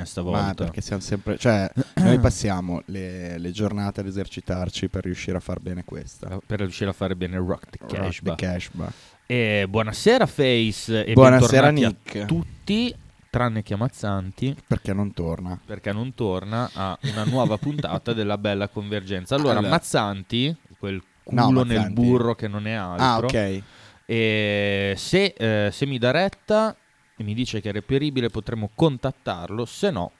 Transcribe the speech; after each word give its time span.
bene 0.00 0.06
stavolta. 0.06 0.42
Ma 0.42 0.54
perché 0.54 0.80
siamo 0.80 1.00
sempre. 1.02 1.38
Cioè, 1.38 1.70
noi 1.96 2.18
passiamo 2.18 2.82
le, 2.86 3.38
le 3.38 3.50
giornate 3.50 4.00
ad 4.00 4.06
esercitarci 4.06 4.88
per 4.88 5.04
riuscire 5.04 5.36
a 5.36 5.40
far 5.40 5.60
bene 5.60 5.84
questa. 5.84 6.38
Per 6.44 6.58
riuscire 6.60 6.90
a 6.90 6.92
fare 6.92 7.16
bene 7.16 7.36
il 7.36 7.42
rock 7.42 7.70
the 7.70 7.78
Rock 7.80 8.34
cash 8.36 8.70
the. 8.72 8.88
E 9.26 9.66
buonasera 9.68 10.26
Face 10.26 11.04
e 11.04 11.12
Buonasera, 11.12 11.70
Nick. 11.70 12.16
a 12.16 12.24
tutti, 12.24 12.92
tranne 13.30 13.62
che 13.62 13.74
Amazzanti, 13.74 14.56
Perché 14.66 14.92
non 14.92 15.12
torna? 15.14 15.56
perché 15.64 15.92
non 15.92 16.14
torna 16.14 16.68
a 16.74 16.98
una 17.02 17.22
nuova 17.24 17.56
puntata 17.58 18.12
della 18.12 18.36
Bella 18.38 18.66
Convergenza. 18.68 19.36
Allora, 19.36 19.58
Allora. 19.58 19.68
Mazzanti, 19.68 20.56
quel 20.78 21.00
No, 21.30 21.44
culo 21.46 21.62
nel 21.62 21.76
Mazzanti. 21.76 22.00
burro 22.02 22.34
che 22.34 22.48
non 22.48 22.66
è 22.66 22.72
altro, 22.72 23.04
Ah, 23.06 23.18
ok. 23.18 23.62
se, 24.04 25.34
eh, 25.36 25.68
se 25.70 25.86
mi 25.86 25.98
dà 25.98 26.10
retta 26.10 26.74
e 27.20 27.22
mi 27.22 27.34
dice 27.34 27.60
che 27.60 27.68
è 27.68 27.72
reperibile 27.72 28.30
potremo 28.30 28.70
contattarlo, 28.74 29.66
se 29.66 29.90
no 29.90 30.12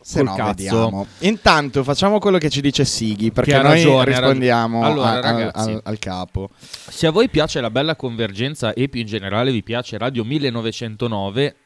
Se 0.00 0.22
no, 0.22 0.34
cazzo. 0.34 0.52
vediamo. 0.52 1.06
Intanto 1.20 1.82
facciamo 1.82 2.18
quello 2.18 2.36
che 2.36 2.50
ci 2.50 2.60
dice 2.60 2.84
Sighi. 2.84 3.32
Perché 3.32 3.52
noi 3.54 3.62
ragione, 3.62 4.04
rispondiamo. 4.04 4.84
Allora, 4.84 5.08
a- 5.08 5.14
al- 5.14 5.22
ragazzi. 5.22 5.70
al, 5.70 5.80
al 5.84 5.98
capo. 5.98 6.50
Se 6.58 7.06
a 7.06 7.10
voi 7.10 7.30
piace 7.30 7.60
la 7.62 7.70
bella 7.70 7.96
convergenza 7.96 8.74
e 8.74 8.88
più 8.90 9.00
in 9.00 9.06
generale 9.06 9.50
vi 9.50 9.62
piace 9.62 9.96
Radio 9.96 10.24
1909, 10.24 11.56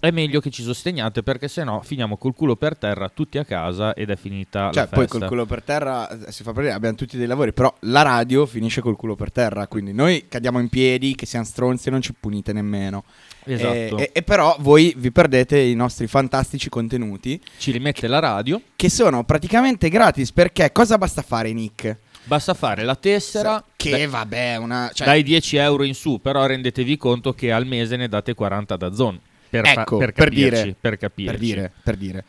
è 0.00 0.10
meglio 0.10 0.40
che 0.40 0.50
ci 0.50 0.62
sosteniate 0.62 1.22
perché 1.22 1.48
sennò 1.48 1.80
finiamo 1.80 2.16
col 2.16 2.34
culo 2.34 2.56
per 2.56 2.76
terra 2.76 3.08
tutti 3.08 3.38
a 3.38 3.44
casa 3.44 3.94
ed 3.94 4.10
è 4.10 4.16
finita 4.16 4.70
Cioè, 4.72 4.82
la 4.84 4.88
poi 4.88 5.02
festa. 5.04 5.18
col 5.18 5.28
culo 5.28 5.46
per 5.46 5.62
terra 5.62 6.08
eh, 6.08 6.32
si 6.32 6.42
fa 6.42 6.52
per 6.52 6.70
abbiamo 6.72 6.96
tutti 6.96 7.16
dei 7.16 7.26
lavori, 7.26 7.52
però 7.52 7.74
la 7.80 8.02
radio 8.02 8.46
finisce 8.46 8.80
col 8.80 8.96
culo 8.96 9.14
per 9.16 9.32
terra, 9.32 9.66
quindi 9.66 9.92
noi 9.92 10.26
cadiamo 10.28 10.58
in 10.60 10.68
piedi, 10.68 11.14
che 11.14 11.26
siamo 11.26 11.44
stronzi 11.44 11.88
e 11.88 11.90
non 11.90 12.02
ci 12.02 12.14
punite 12.18 12.52
nemmeno. 12.52 13.04
Esatto. 13.44 13.72
E, 13.72 13.90
e- 13.96 14.10
e 14.12 14.22
però 14.22 14.56
voi 14.60 14.94
vi 14.96 15.10
perdete 15.12 15.58
i 15.58 15.74
nostri 15.74 16.06
fantastici 16.06 16.68
contenuti, 16.68 17.40
Ci 17.58 17.70
rimette 17.70 18.06
la 18.08 18.18
radio, 18.18 18.60
che 18.76 18.88
sono 18.90 19.24
praticamente 19.24 19.88
gratis, 19.88 20.32
perché 20.32 20.72
cosa 20.72 20.98
basta 20.98 21.22
fare, 21.22 21.52
Nick? 21.52 21.98
basta 22.26 22.54
fare 22.54 22.82
la 22.82 22.96
tessera 22.96 23.62
Che 23.76 23.90
dai- 23.90 24.06
vabbè, 24.08 24.56
una... 24.56 24.90
Cioè, 24.92 25.06
dai 25.06 25.22
10 25.22 25.56
euro 25.58 25.84
in 25.84 25.94
su, 25.94 26.20
però 26.20 26.44
rendetevi 26.44 26.96
conto 26.96 27.32
che 27.34 27.52
al 27.52 27.66
mese 27.66 27.94
ne 27.96 28.08
date 28.08 28.34
40 28.34 28.76
da 28.76 28.92
zone. 28.92 29.20
Per, 29.62 29.78
Ecco, 29.78 29.96
per, 29.98 30.12
per 30.12 30.24
capirci, 30.28 30.62
dire. 30.62 30.76
per 30.80 30.96
capirci. 30.96 31.30
per 31.30 31.38
dire, 31.40 31.72
per 31.82 31.96
dire. 31.96 32.24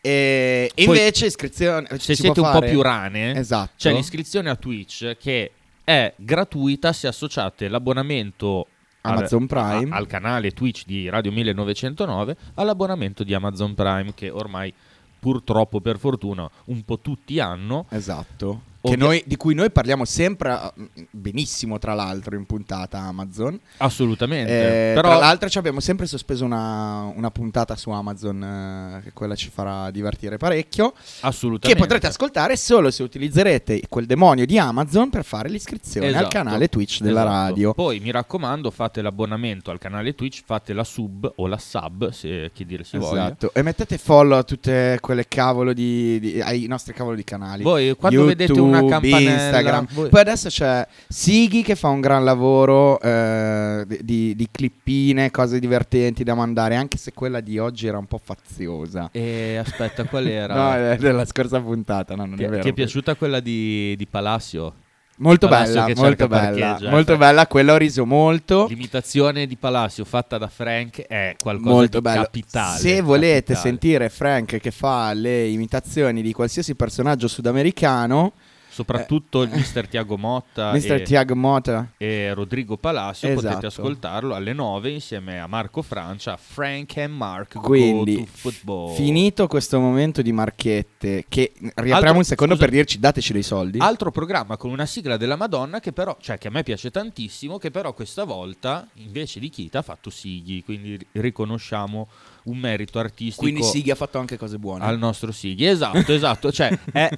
E, 0.00 0.70
Poi, 0.74 0.84
invece 0.86 1.26
iscrizione... 1.26 1.86
Se 1.92 1.98
si 1.98 2.22
siete 2.22 2.40
un 2.40 2.46
po' 2.46 2.52
fare- 2.52 2.68
più 2.70 2.82
rane, 2.82 3.36
Esatto. 3.36 3.72
c'è 3.76 3.92
l'iscrizione 3.92 4.50
a 4.50 4.56
Twitch 4.56 5.16
che 5.16 5.52
è 5.84 6.12
gratuita 6.16 6.92
se 6.92 7.06
associate 7.06 7.68
l'abbonamento 7.68 8.66
al- 9.02 9.18
Amazon 9.18 9.46
Prime. 9.46 9.94
a- 9.94 9.96
al 9.96 10.06
canale 10.06 10.50
Twitch 10.52 10.84
di 10.86 11.08
Radio 11.08 11.30
1909 11.32 12.36
all'abbonamento 12.54 13.22
di 13.24 13.32
Amazon 13.34 13.74
Prime 13.74 14.12
che 14.14 14.30
ormai 14.30 14.72
purtroppo 15.20 15.80
per 15.80 15.98
fortuna 15.98 16.48
un 16.66 16.82
po' 16.84 16.98
tutti 16.98 17.38
hanno 17.38 17.86
Esatto. 17.90 18.62
Che 18.82 18.96
noi- 18.96 19.22
di 19.26 19.36
cui 19.36 19.54
noi 19.54 19.70
parliamo 19.70 20.04
sempre 20.04 20.72
benissimo, 21.10 21.78
tra 21.78 21.94
l'altro, 21.94 22.34
in 22.36 22.44
puntata 22.46 22.98
Amazon. 22.98 23.58
assolutamente 23.78 24.90
Eh, 24.90 24.94
però 24.94 25.10
Tra 25.10 25.18
l'altro 25.18 25.48
ci 25.48 25.58
abbiamo 25.58 25.80
sempre 25.80 26.06
sospeso 26.06 26.44
una, 26.44 27.02
una 27.14 27.30
puntata 27.30 27.76
su 27.76 27.90
Amazon, 27.90 28.42
eh, 28.42 29.00
che 29.04 29.12
quella 29.12 29.34
ci 29.34 29.50
farà 29.50 29.90
divertire 29.90 30.36
parecchio, 30.36 30.90
che 30.92 30.98
assolutamente 31.20 31.78
potrete 31.80 32.06
ascoltare 32.08 32.56
solo 32.56 32.90
se 32.90 33.02
utilizzerete 33.02 33.82
quel 33.88 34.06
demonio 34.06 34.46
di 34.46 34.58
Amazon 34.58 35.10
per 35.10 35.24
fare 35.24 35.48
l'iscrizione 35.48 36.08
al 36.08 36.14
Esatto. 36.14 36.28
canale 36.28 36.68
Twitch 36.68 37.00
della 37.00 37.20
Esatto. 37.22 37.36
radio. 37.46 37.74
Poi 37.74 38.00
mi 38.00 38.10
raccomando, 38.10 38.70
fate 38.70 39.00
l'abbonamento 39.02 39.70
al 39.70 39.78
canale 39.78 40.14
Twitch, 40.14 40.42
fate 40.44 40.72
la 40.72 40.84
sub 40.84 41.30
o 41.36 41.46
la 41.46 41.58
sub, 41.58 42.10
se 42.10 42.50
chi 42.52 42.64
dire 42.66 42.84
si 42.84 42.96
voglia. 42.96 43.26
Esatto. 43.26 43.52
E 43.54 43.62
mettete 43.62 43.98
follow 43.98 44.38
a 44.38 44.42
tutte 44.42 44.98
quelle 45.00 45.26
cavolo 45.28 45.72
di, 45.72 46.18
di- 46.20 46.40
ai 46.40 46.66
nostri 46.66 46.92
cavolo 46.92 47.14
di 47.16 47.24
canali. 47.24 47.62
Voi 47.62 47.94
quando 47.96 48.18
YouTube, 48.20 48.44
vedete 48.44 48.58
una 48.80 48.88
campanella, 48.90 49.30
Instagram. 49.32 49.86
voi- 49.92 50.08
Poi 50.08 50.20
adesso 50.20 50.48
c'è 50.48 50.86
Sighi 51.08 51.62
che 51.62 51.74
fa 51.76 51.88
un 51.88 52.00
gran 52.00 52.24
lavoro 52.24 53.00
eh, 53.00 53.86
di- 54.00 54.34
di, 54.34 54.48
clippine, 54.50 55.30
cose 55.30 55.58
divertenti 55.58 56.24
da 56.24 56.34
mandare, 56.34 56.76
anche 56.76 56.96
se 56.98 57.12
quella 57.12 57.40
di 57.40 57.58
oggi 57.58 57.86
era 57.86 57.98
un 57.98 58.06
po' 58.06 58.20
faziosa. 58.22 59.08
E 59.12 59.56
aspetta, 59.56 60.04
qual 60.04 60.26
era? 60.28 60.54
No, 60.54 60.74
è 60.92 60.96
della 60.96 61.24
scorsa 61.24 61.60
puntata, 61.60 62.14
no, 62.14 62.26
non 62.26 62.36
ti, 62.36 62.44
è 62.44 62.48
vero. 62.48 62.62
ti 62.62 62.68
è 62.68 62.72
piaciuta 62.72 63.14
quella 63.14 63.40
di, 63.40 63.94
di 63.96 64.06
Palacio? 64.06 64.74
Molto 65.18 65.46
bella, 65.46 65.86
molto 65.94 66.26
bella, 66.26 66.78
eh. 66.78 66.88
molto 66.88 67.16
bella, 67.16 67.46
quella 67.46 67.74
ho 67.74 67.76
riso 67.76 68.04
molto. 68.04 68.66
L'imitazione 68.66 69.46
di 69.46 69.56
Palacio 69.56 70.04
fatta 70.04 70.36
da 70.36 70.48
Frank 70.48 71.02
è 71.02 71.36
qualcosa 71.40 71.70
Molto 71.70 71.98
di 71.98 72.02
bello. 72.02 72.22
capitale. 72.22 72.78
Se 72.80 73.00
volete 73.02 73.52
capitale. 73.52 73.58
sentire 73.60 74.08
Frank 74.08 74.56
che 74.58 74.70
fa 74.72 75.12
le 75.12 75.46
imitazioni 75.46 76.22
di 76.22 76.32
qualsiasi 76.32 76.74
personaggio 76.74 77.28
sudamericano, 77.28 78.32
soprattutto 78.72 79.42
il 79.42 79.50
mister 79.50 79.86
Tiago 79.86 80.16
Motta 80.16 80.72
Mr. 80.74 80.92
e, 80.92 81.02
Tiago 81.02 81.36
Mota. 81.36 81.92
e 81.98 82.32
Rodrigo 82.34 82.76
Palacio, 82.76 83.26
Esatto. 83.26 83.46
potete 83.48 83.66
ascoltarlo 83.66 84.34
alle 84.34 84.52
9 84.52 84.90
insieme 84.90 85.38
a 85.40 85.46
Marco 85.46 85.82
Francia, 85.82 86.36
Frank 86.36 86.96
and 86.96 87.14
Mark 87.14 87.54
Quindi, 87.60 88.14
Go 88.16 88.20
to 88.22 88.28
Football. 88.32 88.94
finito 88.94 89.46
questo 89.46 89.78
momento 89.78 90.22
di 90.22 90.32
marchette, 90.32 91.24
che 91.28 91.52
riapriamo 91.56 91.94
Altro- 91.94 92.16
un 92.16 92.24
secondo 92.24 92.54
scusa. 92.54 92.66
per 92.66 92.74
dirci 92.74 92.98
dateci 92.98 93.32
dei 93.32 93.42
soldi. 93.42 93.78
Altro 93.78 94.10
programma 94.10 94.56
con 94.56 94.70
una 94.70 94.86
sigla 94.86 95.16
della 95.16 95.36
Madonna 95.36 95.80
che 95.80 95.92
però, 95.92 96.16
cioè 96.20 96.38
che 96.38 96.48
a 96.48 96.50
me 96.50 96.62
piace 96.62 96.90
tantissimo, 96.90 97.58
che 97.58 97.70
però 97.70 97.92
questa 97.92 98.24
volta 98.24 98.88
invece 98.94 99.38
di 99.40 99.50
Kita 99.50 99.80
ha 99.80 99.82
fatto 99.82 100.08
Sighi, 100.10 100.62
quindi 100.64 100.98
riconosciamo 101.12 102.08
un 102.44 102.58
merito 102.58 102.98
artistico 102.98 103.42
Quindi 103.42 103.62
Sighi 103.62 103.90
ha 103.90 103.94
fatto 103.94 104.18
anche 104.18 104.36
cose 104.36 104.58
buone. 104.58 104.84
al 104.84 104.98
nostro 104.98 105.30
Sighi. 105.32 105.66
Esatto, 105.66 106.12
esatto, 106.12 106.50
cioè 106.52 106.76
è, 106.92 107.08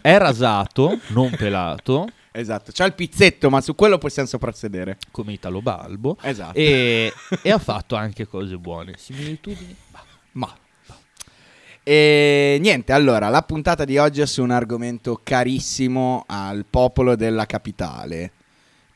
è 0.00 0.16
rasato, 0.18 0.98
non 1.08 1.30
pelato, 1.30 2.08
Esatto, 2.32 2.70
c'ha 2.72 2.84
il 2.84 2.94
pizzetto, 2.94 3.50
ma 3.50 3.60
su 3.60 3.74
quello 3.74 3.98
possiamo 3.98 4.28
soprassedere. 4.28 4.98
come 5.10 5.32
Italo 5.32 5.60
Balbo, 5.62 6.16
Esatto. 6.22 6.56
e, 6.56 7.12
e 7.42 7.50
ha 7.50 7.58
fatto 7.58 7.96
anche 7.96 8.26
cose 8.28 8.56
buone. 8.56 8.94
Similitudini? 8.96 9.74
Bah. 9.90 10.04
Ma. 10.32 10.56
E 11.82 12.58
niente, 12.60 12.92
allora, 12.92 13.28
la 13.30 13.42
puntata 13.42 13.84
di 13.84 13.98
oggi 13.98 14.20
è 14.20 14.26
su 14.26 14.42
un 14.42 14.50
argomento 14.52 15.20
carissimo 15.24 16.24
al 16.28 16.64
popolo 16.68 17.16
della 17.16 17.46
capitale. 17.46 18.32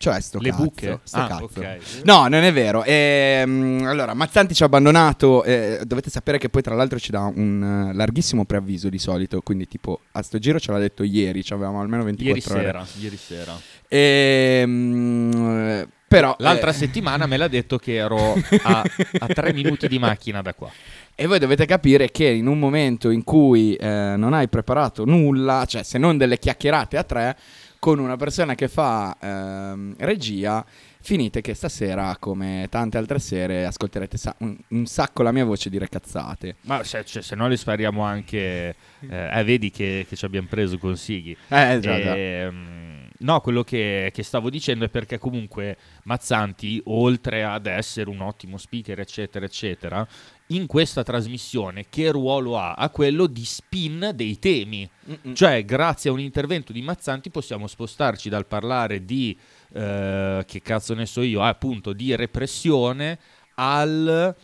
Cioè, 0.05 0.21
sto 0.21 0.39
Le 0.39 0.51
cazzo. 0.51 0.63
buche? 0.63 1.01
sto 1.03 1.17
Ah, 1.19 1.27
cazzo. 1.29 1.45
ok. 1.45 1.79
No, 2.05 2.29
non 2.29 2.43
è 2.43 2.53
vero. 2.53 2.85
Ehm, 2.85 3.85
allora, 3.87 4.13
Mazzanti 4.13 4.55
ci 4.55 4.63
ha 4.63 4.67
abbandonato. 4.67 5.43
eh, 5.45 5.81
dovete 5.87 6.11
sapere 6.11 6.37
che 6.37 6.51
poi, 6.51 6.61
tra 6.61 6.75
l'altro, 6.75 6.99
ci 6.99 7.11
dà 7.11 7.23
un 7.35 7.89
eh, 7.91 7.95
larghissimo 7.95 8.45
preavviso 8.45 8.91
di 8.91 8.99
solito. 8.99 9.41
Quindi, 9.41 9.67
tipo, 9.67 10.01
a 10.13 10.21
sto 10.21 10.39
giro 10.39 10.61
ce 10.61 10.73
l'ha 10.73 10.79
detto 10.79 11.05
ieri. 11.05 11.43
Ci 11.43 11.55
avevamo 11.55 11.81
almeno 11.81 12.03
24 12.05 12.37
Ieri 12.39 12.51
ore. 12.51 12.67
sera, 12.67 12.87
ieri 13.01 13.17
sera. 13.17 13.59
Ehm, 13.89 15.89
però, 16.07 16.35
L'altra 16.39 16.71
eh, 16.71 16.75
settimana 16.75 17.27
me 17.27 17.37
l'ha 17.37 17.49
detto 17.49 17.79
che 17.79 17.95
ero 17.95 18.35
a, 18.63 18.85
a 19.19 19.27
tre 19.27 19.53
minuti 19.55 19.89
di 19.89 19.99
macchina 19.99 20.43
da 20.43 20.55
qua. 20.55 20.71
E 21.17 21.27
voi 21.27 21.39
dovete 21.39 21.65
capire 21.65 22.11
che 22.11 22.27
in 22.27 22.47
un 22.47 22.59
momento 22.59 23.11
in 23.11 23.23
cui 23.25 23.75
eh, 23.77 24.15
non 24.17 24.33
hai 24.33 24.49
preparato 24.49 25.05
nulla, 25.05 25.65
cioè 25.67 25.83
se 25.85 25.97
non 25.99 26.17
delle 26.17 26.39
chiacchierate 26.39 26.97
a 26.97 27.05
tre, 27.05 27.37
con 27.85 27.99
una 27.99 28.17
persona 28.17 28.55
che 28.55 28.69
fa 28.69 29.15
ehm, 29.21 29.97
regia, 29.99 30.65
finite 31.03 31.43
che 31.43 31.53
stasera, 31.53 32.17
come 32.19 32.67
tante 32.71 32.97
altre 32.97 33.19
sere, 33.19 33.67
ascolterete 33.67 34.17
sa- 34.17 34.35
un, 34.39 34.57
un 34.69 34.87
sacco 34.87 35.23
la 35.23 35.33
mia 35.33 35.45
voce 35.45 35.69
dire 35.69 35.87
cazzate. 35.91 36.57
Ma 36.63 36.83
se, 36.83 37.05
cioè, 37.05 37.21
se 37.21 37.35
no 37.35 37.47
le 37.47 37.59
spariamo 37.59 38.03
anche... 38.03 38.75
Eh, 39.07 39.39
eh, 39.39 39.45
vedi 39.45 39.71
che, 39.71 40.07
che 40.09 40.17
ci 40.17 40.25
abbiamo 40.25 40.47
preso 40.49 40.79
con 40.79 40.97
Sighi. 40.97 41.33
Eh, 41.33 41.79
già, 41.83 42.01
già. 42.01 42.17
Ehm, 42.17 43.07
no, 43.19 43.41
quello 43.43 43.63
che, 43.63 44.11
che 44.15 44.23
stavo 44.23 44.49
dicendo 44.49 44.87
è 44.87 44.89
perché 44.89 45.19
comunque 45.19 45.77
Mazzanti, 46.05 46.81
oltre 46.87 47.45
ad 47.45 47.67
essere 47.67 48.09
un 48.09 48.23
ottimo 48.23 48.57
speaker, 48.57 48.99
eccetera, 48.99 49.45
eccetera, 49.45 50.09
in 50.49 50.67
questa 50.67 51.03
trasmissione 51.03 51.87
che 51.89 52.11
ruolo 52.11 52.59
ha? 52.59 52.75
Ha 52.75 52.91
quello 52.91 53.27
di 53.27 53.45
spin 53.45 54.13
dei 54.15 54.39
temi. 54.39 54.89
Mm-mm. 55.09 55.35
Cioè, 55.35 55.65
grazie 55.65 56.11
a 56.11 56.13
un 56.13 56.21
intervento 56.21 56.73
di 56.73 56.83
Mazzanti 56.83 57.31
possiamo 57.31 57.67
spostarci 57.67 58.29
dal 58.29 58.47
parlare 58.47 59.05
di, 59.05 59.37
eh, 59.73 60.45
che 60.47 60.63
cazzo 60.63 60.95
ne 60.95 61.07
so 61.07 61.23
io, 61.23 61.43
ah, 61.43 61.49
appunto, 61.49 61.93
di 61.93 62.15
repressione 62.15 63.19
al... 63.55 64.35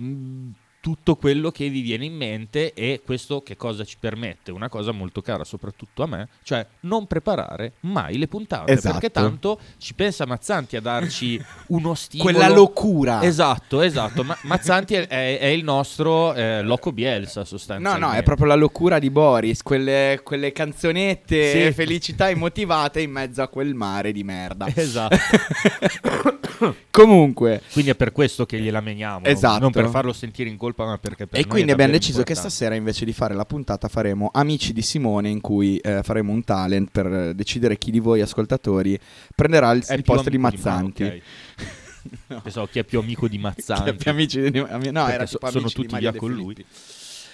mm, 0.00 0.50
tutto 0.88 1.16
quello 1.16 1.50
che 1.50 1.68
vi 1.68 1.82
viene 1.82 2.06
in 2.06 2.14
mente 2.14 2.72
e 2.72 3.02
questo 3.04 3.42
che 3.42 3.56
cosa 3.58 3.84
ci 3.84 3.96
permette? 4.00 4.50
Una 4.52 4.70
cosa 4.70 4.90
molto 4.90 5.20
cara 5.20 5.44
soprattutto 5.44 6.02
a 6.02 6.06
me, 6.06 6.28
cioè 6.42 6.66
non 6.80 7.06
preparare 7.06 7.72
mai 7.80 8.16
le 8.16 8.26
puntate, 8.26 8.72
Esatto. 8.72 8.92
perché 8.94 9.10
tanto 9.10 9.58
ci 9.76 9.92
pensa 9.92 10.24
Mazzanti 10.24 10.76
a 10.76 10.80
darci 10.80 11.38
uno 11.68 11.92
stimolo. 11.94 12.30
Quella 12.30 12.48
locura. 12.48 13.22
Esatto, 13.22 13.82
esatto. 13.82 14.24
Ma- 14.24 14.38
Mazzanti 14.44 14.94
è, 14.94 15.06
è- 15.06 15.38
è 15.40 15.46
il 15.48 15.62
nostro 15.62 16.32
eh, 16.32 16.62
Loco 16.62 16.90
Bielsa 16.90 17.40
No, 17.40 17.44
sostanzialmente. 17.44 18.06
no, 18.06 18.12
è 18.18 18.22
proprio 18.22 18.46
la 18.46 18.54
locura 18.54 18.98
di 18.98 19.10
Boris, 19.10 19.62
quelle, 19.62 20.20
quelle 20.24 20.52
canzonette 20.52 21.66
Sì. 21.66 21.72
felicità 21.74 22.30
immotivate 22.30 23.02
in 23.02 23.10
mezzo 23.10 23.42
a 23.42 23.48
quel 23.48 23.74
mare 23.74 24.10
di 24.12 24.24
merda. 24.24 24.66
Esatto. 24.74 25.16
Comunque, 26.90 27.62
Quindi 27.72 27.90
è 27.90 27.94
per 27.94 28.10
questo 28.12 28.44
che 28.46 28.58
gliela 28.58 28.80
meniamo. 28.80 29.24
Esatto. 29.26 29.60
Non 29.60 29.70
per 29.70 29.88
farlo 29.88 30.12
sentire 30.12 30.48
in 30.48 30.56
colpa, 30.56 30.77
ma 30.86 30.98
perché 30.98 31.26
per 31.26 31.38
e 31.40 31.46
quindi 31.46 31.72
abbiamo 31.72 31.92
deciso 31.92 32.22
che 32.22 32.32
importante. 32.32 32.50
stasera 32.50 32.74
invece 32.74 33.04
di 33.04 33.12
fare 33.12 33.34
la 33.34 33.44
puntata 33.44 33.88
faremo 33.88 34.30
Amici 34.32 34.72
di 34.72 34.82
Simone 34.82 35.28
in 35.28 35.40
cui 35.40 35.78
eh, 35.78 36.02
faremo 36.02 36.32
un 36.32 36.44
talent 36.44 36.90
per 36.90 37.34
decidere 37.34 37.78
chi 37.78 37.90
di 37.90 38.00
voi 38.00 38.20
ascoltatori 38.20 38.98
prenderà 39.34 39.70
il, 39.72 39.84
il 39.88 40.02
posto 40.02 40.30
di 40.30 40.38
Mazzanti. 40.38 41.02
Ma- 41.02 41.08
ok. 41.08 41.20
Pensavo 42.42 42.66
chi 42.66 42.78
è 42.78 42.84
più 42.84 43.00
amico 43.00 43.28
di 43.28 43.38
Mazzanti. 43.38 44.04
Gli 44.04 44.08
amici 44.08 44.50
di, 44.50 44.58
ami- 44.58 44.90
no, 44.90 45.08
era 45.08 45.26
so- 45.26 45.38
sono 45.50 45.66
di 45.66 45.72
tutti 45.72 45.96
via 45.98 46.12
con 46.14 46.32
lui. 46.32 46.64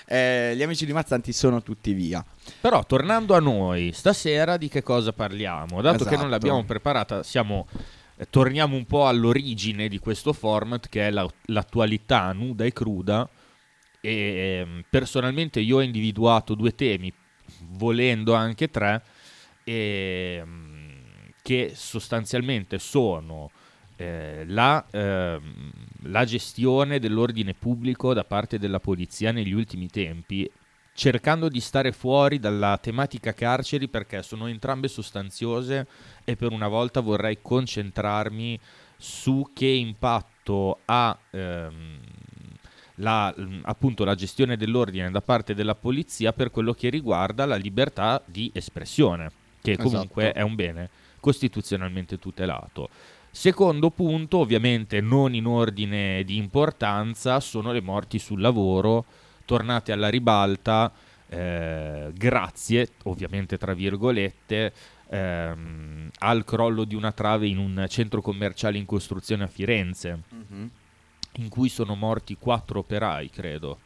Eh, 0.07 0.55
gli 0.55 0.63
amici 0.63 0.85
di 0.85 0.93
Mazzanti 0.93 1.33
sono 1.33 1.63
tutti 1.63 1.93
via. 1.93 2.25
Però 2.61 2.85
tornando 2.85 3.35
a 3.35 3.41
noi, 3.41 3.93
stasera 3.93 4.57
di 4.57 4.69
che 4.69 4.83
cosa 4.83 5.13
parliamo? 5.13 5.81
Dato 5.81 6.05
che 6.05 6.17
non 6.17 6.27
Esatto. 6.27 6.29
l'abbiamo 6.29 6.65
preparata, 6.65 7.23
siamo, 7.23 7.67
torniamo 8.31 8.77
un 8.77 8.85
po' 8.85 9.07
all'origine 9.07 9.89
di 9.89 9.99
questo 9.99 10.33
format 10.33 10.89
che 10.89 11.09
è 11.09 11.11
la- 11.11 11.29
l'attualità 11.47 12.33
nuda 12.33 12.65
e 12.65 12.73
cruda. 12.73 13.29
E 14.01 14.13
ehm, 14.61 14.85
personalmente 14.89 15.61
io 15.61 15.77
ho 15.79 15.81
individuato 15.81 16.55
due 16.55 16.75
temi, 16.75 17.13
volendo 17.71 18.35
anche 18.35 18.69
tre, 18.71 19.03
ehm, 19.65 20.93
che 21.43 21.73
sostanzialmente 21.75 22.79
sono 22.79 23.51
eh, 23.97 24.45
la, 24.49 24.85
ehm, 24.91 25.71
la 26.05 26.25
gestione 26.25 26.99
dell'ordine 26.99 27.55
pubblico 27.55 28.13
da 28.13 28.25
parte 28.25 28.59
della 28.59 28.81
polizia 28.81 29.31
negli 29.31 29.53
ultimi 29.53 29.89
tempi, 29.89 30.51
cercando 30.95 31.49
di 31.49 31.61
stare 31.61 31.93
fuori 31.93 32.39
dalla 32.39 32.79
tematica 32.79 33.33
carceri 33.33 33.89
perché 33.89 34.23
sono 34.23 34.47
entrambe 34.47 34.89
sostanziose 34.89 35.87
e 36.25 36.37
per 36.37 36.53
una 36.53 36.69
volta 36.69 37.01
vorrei 37.01 37.39
concentrarmi 37.41 38.59
su 38.97 39.51
che 39.53 39.67
impatto 39.67 40.81
ha 40.87 41.17
ehm, 41.31 41.99
la, 42.97 43.35
appunto 43.63 44.05
la 44.05 44.15
gestione 44.15 44.57
dell'ordine 44.57 45.11
da 45.11 45.21
parte 45.21 45.55
della 45.55 45.75
polizia 45.75 46.33
per 46.33 46.51
quello 46.51 46.73
che 46.73 46.89
riguarda 46.89 47.45
la 47.45 47.57
libertà 47.57 48.23
di 48.25 48.51
espressione, 48.55 49.31
che 49.61 49.77
comunque 49.77 50.25
Esatto. 50.25 50.39
è 50.39 50.43
un 50.43 50.55
bene 50.55 50.91
costituzionalmente 51.21 52.19
tutelato. 52.19 52.91
Secondo 53.31 53.91
punto, 53.91 54.39
ovviamente 54.39 55.01
non 55.01 55.35
in 55.35 55.47
ordine 55.47 56.23
di 56.23 56.37
importanza, 56.37 57.41
sono 57.41 57.73
le 57.73 57.81
morti 57.81 58.19
sul 58.19 58.41
lavoro, 58.41 59.07
tornate 59.45 59.91
alla 59.91 60.09
ribalta, 60.09 60.93
eh, 61.29 62.13
grazie, 62.15 62.91
ovviamente 63.05 63.59
tra 63.59 63.75
virgolette, 63.75 64.73
ehm, 65.09 66.11
al 66.19 66.45
crollo 66.45 66.85
di 66.85 66.95
una 66.95 67.13
trave 67.13 67.47
in 67.47 67.59
un 67.59 67.85
centro 67.89 68.21
commerciale 68.23 68.79
in 68.79 68.85
costruzione 68.87 69.45
a 69.45 69.49
Firenze, 69.49 70.19
in 71.37 71.49
cui 71.49 71.69
sono 71.69 71.95
morti 71.95 72.37
quattro 72.39 72.81
operai, 72.81 73.31
credo. 73.31 73.79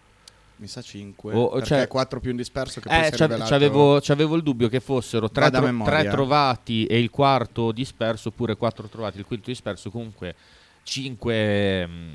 Mi 0.57 0.67
sa 0.67 0.83
5. 0.83 1.33
Oh, 1.35 1.63
cioè- 1.63 1.87
4 1.87 2.19
più 2.19 2.31
un 2.33 2.37
disperso 2.37 2.81
che 2.81 2.89
poi 2.89 2.99
Eh, 2.99 3.11
rivelato- 3.11 3.45
c'avevo, 3.49 4.01
c'avevo 4.01 4.35
il 4.35 4.43
dubbio 4.43 4.69
che 4.69 4.81
fossero 4.81 5.31
tre, 5.31 5.43
Vado 5.43 5.57
a 5.59 5.61
tro- 5.61 5.71
memoria. 5.71 6.01
tre 6.01 6.11
trovati 6.11 6.85
e 6.87 6.99
il 6.99 7.11
quarto 7.11 7.71
disperso, 7.71 8.29
oppure 8.31 8.57
quattro 8.57 8.89
trovati 8.89 9.19
e 9.19 9.21
il 9.21 9.27
quinto 9.27 9.51
disperso, 9.51 9.89
comunque 9.91 10.35
cinque, 10.83 11.87
mh, 11.87 12.13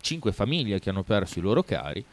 cinque 0.00 0.32
famiglie 0.32 0.80
che 0.80 0.90
hanno 0.90 1.04
perso 1.04 1.38
i 1.38 1.42
loro 1.42 1.62
cari. 1.62 2.04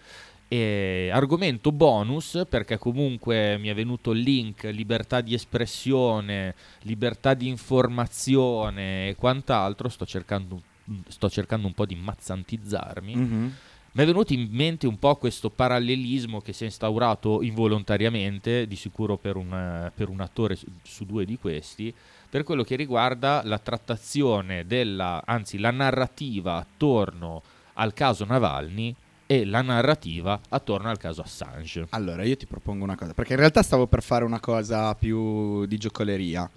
E 0.53 1.09
argomento 1.13 1.71
bonus 1.71 2.43
perché 2.49 2.77
comunque 2.77 3.57
mi 3.57 3.69
è 3.69 3.73
venuto 3.73 4.11
il 4.11 4.19
link 4.19 4.63
libertà 4.65 5.21
di 5.21 5.33
espressione, 5.33 6.55
libertà 6.81 7.33
di 7.33 7.47
informazione 7.47 9.07
e 9.07 9.15
quant'altro. 9.15 9.87
Sto 9.87 10.05
cercando, 10.05 10.61
sto 11.07 11.29
cercando 11.29 11.67
un 11.67 11.73
po' 11.73 11.85
di 11.85 11.95
mazzantizzarmi. 11.95 13.15
Mhm. 13.15 13.55
Mi 13.93 14.03
è 14.03 14.05
venuto 14.05 14.33
in 14.33 14.49
mente 14.51 14.87
un 14.87 14.99
po' 14.99 15.15
questo 15.15 15.49
parallelismo 15.49 16.41
che 16.41 16.51
si 16.51 16.63
è 16.63 16.65
instaurato 16.65 17.41
involontariamente, 17.41 18.67
di 18.67 18.75
sicuro 18.75 19.15
per 19.15 19.37
un, 19.37 19.53
eh, 19.53 19.91
per 19.95 20.09
un 20.09 20.19
attore 20.19 20.57
su, 20.57 20.67
su 20.83 21.05
due 21.05 21.23
di 21.23 21.37
questi, 21.37 21.93
per 22.29 22.43
quello 22.43 22.63
che 22.63 22.75
riguarda 22.75 23.41
la 23.45 23.57
trattazione 23.57 24.65
della, 24.65 25.23
anzi 25.25 25.57
la 25.59 25.71
narrativa 25.71 26.57
attorno 26.57 27.41
al 27.75 27.93
caso 27.93 28.25
Navalny 28.25 28.93
e 29.31 29.45
la 29.45 29.61
narrativa 29.61 30.41
attorno 30.49 30.89
al 30.89 30.97
caso 30.97 31.21
Assange. 31.21 31.87
Allora, 31.91 32.25
io 32.25 32.35
ti 32.35 32.45
propongo 32.45 32.83
una 32.83 32.97
cosa, 32.97 33.13
perché 33.13 33.31
in 33.31 33.39
realtà 33.39 33.63
stavo 33.63 33.87
per 33.87 34.03
fare 34.03 34.25
una 34.25 34.41
cosa 34.41 34.93
più 34.93 35.65
di 35.67 35.77
giocoleria. 35.77 36.49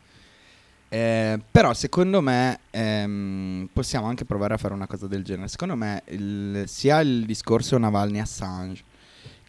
Eh, 0.88 1.40
però 1.52 1.72
secondo 1.72 2.20
me 2.20 2.58
ehm, 2.70 3.68
possiamo 3.72 4.08
anche 4.08 4.24
provare 4.24 4.54
a 4.54 4.56
fare 4.56 4.74
una 4.74 4.88
cosa 4.88 5.06
del 5.06 5.22
genere. 5.22 5.46
Secondo 5.46 5.76
me 5.76 6.02
il- 6.08 6.64
sia 6.66 6.98
il 6.98 7.24
discorso 7.26 7.78
Navalny 7.78 8.18
Assange 8.18 8.82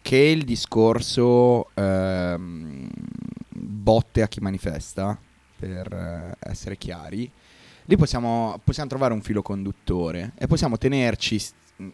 che 0.02 0.18
il 0.18 0.44
discorso 0.44 1.70
ehm, 1.74 2.88
botte 3.48 4.22
a 4.22 4.28
chi 4.28 4.38
manifesta, 4.38 5.18
per 5.58 5.92
eh, 5.92 6.48
essere 6.48 6.76
chiari, 6.76 7.28
lì 7.86 7.96
possiamo, 7.96 8.60
possiamo 8.62 8.88
trovare 8.88 9.14
un 9.14 9.20
filo 9.20 9.42
conduttore 9.42 10.32
e 10.38 10.46
possiamo 10.46 10.78
tenerci 10.78 11.40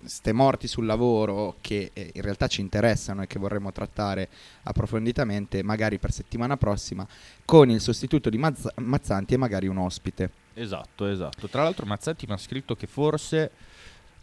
ste 0.05 0.33
morti 0.33 0.69
sul 0.69 0.87
lavoro 0.87 1.57
che 1.61 1.91
eh, 1.93 2.11
in 2.15 2.23
realtà 2.23 2.47
ci 2.47 2.61
interessano 2.61 3.23
e 3.23 3.27
che 3.27 3.39
vorremmo 3.39 3.73
trattare 3.73 4.29
approfonditamente 4.63 5.63
magari 5.63 5.99
per 5.99 6.13
settimana 6.13 6.57
prossima 6.57 7.07
con 7.45 7.69
il 7.71 7.81
sostituto 7.81 8.31
di 8.31 8.39
Mazz- 8.39 8.75
Mazzanti 8.77 9.35
e 9.35 9.37
magari 9.37 9.67
un 9.67 9.79
ospite. 9.79 10.31
Esatto, 10.55 11.07
esatto. 11.07 11.49
Tra 11.49 11.63
l'altro 11.63 11.87
Mazzetti 11.87 12.27
mi 12.27 12.35
ha 12.35 12.39
scritto 12.39 12.77
che 12.77 12.87
forse, 12.87 13.51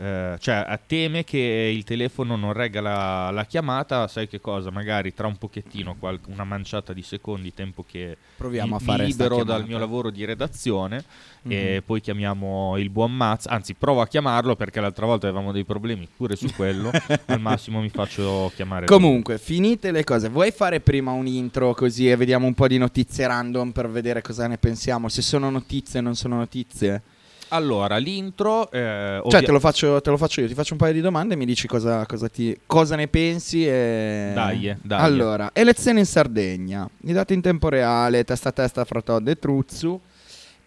eh, 0.01 0.37
cioè 0.39 0.79
teme 0.87 1.25
che 1.25 1.37
il 1.75 1.83
telefono 1.83 2.37
non 2.37 2.53
regga 2.53 2.79
la, 2.79 3.31
la 3.31 3.43
chiamata, 3.45 4.07
sai 4.07 4.29
che 4.29 4.39
cosa, 4.39 4.71
magari 4.71 5.13
tra 5.13 5.27
un 5.27 5.35
pochettino, 5.37 5.95
qual- 5.99 6.19
una 6.27 6.45
manciata 6.45 6.93
di 6.93 7.01
secondi, 7.01 7.53
tempo 7.53 7.83
che 7.85 8.15
Proviamo 8.37 8.69
mi, 8.69 8.75
a 8.75 8.79
fare 8.79 9.03
libero 9.05 9.43
dal 9.43 9.65
mio 9.65 9.77
lavoro 9.77 10.09
di 10.09 10.23
redazione 10.23 11.03
e 11.47 11.75
Mhm. 11.75 11.81
poi 11.85 11.99
chiamiamo 12.01 12.77
il 12.77 12.89
buon 12.89 13.13
Mazz, 13.13 13.45
anzi 13.47 13.73
provo 13.73 13.99
a 13.99 14.07
chiamarlo 14.07 14.55
perché 14.55 14.79
l'altra 14.79 15.05
volta 15.05 15.27
avevamo 15.27 15.51
dei 15.51 15.65
problemi 15.65 16.07
pure 16.15 16.37
su 16.37 16.47
quello, 16.55 16.91
al 17.27 17.41
massimo 17.41 17.81
mi 17.81 17.89
faccio 17.89 18.51
chiamare. 18.55 18.87
lui. 18.87 18.95
Comunque, 18.95 19.37
finite 19.37 19.91
le 19.91 20.05
cose, 20.05 20.29
vuoi 20.29 20.51
fare 20.51 20.79
prima 20.79 21.11
un 21.11 21.27
intro 21.27 21.73
così 21.73 22.09
e 22.09 22.15
vediamo 22.15 22.47
un 22.47 22.53
po' 22.53 22.67
di 22.67 22.77
notizie 22.77 23.27
random 23.27 23.71
per 23.71 23.89
vedere 23.89 24.21
cosa 24.21 24.47
ne 24.47 24.57
pensiamo? 24.57 25.09
Se 25.09 25.21
sono 25.21 25.49
notizie 25.49 25.99
o 25.99 26.03
non 26.03 26.15
sono 26.15 26.37
notizie? 26.37 27.01
Allora, 27.49 27.97
l'intro... 27.97 28.69
eh, 28.71 29.21
Cioè, 29.27 29.43
te 29.43 29.51
lo, 29.51 29.59
faccio, 29.59 30.01
te 30.01 30.09
lo 30.09 30.17
faccio 30.17 30.41
io, 30.41 30.47
ti 30.47 30.53
faccio 30.53 30.73
un 30.73 30.79
paio 30.79 30.93
di 30.93 31.01
domande 31.01 31.33
e 31.33 31.37
mi 31.37 31.45
dici 31.45 31.67
cosa, 31.67 32.05
cosa 32.05 32.29
ti- 32.29 32.57
cosa 32.65 32.95
ne 32.95 33.07
pensi. 33.07 33.65
E... 33.67 34.31
Dai, 34.33 34.75
dai. 34.81 34.99
Allora, 35.01 35.49
elezioni 35.53 35.99
in 35.99 36.05
Sardegna, 36.05 36.87
i 37.05 37.11
dati 37.13 37.33
in 37.33 37.41
tempo 37.41 37.69
reale, 37.69 38.23
testa 38.23 38.49
a 38.49 38.51
testa 38.51 38.85
fra 38.85 39.01
Todd 39.01 39.27
e 39.27 39.37
Truzzu. 39.37 39.99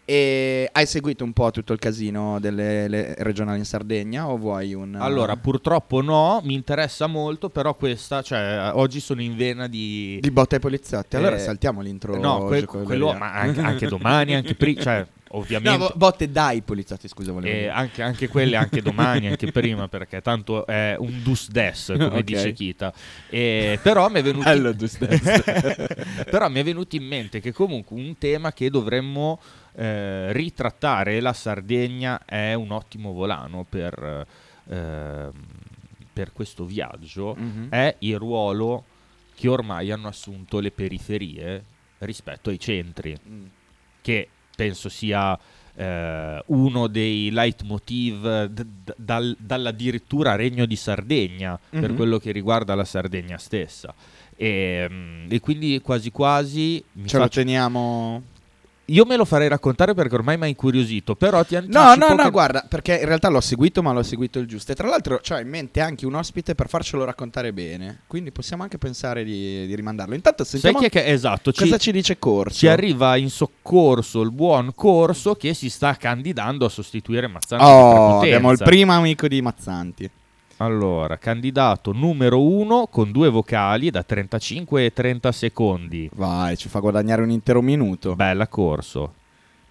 E 0.04 0.68
hai 0.72 0.84
seguito 0.84 1.22
un 1.22 1.32
po' 1.32 1.52
tutto 1.52 1.72
il 1.72 1.78
casino 1.78 2.40
delle 2.40 2.88
le 2.88 3.14
regionali 3.18 3.58
in 3.58 3.64
Sardegna 3.64 4.28
o 4.28 4.36
vuoi 4.36 4.74
un... 4.74 4.96
Allora, 4.96 5.36
purtroppo 5.36 6.02
no, 6.02 6.40
mi 6.42 6.54
interessa 6.54 7.06
molto, 7.06 7.50
però 7.50 7.74
questa, 7.76 8.20
cioè, 8.20 8.72
oggi 8.74 8.98
sono 8.98 9.22
in 9.22 9.36
vena 9.36 9.68
di... 9.68 10.18
di 10.20 10.30
botte 10.32 10.56
ai 10.56 10.60
poliziotti. 10.60 11.14
Allora 11.14 11.36
Eh, 11.36 11.38
saltiamo 11.38 11.80
l'intro. 11.80 12.16
no, 12.18 12.46
que- 12.46 12.64
quello, 12.66 13.12
ma 13.12 13.32
anche, 13.32 13.60
anche 13.60 13.86
domani, 13.86 14.34
anche 14.34 14.56
prima, 14.56 14.82
cioè, 14.82 15.06
ovviamente... 15.32 15.78
bo- 15.78 15.92
botte 15.94 16.30
dai 16.30 16.62
poliziotti, 16.62 17.08
scusa, 17.08 17.32
volevo 17.32 17.54
eh, 17.54 17.68
anche, 17.68 18.02
anche 18.02 18.28
quelle, 18.28 18.56
anche 18.56 18.80
domani, 18.82 19.28
anche 19.28 19.50
prima, 19.52 19.88
perché 19.88 20.20
tanto 20.22 20.66
è 20.66 20.96
un 20.98 21.22
dus 21.22 21.48
des, 21.50 21.86
come 21.94 22.04
Ok. 22.06 22.20
dice 22.20 22.52
Kita. 22.52 22.92
E, 23.28 23.78
però 23.82 24.08
mi 24.08 24.20
è 24.20 24.22
venuto... 24.22 24.44
Bello, 24.44 24.72
dus 24.72 24.98
des. 24.98 25.20
però 26.30 26.48
mi 26.48 26.60
è 26.60 26.64
venuto 26.64 26.96
in 26.96 27.04
mente 27.04 27.40
che 27.40 27.52
comunque 27.52 27.96
un 28.00 28.16
tema 28.18 28.52
che 28.52 28.70
dovremmo 28.70 29.40
eh, 29.74 30.32
ritrattare, 30.32 31.20
la 31.20 31.32
Sardegna 31.32 32.24
è 32.24 32.54
un 32.54 32.70
ottimo 32.72 33.12
volano 33.12 33.64
per, 33.68 34.26
ehm, 34.68 35.32
per 36.12 36.32
questo 36.32 36.64
viaggio, 36.64 37.34
Mhm. 37.38 37.68
è 37.70 37.94
il 38.00 38.18
ruolo 38.18 38.84
che 39.34 39.48
ormai 39.48 39.90
hanno 39.90 40.08
assunto 40.08 40.60
le 40.60 40.70
periferie 40.70 41.64
rispetto 41.98 42.50
ai 42.50 42.58
centri, 42.60 43.18
Mm. 43.28 43.44
che 44.02 44.28
penso 44.54 44.88
sia 44.88 45.38
eh, 45.74 46.42
uno 46.48 46.86
dei 46.86 47.30
leitmotiv 47.30 48.44
d- 48.44 48.66
d- 48.84 48.94
dal- 48.94 49.34
dall'addirittura 49.38 50.36
Regno 50.36 50.66
di 50.66 50.76
Sardegna 50.76 51.58
per 51.70 51.90
Mhm. 51.90 51.96
quello 51.96 52.18
che 52.18 52.30
riguarda 52.30 52.74
la 52.74 52.84
Sardegna 52.84 53.38
stessa. 53.38 53.94
E, 54.36 54.86
mm, 54.90 55.26
e 55.30 55.40
quindi 55.40 55.80
quasi 55.80 56.10
quasi 56.10 56.84
Ce 57.06 57.16
lo 57.16 57.22
faccio- 57.24 57.40
teniamo. 57.40 58.22
Io 58.86 59.04
me 59.04 59.16
lo 59.16 59.24
farei 59.24 59.48
raccontare 59.48 59.94
perché 59.94 60.14
ormai 60.14 60.36
mi 60.36 60.44
ha 60.44 60.46
incuriosito, 60.48 61.14
però 61.14 61.44
ti 61.44 61.56
anticipo 61.56 61.78
No, 61.82 61.94
no, 61.94 62.14
no, 62.14 62.24
che- 62.24 62.30
guarda, 62.30 62.64
perché 62.68 62.98
in 62.98 63.06
realtà 63.06 63.28
l'ho 63.28 63.40
seguito, 63.40 63.82
ma 63.82 63.92
l'ho 63.92 64.02
seguito 64.02 64.38
il 64.38 64.46
giusto. 64.46 64.72
E 64.72 64.74
tra 64.74 64.88
l'altro 64.88 65.20
c'ho 65.26 65.38
in 65.38 65.48
mente 65.48 65.80
anche 65.80 66.04
un 66.04 66.14
ospite 66.14 66.54
per 66.54 66.68
farcelo 66.68 67.04
raccontare 67.04 67.52
bene. 67.52 68.00
Quindi 68.06 68.32
possiamo 68.32 68.62
anche 68.64 68.78
pensare 68.78 69.24
di, 69.24 69.66
di 69.66 69.74
rimandarlo. 69.74 70.14
Intanto 70.14 70.44
Sai 70.44 70.60
sentiamo 70.60 70.78
chi 70.80 70.86
è 70.86 70.90
che 71.02 71.10
esatto, 71.10 71.52
ci, 71.52 71.62
cosa 71.64 71.78
ci 71.78 71.92
dice 71.92 72.18
Corso. 72.18 72.58
ci 72.58 72.66
arriva 72.68 73.16
in 73.16 73.30
soccorso 73.30 74.20
il 74.20 74.30
buon 74.32 74.72
Corso 74.74 75.34
che 75.36 75.54
si 75.54 75.70
sta 75.70 75.94
candidando 75.96 76.64
a 76.64 76.68
sostituire 76.68 77.26
Mazzanti 77.28 77.64
Oh, 77.64 78.18
abbiamo 78.18 78.50
il 78.50 78.58
primo 78.58 78.92
amico 78.92 79.28
di 79.28 79.40
Mazzanti. 79.40 80.10
Allora, 80.62 81.18
candidato 81.18 81.90
numero 81.90 82.40
uno 82.40 82.86
con 82.88 83.10
due 83.10 83.28
vocali 83.30 83.90
da 83.90 84.04
35 84.04 84.84
e 84.84 84.92
30 84.92 85.32
secondi. 85.32 86.08
Vai, 86.14 86.56
ci 86.56 86.68
fa 86.68 86.78
guadagnare 86.78 87.20
un 87.20 87.30
intero 87.30 87.60
minuto. 87.60 88.14
Bella 88.14 88.46
corso. 88.46 89.14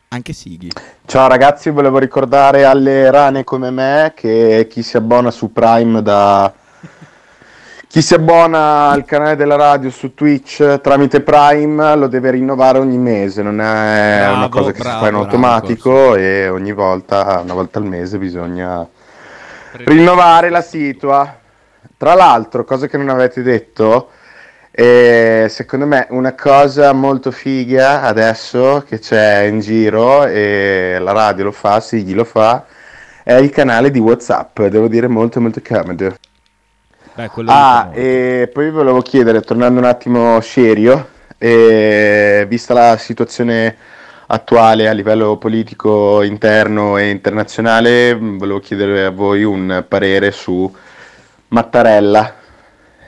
Anche 0.10 0.34
Sighi. 0.34 0.70
Ciao 1.06 1.30
ragazzi, 1.30 1.70
volevo 1.70 1.98
ricordare 1.98 2.66
alle 2.66 3.10
rane 3.10 3.46
come 3.46 3.72
me 3.72 4.12
che 4.14 4.68
chi 4.70 4.84
si 4.84 4.98
abbona 4.98 5.32
su 5.32 5.54
Prime 5.54 6.02
da... 6.02 6.52
Chi 7.88 8.02
si 8.02 8.14
abbona 8.14 8.90
al 8.90 9.06
canale 9.06 9.38
della 9.38 9.56
radio 9.56 9.90
su 9.90 10.14
Twitch 10.14 10.82
tramite 10.82 11.22
Prime 11.22 11.96
lo 11.96 12.08
deve 12.08 12.32
rinnovare 12.32 12.80
ogni 12.80 12.98
mese, 12.98 13.42
non 13.42 13.62
è 13.62 14.18
Bravo, 14.20 14.36
una 14.36 14.50
cosa 14.50 14.72
che 14.72 14.80
bravo, 14.80 14.96
si 14.96 15.00
fa 15.00 15.06
in 15.06 15.12
bravo, 15.12 15.24
automatico 15.24 16.16
e 16.16 16.50
ogni 16.50 16.74
volta, 16.74 17.40
una 17.42 17.54
volta 17.54 17.80
al 17.80 17.86
mese 17.86 18.18
bisogna 18.18 18.86
rinnovare 19.86 20.50
la 20.50 20.62
situa. 20.62 21.40
Tra 21.98 22.13
l'altro, 22.13 22.63
cosa 22.63 22.88
che 22.88 22.98
non 22.98 23.10
avete 23.10 23.42
detto, 23.42 24.10
eh, 24.72 25.48
secondo 25.50 25.86
me 25.86 26.08
una 26.10 26.34
cosa 26.34 26.94
molto 26.94 27.30
figa 27.30 28.01
adesso 28.01 28.84
che 28.88 29.00
c'è 29.00 29.42
in 29.42 29.60
giro 29.60 30.25
e 30.25 30.98
la 31.00 31.12
radio 31.12 31.46
lo 31.46 31.51
fa, 31.51 31.80
Sighi 31.80 32.13
lo 32.13 32.24
fa, 32.24 32.66
è 33.24 33.34
il 33.34 33.50
canale 33.51 33.92
di 33.92 34.00
WhatsApp, 34.00 34.62
devo 34.63 34.88
dire 34.88 35.08
molto 35.08 35.40
molto 35.42 35.62
comodo. 35.66 36.16
Beh, 37.13 37.30
Ah, 37.46 37.90
e 37.94 38.50
poi 38.51 38.72
volevo 38.72 39.01
chiedere, 39.01 39.42
tornando 39.42 39.80
un 39.80 39.86
attimo 39.86 40.40
serio, 40.42 41.10
vista 41.38 42.74
la 42.74 42.98
situazione 42.98 43.75
attuale 44.34 44.88
a 44.88 44.94
livello 44.94 45.38
politico 45.38 46.22
interno 46.24 46.98
e 46.98 47.10
internazionale, 47.10 48.16
mh, 48.16 48.38
volevo 48.38 48.60
chiedere 48.60 49.06
a 49.06 49.10
voi 49.10 49.44
un 49.44 49.86
parere 49.88 50.32
su 50.32 50.74
Mattarella 51.50 52.38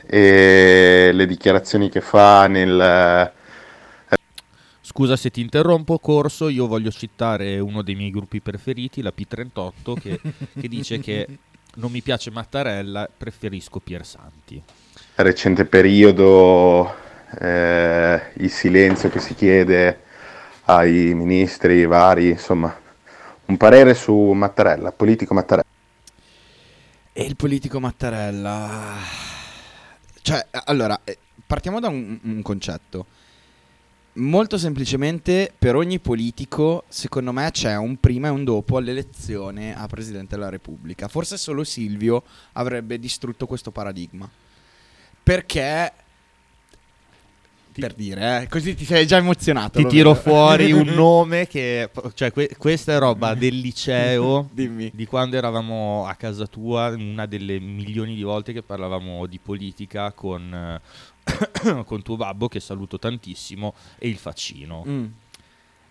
e 0.06 1.12
le 1.14 1.26
dichiarazioni 1.26 1.90
che 1.90 2.02
fa 2.02 2.48
nel... 2.48 3.32
Scusa 4.82 5.16
se 5.16 5.32
ti 5.32 5.40
interrompo, 5.40 5.98
Corso, 5.98 6.50
io 6.50 6.68
voglio 6.68 6.92
citare 6.92 7.58
uno 7.58 7.82
dei 7.82 7.96
miei 7.96 8.12
gruppi 8.12 8.42
preferiti, 8.42 9.02
la 9.02 9.14
P38, 9.16 9.94
che, 10.00 10.20
che 10.60 10.68
dice 10.68 11.00
che 11.00 11.26
non 11.76 11.90
mi 11.90 12.02
piace 12.02 12.32
Mattarella, 12.32 13.10
preferisco 13.18 13.80
Piersanti. 13.80 14.62
recente 15.16 15.66
periodo, 15.66 16.94
eh, 17.40 18.22
il 18.36 18.52
silenzio 18.52 19.10
che 19.10 19.20
si 19.20 19.34
chiede 19.34 20.03
ai 20.66 21.14
ministri 21.14 21.86
vari, 21.86 22.30
insomma, 22.30 22.74
un 23.46 23.58
parere 23.58 23.94
su 23.94 24.14
Mattarella, 24.14 24.92
politico 24.92 25.34
Mattarella. 25.34 25.68
E 27.12 27.24
il 27.24 27.36
politico 27.36 27.80
Mattarella. 27.80 28.96
Cioè, 30.22 30.48
allora, 30.66 31.00
eh, 31.04 31.18
partiamo 31.46 31.80
da 31.80 31.90
un, 31.90 32.18
un 32.24 32.42
concetto. 32.42 33.06
Molto 34.14 34.58
semplicemente, 34.58 35.52
per 35.58 35.76
ogni 35.76 36.00
politico, 36.00 36.84
secondo 36.88 37.32
me, 37.32 37.50
c'è 37.52 37.76
un 37.76 38.00
prima 38.00 38.28
e 38.28 38.32
un 38.32 38.44
dopo 38.44 38.78
all'elezione 38.78 39.76
a 39.76 39.88
Presidente 39.88 40.36
della 40.36 40.50
Repubblica. 40.50 41.08
Forse 41.08 41.38
solo 41.38 41.64
Silvio 41.64 42.24
avrebbe 42.54 43.00
distrutto 43.00 43.48
questo 43.48 43.72
paradigma. 43.72 44.30
Perché... 45.24 45.94
Per 47.82 47.94
dire, 47.94 48.42
eh, 48.42 48.48
così 48.48 48.76
ti 48.76 48.86
sei 48.86 49.08
già 49.08 49.18
emozionato. 49.18 49.80
Ti 49.80 49.88
tiro 49.88 50.14
vedo. 50.14 50.22
fuori 50.22 50.72
un 50.74 50.88
nome 50.88 51.48
che... 51.48 51.90
Cioè, 52.14 52.32
que- 52.32 52.56
questa 52.58 52.94
è 52.94 52.98
roba 53.00 53.34
del 53.34 53.60
liceo, 53.60 54.50
Dimmi. 54.54 54.92
di 54.94 55.06
quando 55.06 55.38
eravamo 55.38 56.06
a 56.06 56.14
casa 56.16 56.48
tua, 56.48 56.90
una 56.90 57.26
delle 57.26 57.60
milioni 57.60 58.16
di 58.16 58.24
volte 58.24 58.54
che 58.54 58.62
parlavamo 58.62 59.26
di 59.26 59.40
politica 59.40 60.12
con, 60.12 60.80
con 61.86 62.02
tuo 62.02 62.16
babbo, 62.16 62.48
che 62.48 62.60
saluto 62.60 63.00
tantissimo, 63.00 63.74
e 63.98 64.08
il 64.08 64.18
faccino. 64.18 64.84
Mm. 64.88 65.06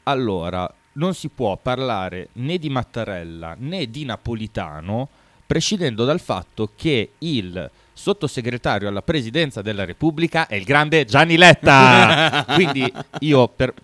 Allora, 0.05 0.73
non 0.95 1.15
si 1.15 1.29
può 1.29 1.57
parlare 1.57 2.29
né 2.35 2.59
di 2.59 2.69
Mattarella 2.69 3.57
né 3.59 3.91
di 3.91 4.05
Napolitano 4.05 5.09
prescindendo 5.53 6.07
dal 6.07 6.21
fatto 6.21 6.71
che 6.75 7.11
il 7.19 7.71
sottosegretario 7.93 8.89
alla 8.89 9.03
presidenza 9.03 9.63
della 9.63 9.85
Repubblica 9.85 10.47
è 10.47 10.55
il 10.55 10.65
grande 10.65 11.05
Gianni 11.05 11.37
Letta. 11.37 12.45
Quindi 12.55 12.91
io 13.21 13.49
per, 13.49 13.75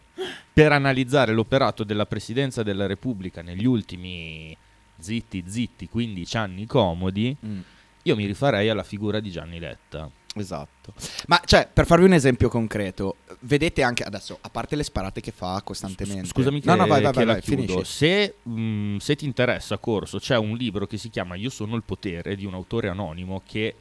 per 0.52 0.72
analizzare 0.72 1.32
l'operato 1.32 1.84
della 1.84 2.06
presidenza 2.06 2.62
della 2.62 2.86
Repubblica 2.86 3.42
negli 3.42 3.66
ultimi 3.66 4.56
zitti 4.98 5.44
zitti 5.46 5.88
15 5.88 6.36
anni 6.36 6.66
comodi, 6.66 7.36
Mm. 7.44 7.60
io 8.02 8.16
mi 8.16 8.26
rifarei 8.26 8.68
alla 8.68 8.82
figura 8.82 9.20
di 9.20 9.30
Gianni 9.30 9.58
Letta. 9.58 10.10
Esatto. 10.34 10.92
Ma 11.26 11.40
cioè, 11.44 11.68
per 11.72 11.86
farvi 11.86 12.04
un 12.04 12.12
esempio 12.12 12.48
concreto, 12.48 13.16
vedete 13.40 13.82
anche 13.82 14.04
adesso, 14.04 14.38
a 14.40 14.48
parte 14.50 14.76
le 14.76 14.82
sparate 14.84 15.20
che 15.20 15.32
fa 15.32 15.60
costantemente. 15.64 16.26
Scusami 16.26 16.60
che, 16.60 16.68
no, 16.68 16.76
no, 16.76 16.86
vai, 16.86 17.02
vai, 17.02 17.12
vai, 17.12 17.24
vai, 17.24 17.40
finisci. 17.40 17.84
Se, 17.84 18.34
mh, 18.42 18.96
se 18.98 19.16
ti 19.16 19.24
interessa, 19.24 19.78
Corso, 19.78 20.18
c'è 20.18 20.36
un 20.36 20.54
libro 20.56 20.86
che 20.86 20.96
si 20.96 21.10
chiama 21.10 21.34
Io 21.34 21.50
sono 21.50 21.74
il 21.76 21.82
potere 21.82 22.34
di 22.36 22.44
un 22.44 22.54
autore 22.54 22.88
anonimo 22.88 23.42
che... 23.46 23.74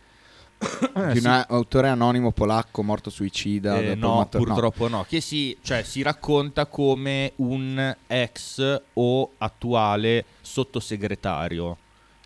Di 1.14 1.20
si- 1.20 1.26
un 1.28 1.46
autore 1.50 1.88
anonimo 1.88 2.32
polacco 2.32 2.82
morto 2.84 3.10
suicida. 3.10 3.80
eh, 3.80 3.96
no, 3.96 4.18
matta- 4.18 4.38
purtroppo 4.38 4.88
no. 4.88 5.06
Che 5.08 5.22
si, 5.22 5.56
cioè, 5.62 5.84
si 5.84 6.02
racconta 6.02 6.66
come 6.66 7.34
un 7.38 7.96
ex 8.08 8.82
o 8.94 9.32
attuale 9.38 10.26
sottosegretario. 10.42 11.78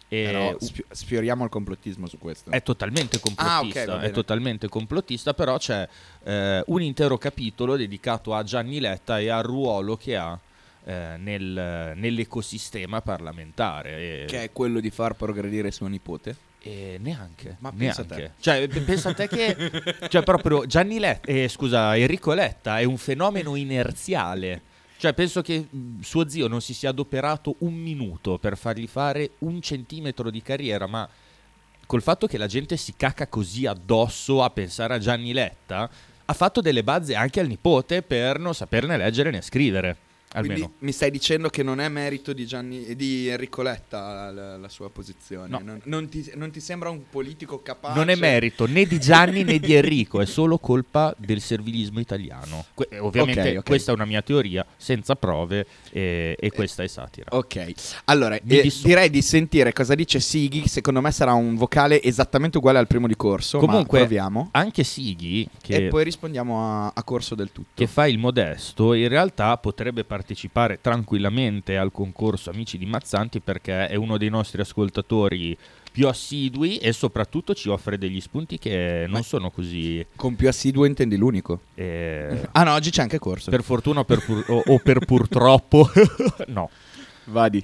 E 0.07 0.23
Però 0.25 0.55
sfi- 0.59 0.83
sfioriamo 0.89 1.45
il 1.45 1.50
complottismo 1.50 2.05
su 2.07 2.17
questo. 2.17 2.51
È 2.51 2.61
totalmente 2.61 3.19
complottista, 3.19 3.81
Ah, 3.81 3.93
ok, 3.95 4.00
va 4.00 4.01
è 4.01 4.11
totalmente 4.11 4.67
complottista, 4.67 5.33
però 5.33 5.57
c'è 5.57 5.88
eh, 6.23 6.63
un 6.67 6.81
intero 6.81 7.17
capitolo 7.17 7.77
dedicato 7.77 8.33
a 8.33 8.43
Gianni 8.43 8.79
Letta 8.81 9.19
e 9.19 9.29
al 9.29 9.43
ruolo 9.43 9.95
che 9.95 10.15
ha 10.17 10.38
eh, 10.83 11.15
nel- 11.17 11.93
nell'ecosistema 11.95 13.01
parlamentare. 13.01 14.25
Che 14.27 14.43
è 14.43 14.51
quello 14.51 14.79
di 14.79 14.89
far 14.89 15.13
progredire 15.15 15.71
suo 15.71 15.88
nipote. 15.88 16.35
E 16.63 16.97
neanche, 16.99 17.57
Ma 17.59 17.71
pensa 17.71 18.05
neanche. 18.07 18.33
te. 18.37 18.41
Cioè, 18.41 18.67
pensa 18.83 19.09
a 19.09 19.13
te 19.13 19.27
che 19.27 19.55
cioè, 20.09 20.23
proprio 20.23 20.65
Gianni 20.65 20.99
Letta, 20.99 21.27
eh, 21.31 21.47
scusa, 21.47 21.97
Enrico 21.97 22.33
Letta 22.33 22.79
è 22.79 22.83
un 22.83 22.97
fenomeno 22.97 23.55
inerziale. 23.55 24.61
Cioè, 24.97 25.13
penso 25.13 25.41
che 25.41 25.65
mh, 25.67 26.01
suo 26.01 26.29
zio 26.29 26.47
non 26.47 26.61
si 26.61 26.75
sia 26.75 26.89
adoperato 26.89 27.55
un 27.59 27.73
minuto 27.73 28.37
per 28.37 28.55
fargli 28.57 28.85
fare 28.87 29.31
un 29.39 29.59
centimetro 29.61 30.29
di 30.29 30.41
carriera, 30.43 30.85
ma 30.85 31.09
col 31.87 32.03
fatto 32.03 32.27
che 32.27 32.37
la 32.37 32.47
gente 32.47 32.77
si 32.77 32.93
cacca 32.95 33.27
così 33.27 33.65
addosso 33.65 34.43
a 34.43 34.49
pensare 34.51 34.93
a 34.93 34.99
Gianni 34.99 35.33
Letta, 35.33 35.89
ha 36.23 36.33
fatto 36.33 36.61
delle 36.61 36.83
bazze 36.83 37.15
anche 37.15 37.39
al 37.39 37.47
nipote 37.47 38.03
per 38.03 38.37
non 38.39 38.53
saperne 38.53 38.95
leggere 38.95 39.31
né 39.31 39.41
scrivere. 39.41 39.97
Almeno. 40.33 40.53
Quindi 40.53 40.73
mi 40.79 40.91
stai 40.91 41.11
dicendo 41.11 41.50
che 41.50 41.61
non 41.61 41.79
è 41.81 41.89
merito 41.89 42.31
di, 42.31 42.45
Gianni, 42.45 42.95
di 42.95 43.27
Enrico 43.27 43.61
Letta 43.61 44.31
la, 44.31 44.57
la 44.57 44.69
sua 44.69 44.89
posizione. 44.89 45.50
No. 45.50 45.59
Non, 45.63 45.81
non 45.85 46.07
ti, 46.07 46.31
non 46.35 46.51
ti 46.51 46.59
sembra 46.59 46.89
un 46.89 47.09
politico 47.09 47.61
capace? 47.61 47.97
Non 47.97 48.09
è 48.09 48.15
merito 48.15 48.65
né 48.65 48.85
di 48.85 49.00
Gianni 49.00 49.43
né 49.43 49.59
di 49.59 49.73
Enrico, 49.73 50.21
è 50.21 50.25
solo 50.25 50.57
colpa 50.57 51.13
del 51.17 51.41
servilismo 51.41 52.00
italiano. 52.00 52.65
Que- 52.73 53.00
ovviamente 53.00 53.50
Ok, 53.50 53.57
ok. 53.57 53.63
questa 53.65 53.91
è 53.91 53.93
una 53.95 54.05
mia 54.05 54.21
teoria, 54.21 54.65
senza 54.77 55.15
prove, 55.15 55.65
e, 55.91 56.36
e 56.39 56.51
questa 56.51 56.83
è 56.83 56.88
satira. 56.88 57.27
Ok, 57.31 57.74
allora 58.05 58.36
eh, 58.36 58.71
direi 58.83 59.10
di 59.10 59.21
sentire 59.21 59.74
cosa 59.74 59.93
dice 59.95 60.19
Sighi. 60.19 60.67
Secondo 60.67 61.01
me 61.01 61.12
sarà 61.12 61.33
un 61.33 61.55
vocale 61.55 62.01
esattamente 62.01 62.57
uguale 62.57 62.79
al 62.79 62.88
primo 62.88 63.07
di 63.07 63.15
corso. 63.15 63.60
Comunque, 63.60 64.00
proviamo. 64.00 64.50
Anche 64.51 64.83
Sighi, 64.83 65.48
che, 65.62 65.86
E 65.86 65.88
poi 65.88 66.03
rispondiamo 66.03 66.86
a, 66.86 66.91
a 66.95 67.03
corso 67.03 67.36
del 67.36 67.51
tutto. 67.51 67.69
che 67.74 67.88
fa 67.88 68.07
il 68.07 68.17
modesto, 68.17 68.93
in 68.93 69.07
realtà 69.07 69.57
potrebbe 69.57 70.03
partecipare 70.03 70.79
tranquillamente 70.81 71.77
al 71.77 71.91
concorso 71.91 72.50
Amici 72.50 72.77
di 72.77 72.86
Mazzanti 72.86 73.39
perché 73.39 73.88
è 73.88 73.95
uno 73.95 74.17
dei 74.17 74.29
nostri 74.29 74.62
ascoltatori 74.62 75.57
più 75.91 76.07
assidui 76.07 76.77
e 76.77 76.93
soprattutto 76.93 77.53
ci 77.53 77.67
offre 77.69 77.98
degli 77.98 78.21
spunti 78.21 78.57
che 78.57 79.01
non 79.07 79.17
Ma- 79.19 79.21
sono 79.24 79.50
così... 79.51 80.05
Con 80.15 80.36
più 80.36 80.48
assiduo 80.48 80.86
intendi 80.86 81.17
l'unico. 81.17 81.60
eh, 81.75 82.48
Ah 82.53 82.63
no, 82.63 82.74
oggi 82.74 82.89
c'è 82.91 83.01
anche 83.01 83.19
corso. 83.19 83.51
per 83.51 83.62
fortuna 83.63 84.00
o 84.00 84.03
per, 84.05 84.24
pur- 84.24 84.45
o- 84.50 84.63
o 84.65 84.79
per 84.81 85.00
purtroppo, 85.05 85.89
no. 86.48 86.69
Vadi. 87.25 87.63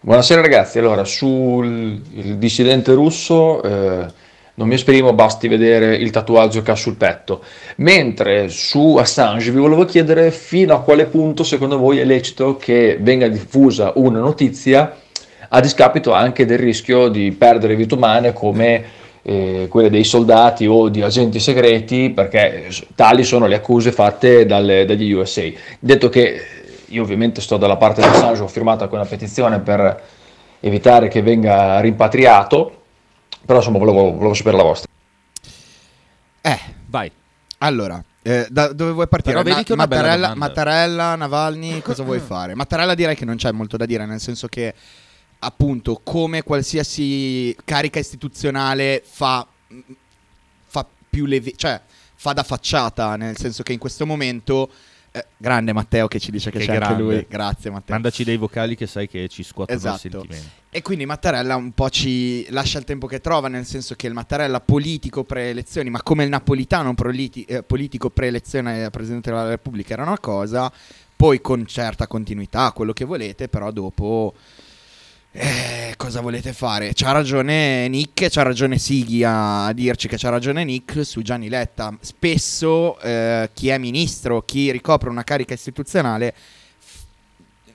Buonasera 0.00 0.40
ragazzi, 0.42 0.78
allora 0.78 1.04
sul 1.04 2.00
il 2.12 2.36
dissidente 2.36 2.92
russo 2.92 3.62
eh, 3.62 4.06
non 4.56 4.68
mi 4.68 4.74
esprimo, 4.74 5.14
basti 5.14 5.48
vedere 5.48 5.96
il 5.96 6.10
tatuaggio 6.10 6.62
che 6.62 6.70
ha 6.70 6.74
sul 6.76 6.94
petto, 6.96 7.42
mentre 7.76 8.50
su 8.50 8.96
Assange 8.96 9.50
vi 9.50 9.58
volevo 9.58 9.84
chiedere 9.86 10.30
fino 10.30 10.74
a 10.74 10.82
quale 10.82 11.06
punto 11.06 11.42
secondo 11.42 11.78
voi 11.78 11.98
è 11.98 12.04
lecito 12.04 12.56
che 12.56 12.98
venga 13.00 13.26
diffusa 13.28 13.92
una 13.96 14.20
notizia 14.20 14.94
a 15.54 15.60
discapito 15.60 16.12
anche 16.12 16.44
del 16.46 16.58
rischio 16.58 17.06
di 17.08 17.30
perdere 17.30 17.76
vite 17.76 17.94
umane 17.94 18.32
come 18.32 18.84
eh, 19.22 19.68
quelle 19.70 19.88
dei 19.88 20.02
soldati 20.02 20.66
o 20.66 20.88
di 20.88 21.00
agenti 21.00 21.38
segreti, 21.38 22.10
perché 22.10 22.68
tali 22.96 23.22
sono 23.22 23.46
le 23.46 23.54
accuse 23.54 23.92
fatte 23.92 24.46
dalle- 24.46 24.84
dagli 24.84 25.12
USA. 25.12 25.48
Detto 25.78 26.08
che 26.08 26.40
io 26.86 27.02
ovviamente 27.02 27.40
sto 27.40 27.56
dalla 27.56 27.76
parte 27.76 28.00
di 28.00 28.08
Assange, 28.08 28.42
ho 28.42 28.48
firmato 28.48 28.82
anche 28.82 28.94
una 28.96 29.04
petizione 29.04 29.60
per 29.60 30.02
evitare 30.58 31.06
che 31.06 31.22
venga 31.22 31.78
rimpatriato, 31.78 32.82
però 33.46 33.58
insomma 33.58 33.78
volevo, 33.78 34.12
volevo 34.12 34.34
sapere 34.34 34.56
la 34.56 34.62
vostra. 34.64 34.90
Eh, 36.40 36.58
Vai. 36.88 37.10
allora, 37.58 38.02
eh, 38.22 38.46
da 38.50 38.72
dove 38.72 38.90
vuoi 38.90 39.06
partire? 39.06 39.40
Na- 39.40 39.64
Mattarella. 39.76 40.34
Mattarella, 40.34 41.14
Navalny, 41.14 41.80
cosa 41.80 42.02
vuoi 42.04 42.18
fare? 42.18 42.56
Mattarella 42.56 42.94
direi 42.94 43.14
che 43.14 43.24
non 43.24 43.36
c'è 43.36 43.52
molto 43.52 43.76
da 43.76 43.86
dire, 43.86 44.04
nel 44.04 44.20
senso 44.20 44.48
che 44.48 44.74
appunto 45.44 46.00
come 46.02 46.42
qualsiasi 46.42 47.54
carica 47.64 47.98
istituzionale 47.98 49.02
fa, 49.04 49.46
fa 50.66 50.86
più 51.08 51.26
leve, 51.26 51.52
cioè 51.56 51.80
fa 52.14 52.32
da 52.32 52.42
facciata, 52.42 53.16
nel 53.16 53.36
senso 53.36 53.62
che 53.62 53.72
in 53.72 53.78
questo 53.78 54.06
momento 54.06 54.70
eh, 55.12 55.26
grande 55.36 55.72
Matteo 55.72 56.08
che 56.08 56.18
ci 56.18 56.30
dice 56.32 56.50
che, 56.50 56.58
Che 56.58 56.64
c'è 56.64 56.72
anche 56.72 56.84
grande. 56.86 57.02
lui, 57.02 57.26
grazie 57.28 57.70
Matteo. 57.70 57.94
Mandaci 57.94 58.24
dei 58.24 58.36
vocali 58.36 58.74
che 58.74 58.86
sai 58.88 59.06
che 59.06 59.28
ci 59.28 59.42
scuotono 59.44 59.78
Esatto. 59.78 59.94
il 60.06 60.12
sentimento. 60.12 60.48
E 60.70 60.82
quindi 60.82 61.06
Mattarella 61.06 61.54
un 61.54 61.70
po' 61.70 61.88
ci 61.88 62.50
lascia 62.50 62.78
il 62.78 62.84
tempo 62.84 63.06
che 63.06 63.20
trova, 63.20 63.46
nel 63.46 63.64
senso 63.64 63.94
che 63.94 64.08
il 64.08 64.12
Mattarella 64.12 64.58
politico 64.60 65.22
pre-elezioni, 65.22 65.88
ma 65.88 66.02
come 66.02 66.24
il 66.24 66.30
napolitano 66.30 66.94
proliti- 66.94 67.44
eh, 67.44 67.62
politico 67.62 68.10
pre-elezione 68.10 68.84
a 68.84 68.90
Presidente 68.90 69.30
della 69.30 69.46
Repubblica 69.48 69.92
era 69.92 70.02
una 70.02 70.18
cosa, 70.18 70.72
poi 71.14 71.40
con 71.40 71.64
certa 71.64 72.08
continuità, 72.08 72.72
quello 72.72 72.92
che 72.92 73.04
volete, 73.04 73.48
però 73.48 73.70
dopo... 73.70 74.34
eh, 75.36 75.94
cosa 75.96 76.20
volete 76.20 76.52
fare? 76.52 76.92
C'ha 76.94 77.10
ragione 77.10 77.88
Nick 77.88 78.28
c'ha 78.28 78.42
ragione 78.42 78.78
Sighi 78.78 79.24
a 79.24 79.72
dirci 79.72 80.06
che 80.06 80.16
c'ha 80.16 80.28
ragione 80.28 80.62
Nick 80.62 81.04
su 81.04 81.22
Gianni 81.22 81.48
Letta. 81.48 81.96
Spesso 82.00 83.00
eh, 83.00 83.50
chi 83.52 83.68
è 83.68 83.78
ministro, 83.78 84.42
chi 84.42 84.70
ricopre 84.70 85.08
una 85.08 85.24
carica 85.24 85.52
istituzionale 85.52 86.34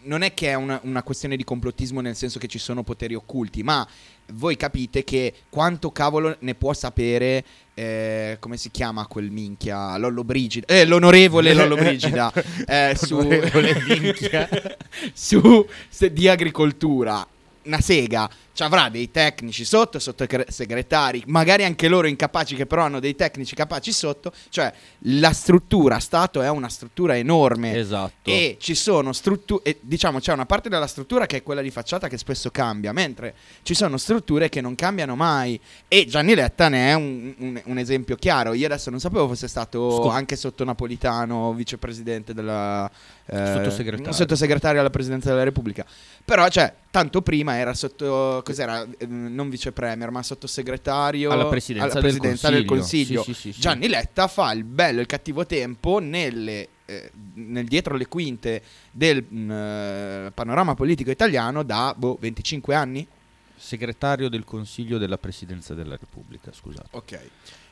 non 0.03 0.21
è 0.21 0.33
che 0.33 0.47
è 0.47 0.53
una, 0.53 0.79
una 0.83 1.03
questione 1.03 1.35
di 1.35 1.43
complottismo 1.43 1.99
nel 1.99 2.15
senso 2.15 2.39
che 2.39 2.47
ci 2.47 2.59
sono 2.59 2.83
poteri 2.83 3.13
occulti, 3.13 3.61
ma 3.61 3.85
voi 4.33 4.55
capite 4.55 5.03
che 5.03 5.33
quanto 5.49 5.91
cavolo 5.91 6.37
ne 6.39 6.55
può 6.55 6.73
sapere, 6.73 7.43
eh, 7.73 8.37
come 8.39 8.55
si 8.55 8.71
chiama 8.71 9.05
quel 9.07 9.31
minchia, 9.31 9.97
Lollo 9.97 10.23
Brigida, 10.23 10.65
eh, 10.67 10.85
l'onorevole 10.85 11.53
Lollo 11.53 11.75
Brigida, 11.75 12.31
eh, 12.65 12.95
su, 12.95 13.19
su 15.13 15.67
se- 15.89 16.13
di 16.13 16.27
agricoltura. 16.29 17.27
Una 17.69 17.81
sega 17.83 18.27
ci 18.53 18.63
avrà 18.63 18.89
dei 18.89 19.09
tecnici 19.11 19.63
sotto, 19.65 19.99
sottosegretari, 19.99 21.23
magari 21.27 21.63
anche 21.63 21.87
loro 21.87 22.07
incapaci 22.07 22.55
che 22.55 22.65
però 22.65 22.83
hanno 22.83 22.99
dei 22.99 23.15
tecnici 23.15 23.55
capaci 23.55 23.91
sotto, 23.91 24.31
cioè 24.49 24.71
la 25.03 25.31
struttura 25.31 25.99
Stato 25.99 26.41
è 26.41 26.49
una 26.49 26.69
struttura 26.69 27.15
enorme 27.17 27.77
Esatto. 27.77 28.29
e 28.29 28.57
ci 28.59 28.75
sono 28.75 29.13
strutture, 29.13 29.77
diciamo 29.81 30.19
c'è 30.19 30.33
una 30.33 30.45
parte 30.45 30.69
della 30.69 30.87
struttura 30.87 31.25
che 31.25 31.37
è 31.37 31.43
quella 31.43 31.61
di 31.61 31.71
facciata 31.71 32.07
che 32.07 32.17
spesso 32.17 32.49
cambia, 32.51 32.91
mentre 32.91 33.33
ci 33.63 33.73
sono 33.73 33.97
strutture 33.97 34.49
che 34.49 34.61
non 34.61 34.75
cambiano 34.75 35.15
mai 35.15 35.59
e 35.87 36.05
Gianni 36.05 36.35
Letta 36.35 36.67
ne 36.69 36.89
è 36.89 36.93
un, 36.93 37.33
un- 37.37 37.61
un 37.65 37.77
esempio 37.77 38.15
chiaro. 38.15 38.53
Io 38.53 38.65
adesso 38.65 38.89
non 38.89 38.99
sapevo 38.99 39.27
fosse 39.27 39.47
stato 39.47 39.91
Scop- 39.91 40.11
anche 40.13 40.35
sotto 40.35 40.63
Napolitano 40.63 41.53
vicepresidente 41.53 42.33
della... 42.33 42.89
eh, 43.25 43.45
Sottosegretario. 43.53 44.11
sottosegretario 44.13 44.79
alla 44.79 44.89
presidenza 44.89 45.29
della 45.29 45.43
Repubblica. 45.43 45.85
Però, 46.25 46.47
cioè, 46.49 46.71
tanto 46.91 47.21
prima 47.21 47.55
era 47.57 47.73
sotto, 47.73 48.41
cos'era, 48.49 48.87
Eh, 48.97 49.05
non 49.05 49.49
vice 49.49 49.71
premier, 49.71 50.09
ma 50.11 50.23
sottosegretario 50.23 51.31
Alla 51.31 51.47
presidenza 51.47 51.91
alla 51.91 52.01
del 52.01 52.01
presidenza 52.01 52.49
del 52.49 52.65
Consiglio. 52.65 53.23
Consiglio. 53.23 53.39
Sì, 53.39 53.53
sì. 53.53 53.59
Gianni 53.59 53.87
Letta 53.87 54.27
fa 54.27 54.51
il 54.51 54.63
bello 54.63 54.99
e 54.99 55.01
il 55.01 55.07
cattivo 55.07 55.45
tempo 55.45 55.99
nelle, 55.99 56.67
eh, 56.85 57.11
nel 57.35 57.65
dietro 57.65 57.95
le 57.95 58.07
quinte 58.07 58.61
del 58.91 59.23
mm, 59.23 59.51
eh, 59.51 60.31
panorama 60.33 60.75
politico 60.75 61.11
italiano 61.11 61.63
da 61.63 61.93
boh, 61.97 62.17
25 62.19 62.75
anni. 62.75 63.07
Segretario 63.55 64.29
del 64.29 64.45
Consiglio 64.45 64.97
della 64.97 65.17
Presidenza 65.17 65.73
della 65.73 65.97
Repubblica, 65.97 66.51
scusate. 66.51 66.89
Ok. 66.91 67.19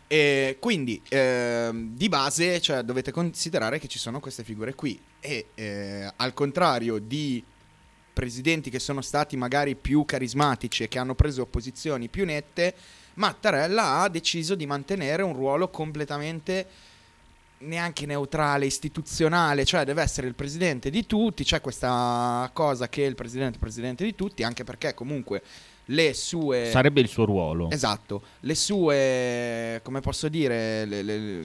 E 0.08 0.58
quindi 0.60 1.02
ehm, 1.10 1.94
di 1.94 2.08
base 2.08 2.62
cioè, 2.62 2.82
dovete 2.82 3.12
considerare 3.12 3.78
che 3.78 3.88
ci 3.88 4.00
sono 4.00 4.22
queste 4.22 4.44
figure 4.44 4.74
qui 4.74 4.98
e 5.20 5.48
eh, 5.54 6.10
al 6.16 6.34
contrario 6.34 6.98
di 6.98 7.44
presidenti 8.18 8.72
che 8.72 8.80
sono 8.80 9.02
stati 9.02 9.38
magari 9.38 9.76
più 9.76 10.04
carismatici 10.04 10.82
e 10.82 10.88
che 10.88 10.98
hanno 10.98 11.14
preso 11.14 11.46
posizioni 11.46 12.08
più 12.08 12.26
nette, 12.26 12.74
Mattarella 13.14 14.00
ha 14.00 14.10
deciso 14.10 14.56
di 14.56 14.66
mantenere 14.66 15.22
un 15.22 15.34
ruolo 15.34 15.70
completamente 15.70 16.66
neanche 17.60 18.08
neutrale, 18.08 18.66
istituzionale, 18.66 19.66
cioè 19.66 19.84
deve 19.84 20.02
essere 20.02 20.26
il 20.26 20.34
presidente 20.34 20.90
di 20.90 21.06
tutti, 21.06 21.44
c'è 21.44 21.62
questa 21.62 22.50
cosa 22.54 22.90
che 22.90 23.04
il 23.04 23.14
presidente 23.14 23.52
è 23.52 23.54
il 23.54 23.60
presidente 23.60 24.04
di 24.04 24.16
tutti, 24.16 24.42
anche 24.42 24.64
perché 24.64 24.96
comunque 24.96 25.44
le 25.86 26.14
sue... 26.16 26.70
Sarebbe 26.72 27.02
il 27.02 27.08
suo 27.08 27.26
ruolo. 27.26 27.70
Esatto, 27.70 28.24
le 28.42 28.56
sue, 28.56 29.80
come 29.84 30.00
posso 30.00 30.28
dire, 30.28 30.86
le, 30.86 31.04
le- 31.04 31.42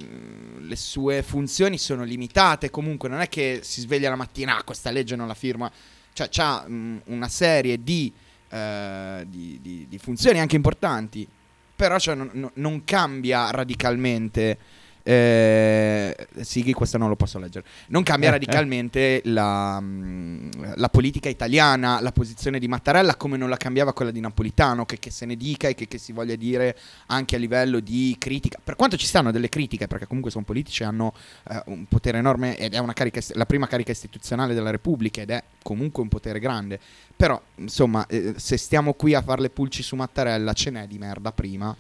le 0.58 0.76
sue 0.76 1.22
funzioni 1.22 1.76
sono 1.76 2.02
limitate, 2.02 2.70
comunque. 2.70 3.11
Non 3.11 3.20
è 3.20 3.28
che 3.28 3.61
si 3.62 3.82
sveglia 3.82 4.08
la 4.08 4.16
mattina, 4.16 4.56
ah, 4.56 4.62
questa 4.64 4.90
legge 4.90 5.16
non 5.16 5.26
la 5.26 5.35
firma, 5.35 5.70
cioè 6.12 6.29
ha 6.38 6.64
una 6.66 7.29
serie 7.29 7.83
di, 7.83 8.12
eh, 8.48 9.25
di- 9.29 9.59
di- 9.62 9.87
di 9.88 9.98
funzioni 9.98 10.38
anche 10.40 10.57
importanti, 10.57 11.27
però 11.75 11.98
cioè, 11.98 12.14
non- 12.14 12.51
non 12.55 12.85
cambia 12.85 13.51
radicalmente. 13.51 14.59
Eh, 15.04 16.28
Sighi, 16.40 16.72
questo 16.72 16.98
non 16.98 17.08
lo 17.08 17.16
posso 17.16 17.38
leggere. 17.38 17.66
Non 17.88 18.02
cambia 18.02 18.30
radicalmente 18.30 19.20
la, 19.24 19.80
mm, 19.80 20.50
la 20.76 20.88
politica 20.88 21.28
italiana, 21.28 22.00
la 22.00 22.12
posizione 22.12 22.58
di 22.58 22.68
Mattarella, 22.68 23.16
come 23.16 23.36
non 23.36 23.48
la 23.48 23.56
cambiava 23.56 23.92
quella 23.92 24.10
di 24.10 24.20
Napolitano, 24.20 24.84
che, 24.84 24.98
che 24.98 25.10
se 25.10 25.26
ne 25.26 25.36
dica 25.36 25.68
e 25.68 25.74
che, 25.74 25.88
che 25.88 25.98
si 25.98 26.12
voglia 26.12 26.36
dire 26.36 26.76
anche 27.06 27.36
a 27.36 27.38
livello 27.38 27.80
di 27.80 28.14
critica. 28.18 28.58
Per 28.62 28.76
quanto 28.76 28.96
ci 28.96 29.06
stanno 29.06 29.32
delle 29.32 29.48
critiche, 29.48 29.86
perché 29.88 30.06
comunque 30.06 30.30
sono 30.30 30.44
politici, 30.44 30.84
hanno 30.84 31.12
eh, 31.48 31.62
un 31.66 31.86
potere 31.86 32.18
enorme 32.18 32.56
ed 32.56 32.74
è 32.74 32.78
una 32.78 32.92
carica, 32.92 33.20
la 33.32 33.46
prima 33.46 33.66
carica 33.66 33.90
istituzionale 33.90 34.54
della 34.54 34.70
Repubblica 34.70 35.20
ed 35.20 35.30
è 35.30 35.42
comunque 35.62 36.02
un 36.02 36.08
potere 36.08 36.38
grande. 36.38 36.78
Però, 37.16 37.40
insomma, 37.56 38.06
eh, 38.06 38.34
se 38.36 38.56
stiamo 38.56 38.94
qui 38.94 39.14
a 39.14 39.22
fare 39.22 39.42
le 39.42 39.50
pulci 39.50 39.82
su 39.82 39.96
Mattarella, 39.96 40.52
ce 40.52 40.70
n'è 40.70 40.86
di 40.86 40.98
merda 40.98 41.32
prima. 41.32 41.76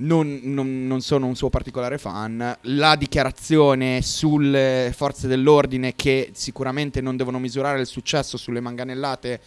Non, 0.00 0.38
non- 0.44 0.86
non 0.86 1.00
sono 1.00 1.26
un 1.26 1.34
suo 1.34 1.50
particolare 1.50 1.98
fan. 1.98 2.56
La 2.62 2.94
dichiarazione 2.94 4.00
sulle 4.00 4.92
forze 4.94 5.26
dell'ordine 5.26 5.96
che 5.96 6.30
sicuramente 6.34 7.00
non 7.00 7.16
devono 7.16 7.40
misurare 7.40 7.80
il 7.80 7.86
successo 7.86 8.36
sulle 8.36 8.60
manganellate 8.60 9.40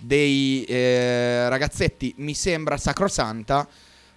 dei 0.00 0.64
eh, 0.64 1.48
ragazzetti 1.50 2.14
mi 2.18 2.32
sembra 2.32 2.78
sacrosanta. 2.78 3.68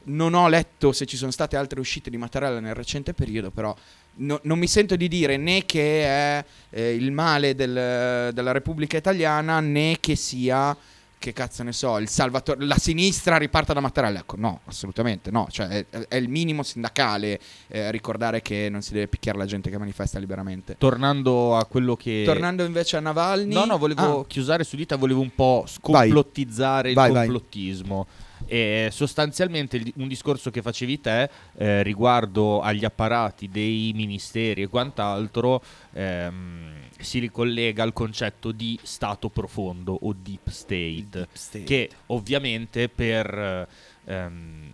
Non 0.03 0.33
ho 0.33 0.47
letto 0.47 0.93
se 0.93 1.05
ci 1.05 1.17
sono 1.17 1.29
state 1.31 1.57
altre 1.57 1.79
uscite 1.81 2.09
di 2.09 2.17
Mattarella 2.17 2.61
nel 2.61 2.73
recente 2.73 3.13
periodo, 3.13 3.51
però 3.51 3.75
no- 4.15 4.39
non 4.43 4.57
mi 4.59 4.67
sento 4.67 4.95
di 4.95 5.09
dire 5.09 5.35
né 5.35 5.65
che 5.65 6.03
è 6.05 6.45
eh, 6.69 6.93
il 6.95 7.11
male 7.11 7.53
del- 7.53 8.31
della 8.33 8.51
Repubblica 8.53 8.95
Italiana 8.95 9.59
né 9.59 9.97
che 9.99 10.15
sia 10.15 10.75
che 11.21 11.33
cazzo 11.33 11.61
ne 11.61 11.71
so, 11.71 11.99
il 11.99 12.09
Salvatore, 12.09 12.65
la 12.65 12.77
sinistra 12.79 13.37
riparta 13.37 13.73
da 13.73 13.79
Mattarella. 13.79 14.19
Ecco, 14.21 14.37
no, 14.37 14.61
assolutamente 14.65 15.29
no. 15.29 15.47
Cioè, 15.51 15.85
è, 15.87 16.07
è 16.07 16.15
il 16.15 16.27
minimo 16.29 16.63
sindacale 16.63 17.39
eh, 17.67 17.91
ricordare 17.91 18.41
che 18.41 18.69
non 18.71 18.81
si 18.81 18.93
deve 18.93 19.07
picchiare 19.07 19.37
la 19.37 19.45
gente 19.45 19.69
che 19.69 19.77
manifesta 19.77 20.17
liberamente. 20.17 20.75
Tornando 20.79 21.55
a 21.55 21.65
quello 21.65 21.95
che... 21.95 22.23
Tornando 22.25 22.63
invece 22.63 22.97
a 22.97 23.01
Navalny. 23.01 23.53
No, 23.53 23.65
no, 23.65 23.77
volevo 23.77 24.21
Ah, 24.21 24.25
chiusare 24.25 24.63
su 24.63 24.75
dita, 24.75 24.95
volevo 24.95 25.21
un 25.21 25.33
po' 25.35 25.63
scomplottizzare 25.67 26.93
Vai, 26.93 27.07
il 27.09 27.13
vai. 27.13 27.27
complottismo. 27.27 28.07
E 28.47 28.89
sostanzialmente 28.91 29.79
un 29.97 30.07
discorso 30.07 30.49
che 30.49 30.63
facevi 30.63 30.99
te 30.99 31.29
eh, 31.57 31.83
riguardo 31.83 32.61
agli 32.61 32.83
apparati 32.83 33.47
dei 33.47 33.91
ministeri 33.93 34.63
e 34.63 34.67
quant'altro 34.67 35.61
ehm, 35.93 36.80
si 37.01 37.19
ricollega 37.19 37.83
al 37.83 37.93
concetto 37.93 38.51
di 38.51 38.79
stato 38.81 39.29
profondo 39.29 39.97
o 40.01 40.13
deep 40.13 40.49
state, 40.49 41.05
deep 41.09 41.29
state. 41.33 41.63
che 41.63 41.89
ovviamente 42.07 42.89
per, 42.89 43.67
ehm, 44.05 44.73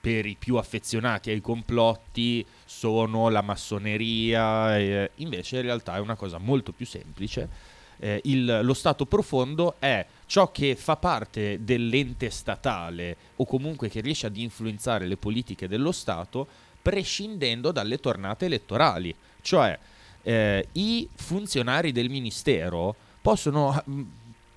per 0.00 0.26
i 0.26 0.36
più 0.38 0.56
affezionati 0.56 1.30
ai 1.30 1.40
complotti 1.40 2.44
sono 2.64 3.28
la 3.28 3.42
massoneria, 3.42 4.78
e 4.78 5.10
invece 5.16 5.56
in 5.56 5.62
realtà 5.62 5.96
è 5.96 6.00
una 6.00 6.16
cosa 6.16 6.38
molto 6.38 6.72
più 6.72 6.86
semplice 6.86 7.76
eh, 8.00 8.20
il- 8.24 8.60
lo 8.62 8.74
Stato 8.74 9.06
profondo 9.06 9.74
è 9.78 10.04
ciò 10.26 10.50
che 10.52 10.76
fa 10.76 10.96
parte 10.96 11.64
dell'ente 11.64 12.30
statale 12.30 13.16
o 13.36 13.44
comunque 13.44 13.88
che 13.88 14.00
riesce 14.00 14.26
ad 14.26 14.36
influenzare 14.36 15.06
le 15.06 15.16
politiche 15.16 15.68
dello 15.68 15.92
Stato 15.92 16.46
prescindendo 16.80 17.72
dalle 17.72 17.98
tornate 17.98 18.46
elettorali. 18.46 19.14
Cioè 19.42 19.78
eh, 20.28 20.68
i 20.72 21.08
funzionari 21.14 21.92
del 21.92 22.10
ministero 22.10 22.94
possono... 23.22 23.82
mh, 23.84 24.02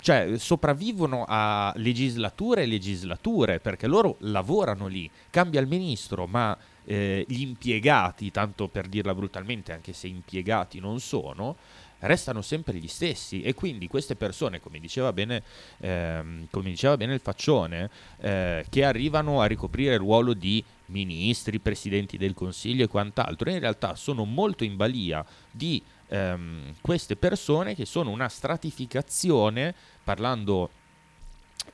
Cioè, 0.02 0.36
sopravvivono 0.36 1.24
a 1.28 1.72
legislature 1.76 2.62
e 2.62 2.66
legislature 2.66 3.60
perché 3.60 3.86
loro 3.86 4.16
lavorano 4.22 4.88
lì. 4.88 5.08
Cambia 5.30 5.60
il 5.60 5.68
ministro, 5.68 6.26
ma 6.26 6.58
eh, 6.84 7.24
gli 7.28 7.42
impiegati, 7.42 8.32
tanto 8.32 8.66
per 8.66 8.88
dirla 8.88 9.14
brutalmente, 9.14 9.72
anche 9.72 9.92
se 9.92 10.08
impiegati 10.08 10.80
non 10.80 10.98
sono, 10.98 11.54
restano 12.02 12.42
sempre 12.42 12.74
gli 12.74 12.88
stessi. 12.88 13.42
E 13.42 13.54
quindi 13.54 13.88
queste 13.88 14.16
persone, 14.16 14.60
come 14.60 14.78
diceva 14.78 15.12
bene, 15.12 15.42
ehm, 15.78 16.46
come 16.50 16.70
diceva 16.70 16.96
bene 16.96 17.14
il 17.14 17.20
faccione, 17.20 17.90
eh, 18.20 18.64
che 18.68 18.84
arrivano 18.84 19.40
a 19.40 19.46
ricoprire 19.46 19.94
il 19.94 20.00
ruolo 20.00 20.34
di 20.34 20.62
ministri, 20.86 21.58
presidenti 21.58 22.16
del 22.16 22.34
consiglio 22.34 22.84
e 22.84 22.88
quant'altro, 22.88 23.50
in 23.50 23.58
realtà 23.58 23.94
sono 23.94 24.24
molto 24.24 24.64
in 24.64 24.76
balia 24.76 25.24
di 25.50 25.82
ehm, 26.08 26.74
queste 26.80 27.16
persone 27.16 27.74
che 27.74 27.86
sono 27.86 28.10
una 28.10 28.28
stratificazione, 28.28 29.74
parlando, 30.04 30.70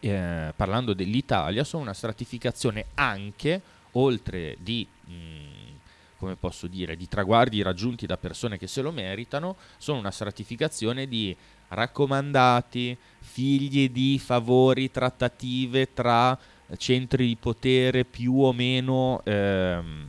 eh, 0.01 0.53
parlando 0.55 0.95
dell'Italia, 0.95 1.64
sono 1.64 1.83
una 1.83 1.95
stratificazione 1.95 2.87
anche, 2.95 3.61
oltre 3.93 4.57
di... 4.61 4.87
mh, 5.05 5.67
come 6.18 6.35
posso 6.35 6.66
dire, 6.66 6.96
di 6.96 7.09
traguardi 7.09 7.62
raggiunti 7.62 8.04
da 8.04 8.16
persone 8.16 8.59
che 8.59 8.66
se 8.66 8.83
lo 8.83 8.90
meritano, 8.90 9.57
sono 9.76 9.98
una 9.98 10.11
stratificazione 10.11 11.07
di 11.07 11.35
raccomandati, 11.68 12.96
figli 13.20 13.88
di 13.90 14.18
favori, 14.18 14.90
trattative 14.90 15.92
tra 15.94 16.37
centri 16.76 17.26
di 17.26 17.37
potere 17.37 18.04
più 18.04 18.40
o 18.40 18.52
meno, 18.52 19.22
ehm, 19.24 20.07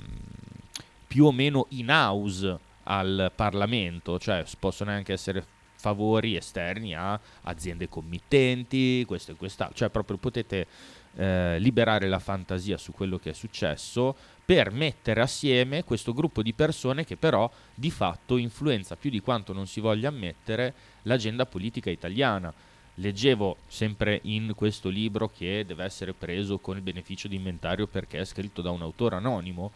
più 1.07 1.25
o 1.25 1.31
meno 1.31 1.67
in 1.69 1.89
house 1.89 2.57
al 2.83 3.31
Parlamento, 3.33 4.17
cioè 4.17 4.43
possono 4.57 4.91
anche 4.91 5.13
essere 5.13 5.45
favori 5.75 6.35
esterni 6.35 6.93
a 6.93 7.17
aziende 7.43 7.87
committenti, 7.87 9.05
questo 9.05 9.31
e 9.31 9.35
quest'altro, 9.35 9.77
cioè 9.77 9.89
proprio 9.89 10.17
potete 10.17 10.67
eh, 11.15 11.57
liberare 11.59 12.07
la 12.07 12.19
fantasia 12.19 12.77
su 12.77 12.91
quello 12.91 13.17
che 13.17 13.29
è 13.29 13.33
successo 13.33 14.15
per 14.49 14.71
mettere 14.71 15.21
assieme 15.21 15.83
questo 15.83 16.11
gruppo 16.11 16.41
di 16.41 16.53
persone 16.53 17.05
che 17.05 17.17
però 17.17 17.47
di 17.75 17.91
fatto 17.91 18.35
influenza 18.35 18.95
più 18.95 19.11
di 19.11 19.19
quanto 19.19 19.53
non 19.53 19.67
si 19.67 19.79
voglia 19.79 20.09
ammettere 20.09 20.73
l'agenda 21.03 21.45
politica 21.45 21.91
italiana. 21.91 22.51
Leggevo 22.95 23.57
sempre 23.67 24.21
in 24.23 24.53
questo 24.55 24.89
libro 24.89 25.29
che 25.29 25.65
deve 25.67 25.83
essere 25.83 26.13
preso 26.13 26.57
con 26.57 26.77
il 26.77 26.81
beneficio 26.81 27.27
di 27.27 27.35
inventario 27.35 27.85
perché 27.85 28.17
è 28.17 28.25
scritto 28.25 28.63
da 28.63 28.71
un 28.71 28.81
autore 28.81 29.17
anonimo 29.17 29.71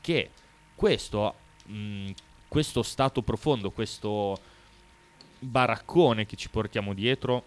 che 0.00 0.30
questo, 0.76 1.34
mh, 1.64 2.10
questo 2.46 2.84
stato 2.84 3.22
profondo, 3.22 3.72
questo 3.72 4.38
baraccone 5.40 6.26
che 6.26 6.36
ci 6.36 6.48
portiamo 6.48 6.94
dietro 6.94 7.44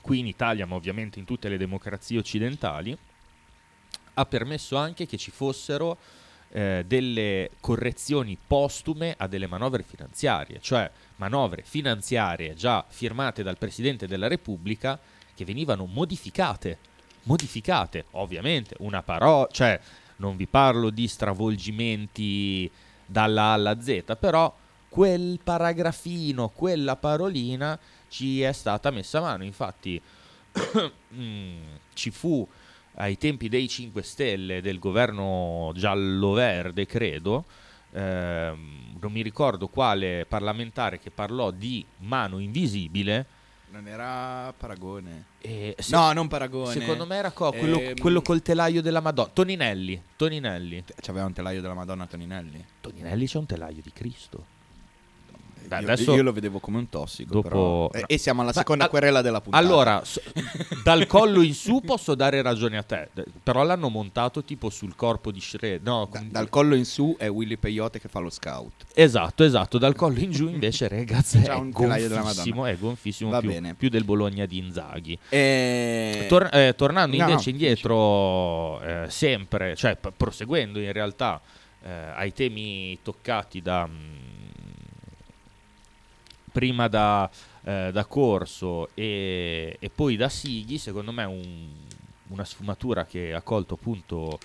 qui 0.00 0.18
in 0.18 0.26
Italia, 0.26 0.66
ma 0.66 0.74
ovviamente 0.74 1.20
in 1.20 1.24
tutte 1.24 1.48
le 1.48 1.56
democrazie 1.56 2.18
occidentali, 2.18 2.98
ha 4.18 4.26
permesso 4.26 4.76
anche 4.76 5.06
che 5.06 5.16
ci 5.16 5.30
fossero 5.30 5.98
eh, 6.50 6.84
delle 6.86 7.50
correzioni 7.60 8.38
postume 8.46 9.14
a 9.18 9.26
delle 9.26 9.46
manovre 9.46 9.82
finanziarie, 9.82 10.58
cioè 10.60 10.90
manovre 11.16 11.62
finanziarie 11.62 12.54
già 12.54 12.84
firmate 12.88 13.42
dal 13.42 13.58
Presidente 13.58 14.06
della 14.06 14.28
Repubblica 14.28 14.98
che 15.34 15.44
venivano 15.44 15.84
modificate, 15.84 16.78
modificate, 17.24 18.06
ovviamente, 18.12 18.74
una 18.78 19.02
parola, 19.02 19.48
cioè 19.50 19.78
non 20.16 20.36
vi 20.36 20.46
parlo 20.46 20.88
di 20.88 21.06
stravolgimenti 21.08 22.70
dalla 23.04 23.42
A 23.42 23.52
alla 23.52 23.80
Z, 23.80 24.16
però 24.18 24.54
quel 24.88 25.38
paragrafino, 25.44 26.48
quella 26.48 26.96
parolina 26.96 27.78
ci 28.08 28.40
è 28.40 28.52
stata 28.52 28.90
messa 28.90 29.18
a 29.18 29.22
mano, 29.22 29.44
infatti 29.44 30.00
mm, 31.14 31.62
ci 31.92 32.10
fu 32.10 32.48
ai 32.96 33.16
tempi 33.18 33.48
dei 33.48 33.68
5 33.68 34.02
Stelle 34.02 34.60
del 34.60 34.78
governo 34.78 35.72
giallo-verde, 35.74 36.84
credo, 36.86 37.44
ehm, 37.92 38.96
non 39.00 39.12
mi 39.12 39.22
ricordo 39.22 39.68
quale 39.68 40.26
parlamentare 40.28 40.98
che 40.98 41.10
parlò 41.10 41.50
di 41.50 41.84
mano 41.98 42.38
invisibile. 42.38 43.26
Non 43.70 43.88
era 43.88 44.54
Paragone. 44.56 45.24
E 45.40 45.74
se- 45.78 45.94
No, 45.94 46.12
non 46.12 46.28
Paragone. 46.28 46.72
secondo 46.72 47.04
me 47.04 47.16
era 47.16 47.30
co- 47.32 47.52
quello, 47.52 47.78
Ehm, 47.78 47.96
quello 47.98 48.22
col 48.22 48.40
telaio 48.40 48.80
della 48.80 49.00
Madonna. 49.00 49.28
Toninelli. 49.32 50.02
Toninelli. 50.16 50.84
C'aveva 51.00 51.26
un 51.26 51.32
telaio 51.32 51.60
della 51.60 51.74
Madonna 51.74 52.06
Toninelli. 52.06 52.64
Toninelli 52.80 53.26
c'è 53.26 53.38
un 53.38 53.46
telaio 53.46 53.82
di 53.82 53.92
Cristo. 53.92 54.46
Dai, 55.66 55.82
io, 55.84 55.90
adesso- 55.92 56.14
io 56.14 56.22
lo 56.22 56.32
vedevo 56.32 56.58
come 56.58 56.78
un 56.78 56.88
tossico. 56.88 57.32
Dopo- 57.34 57.48
però. 57.48 57.90
E, 57.90 58.14
e 58.14 58.18
siamo 58.18 58.40
alla 58.42 58.52
Ma- 58.54 58.58
seconda 58.60 58.84
al- 58.84 58.90
querela 58.90 59.22
della 59.22 59.40
puntata. 59.40 59.62
Allora, 59.64 60.02
so- 60.04 60.20
dal 60.82 61.06
collo 61.06 61.42
in 61.42 61.54
su 61.54 61.80
posso 61.80 62.14
dare 62.14 62.42
ragione 62.42 62.76
a 62.76 62.82
te, 62.82 63.08
però 63.42 63.62
l'hanno 63.64 63.88
montato 63.88 64.42
tipo 64.44 64.70
sul 64.70 64.94
corpo 64.96 65.30
di 65.30 65.40
Shred. 65.40 65.82
No, 65.84 66.08
Da- 66.10 66.22
dal 66.28 66.48
collo 66.48 66.74
in 66.74 66.84
su 66.84 67.14
è 67.18 67.28
Willy 67.28 67.56
Peyote 67.56 68.00
che 68.00 68.08
fa 68.08 68.18
lo 68.20 68.30
scout. 68.30 68.84
Esatto, 68.94 69.44
esatto, 69.44 69.78
dal 69.78 69.94
collo 69.94 70.18
in 70.18 70.30
giù 70.30 70.48
invece 70.48 70.86
ragazzi 70.88 71.38
è 71.42 71.52
un 71.54 71.70
gonfissimo, 71.70 72.66
è 72.66 72.76
gonfissimo 72.78 73.30
Va 73.30 73.40
più, 73.40 73.48
bene. 73.50 73.74
più 73.74 73.88
del 73.88 74.04
Bologna 74.04 74.46
di 74.46 74.58
Inzaghi. 74.58 75.18
E... 75.28 76.26
Tor- 76.28 76.48
eh, 76.52 76.74
tornando 76.76 77.16
No, 77.16 77.24
no, 77.24 77.30
invece 77.30 77.50
indietro, 77.50 78.80
eh, 78.82 79.06
sempre, 79.10 79.74
cioè 79.76 79.96
p- 79.96 80.12
proseguendo 80.16 80.78
in 80.80 80.92
realtà 80.92 81.40
eh, 81.82 81.90
ai 82.14 82.32
temi 82.32 82.98
toccati 83.02 83.60
da 83.62 83.86
mm, 83.86 84.25
prima 86.56 86.88
da, 86.88 87.28
eh, 87.64 87.90
da 87.92 88.04
Corso 88.06 88.88
e, 88.94 89.76
e 89.78 89.90
poi 89.90 90.16
da 90.16 90.30
Sighi, 90.30 90.78
secondo 90.78 91.12
me 91.12 91.24
un- 91.24 91.70
una 92.28 92.44
sfumatura 92.46 93.04
che 93.04 93.34
ha 93.34 93.42
colto 93.42 93.74
appunto, 93.74 94.38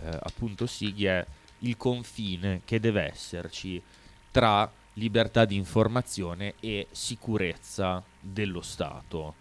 eh, 0.00 0.16
appunto 0.22 0.66
Sighi 0.66 1.06
è 1.06 1.26
il 1.60 1.76
confine 1.76 2.60
che 2.64 2.78
deve 2.78 3.02
esserci 3.10 3.82
tra 4.30 4.70
libertà 4.92 5.44
di 5.44 5.56
informazione 5.56 6.54
e 6.60 6.86
sicurezza 6.92 8.00
dello 8.20 8.62
Stato. 8.62 9.34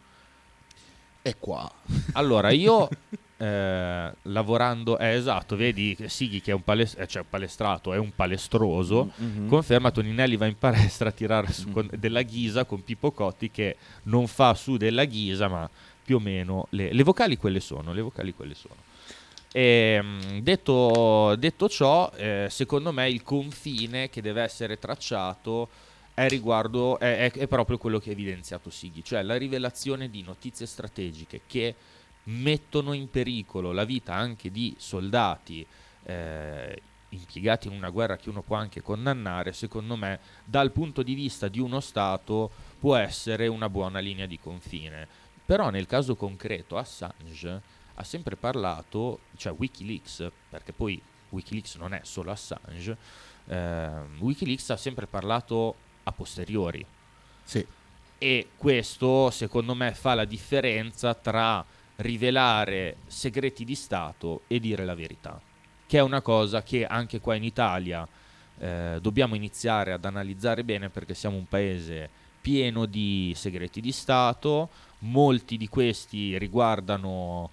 È 1.22 1.36
qua. 1.38 1.72
Allora, 2.14 2.50
io 2.50 2.90
eh, 3.38 4.12
lavorando, 4.24 4.98
eh, 4.98 5.14
esatto, 5.16 5.56
vedi 5.56 5.96
Sighi 6.08 6.42
che 6.42 6.52
è 6.52 6.54
un, 6.54 6.64
pales- 6.64 6.96
eh, 6.98 7.08
cioè, 7.08 7.24
palestrato, 7.30 7.94
è 7.94 7.98
un 7.98 8.12
palestroso. 8.16 9.12
Mhm. 9.16 9.48
Conferma 9.48 9.92
Toninelli 9.92 10.38
va 10.38 10.46
in 10.46 10.58
palestra 10.58 11.10
a 11.10 11.12
tirare 11.12 11.52
su 11.52 11.72
con- 11.72 11.90
della 11.98 12.22
ghisa 12.22 12.64
con 12.66 12.84
Pippo 12.84 13.12
Cotti 13.12 13.52
che 13.52 13.76
non 14.04 14.28
fa 14.28 14.54
su 14.54 14.78
della 14.78 15.06
ghisa, 15.06 15.48
ma 15.48 15.70
più 16.04 16.18
o 16.18 16.20
meno 16.20 16.68
le, 16.72 16.94
le 16.94 17.04
vocali 17.04 17.38
quelle 17.38 17.60
sono. 17.60 17.94
Le 17.94 18.02
vocali 18.02 18.34
quelle 18.34 18.54
sono. 18.54 18.76
Ehm, 19.52 20.42
detto, 20.42 21.36
detto 21.38 21.70
ciò, 21.70 22.12
eh, 22.16 22.48
secondo 22.50 22.92
me 22.92 23.10
il 23.10 23.24
confine 23.24 24.10
che 24.10 24.22
deve 24.22 24.42
essere 24.42 24.78
tracciato 24.78 25.70
è, 26.14 26.28
riguardo, 26.28 27.00
è, 27.00 27.30
è- 27.30 27.32
è 27.32 27.48
proprio 27.48 27.78
quello 27.78 28.00
che 28.00 28.10
ha 28.10 28.14
evidenziato 28.14 28.70
Sighi, 28.70 29.04
cioè 29.04 29.22
la 29.24 29.38
rivelazione 29.38 30.10
di 30.10 30.24
notizie 30.24 30.66
strategiche 30.66 31.42
che 31.48 31.74
mettono 32.26 32.94
in 32.94 33.10
pericolo 33.10 33.72
la 33.72 33.84
vita 33.84 34.14
anche 34.14 34.52
di 34.52 34.76
soldati 34.78 35.66
eh, 36.04 36.82
impiegati 37.10 37.68
in 37.68 37.74
una 37.74 37.90
guerra 37.90 38.18
che 38.18 38.30
uno 38.30 38.42
può 38.42 38.56
anche 38.56 38.82
condannare, 38.82 39.54
secondo 39.54 39.96
me 39.96 40.20
dal 40.44 40.72
punto 40.72 41.02
di 41.02 41.14
vista 41.14 41.48
di 41.48 41.60
uno 41.60 41.80
Stato 41.80 42.52
può 42.80 42.96
essere 42.96 43.48
una 43.48 43.70
buona 43.70 44.00
linea 44.00 44.26
di 44.26 44.40
confine. 44.40 45.08
Però 45.46 45.70
nel 45.70 45.86
caso 45.86 46.16
concreto 46.16 46.78
Assange 46.78 47.62
ha 47.96 48.04
sempre 48.04 48.36
parlato, 48.36 49.20
cioè 49.38 49.54
Wikileaks, 49.54 50.30
perché 50.50 50.74
poi 50.74 51.02
Wikileaks 51.30 51.76
non 51.76 51.94
è 51.94 52.02
solo 52.04 52.32
Assange, 52.32 52.98
ehm, 53.48 54.18
Wikileaks 54.20 54.72
ha 54.72 54.78
sempre 54.78 55.08
parlato 55.08 55.76
a 56.04 56.12
posteriori. 56.12 56.86
Sì. 57.44 57.66
E 58.18 58.50
questo, 58.58 59.30
secondo 59.30 59.76
me, 59.76 59.94
fa 59.94 60.16
la 60.16 60.26
differenza 60.26 61.14
tra 61.14 61.64
rivelare 61.98 62.98
segreti 63.08 63.64
di 63.64 63.76
Stato 63.76 64.42
e 64.48 64.60
dire 64.60 64.86
la 64.86 64.96
verità, 64.96 65.40
che 65.86 65.98
è 65.98 66.02
una 66.02 66.22
cosa 66.22 66.64
che 66.64 66.86
anche 66.86 67.20
qua 67.20 67.36
in 67.36 67.44
Italia 67.44 68.08
eh, 68.58 68.98
dobbiamo 69.02 69.36
iniziare 69.36 69.92
ad 69.92 70.06
analizzare 70.06 70.64
bene 70.64 70.90
perché 70.90 71.14
siamo 71.14 71.38
un 71.38 71.48
paese 71.48 72.10
pieno 72.42 72.86
di 72.86 73.34
segreti 73.36 73.82
di 73.82 73.92
Stato, 73.92 74.70
molti 75.00 75.58
di 75.58 75.68
questi 75.68 76.38
riguardano 76.38 77.50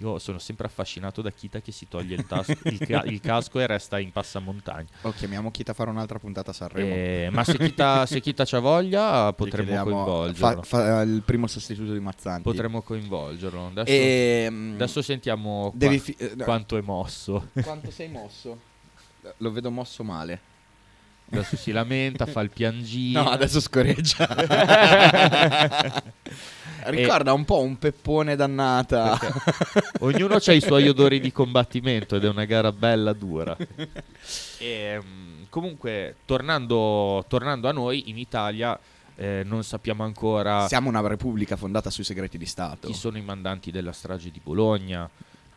Io 0.00 0.18
sono 0.18 0.38
sempre 0.38 0.66
affascinato 0.66 1.22
da 1.22 1.30
Kita 1.30 1.60
che 1.62 1.72
si 1.72 1.88
toglie 1.88 2.16
il, 2.16 2.26
tasco- 2.26 2.52
il 2.68 2.78
ca- 2.86 3.02
il 3.06 3.18
casco 3.20 3.58
e 3.60 3.66
resta 3.66 3.98
in 3.98 4.12
passamontagna. 4.12 4.86
O 5.02 5.12
chiamiamo 5.12 5.50
Kita 5.50 5.70
a 5.70 5.74
fare 5.74 5.88
un'altra 5.88 6.18
puntata 6.18 6.50
a 6.50 6.54
Sanremo. 6.54 6.94
Eh, 6.94 7.28
ma 7.32 7.42
se 7.44 7.56
Kita, 7.56 8.04
se 8.04 8.20
Kita 8.20 8.44
c'ha 8.44 8.58
voglia, 8.58 9.32
potremmo 9.32 9.64
chiediamo- 9.68 9.90
coinvolgerlo. 10.04 10.62
fa- 10.62 10.84
fa- 10.84 11.00
il 11.00 11.22
primo 11.24 11.46
sostituto 11.46 11.94
di 11.94 12.00
Mazzanti. 12.00 12.42
Potremmo 12.42 12.82
coinvolgerlo. 12.82 13.68
Adesso, 13.68 13.90
Ehm, 13.90 14.72
adesso 14.74 15.00
sentiamo 15.00 15.72
qua- 15.78 15.98
fi- 15.98 16.14
eh, 16.18 16.32
no. 16.36 16.44
quanto 16.44 16.76
è 16.76 16.82
mosso. 16.82 17.48
Quanto 17.62 17.90
sei 17.90 18.08
mosso? 18.08 18.60
Lo 19.38 19.50
vedo 19.50 19.70
mosso 19.70 20.04
male. 20.04 20.40
Adesso 21.30 21.56
si 21.56 21.72
lamenta, 21.72 22.26
fa 22.26 22.40
il 22.42 22.50
piangino. 22.54 23.22
No, 23.22 23.30
adesso 23.30 23.60
scorreggia. 23.60 24.28
Ricorda 26.84 27.32
un 27.32 27.44
po' 27.44 27.60
un 27.60 27.78
peppone 27.78 28.36
dannata. 28.36 29.18
Ognuno 30.00 30.36
ha 30.36 30.52
i 30.52 30.60
suoi 30.60 30.88
odori 30.88 31.20
di 31.20 31.32
combattimento 31.32 32.16
ed 32.16 32.24
è 32.24 32.28
una 32.28 32.44
gara 32.44 32.72
bella 32.72 33.12
dura. 33.12 33.56
E, 34.58 34.98
mm, 35.00 35.44
comunque, 35.50 36.16
tornando, 36.24 37.24
tornando 37.28 37.68
a 37.68 37.72
noi, 37.72 38.08
in 38.08 38.16
Italia 38.16 38.78
eh, 39.16 39.42
non 39.44 39.64
sappiamo 39.64 40.04
ancora 40.04 40.66
Siamo 40.68 40.88
una 40.88 41.06
repubblica 41.06 41.56
fondata 41.56 41.90
sui 41.90 42.04
segreti 42.04 42.38
di 42.38 42.46
Stato. 42.46 42.86
chi 42.86 42.94
sono 42.94 43.18
i 43.18 43.22
mandanti 43.22 43.70
della 43.70 43.92
strage 43.92 44.30
di 44.30 44.40
Bologna, 44.42 45.08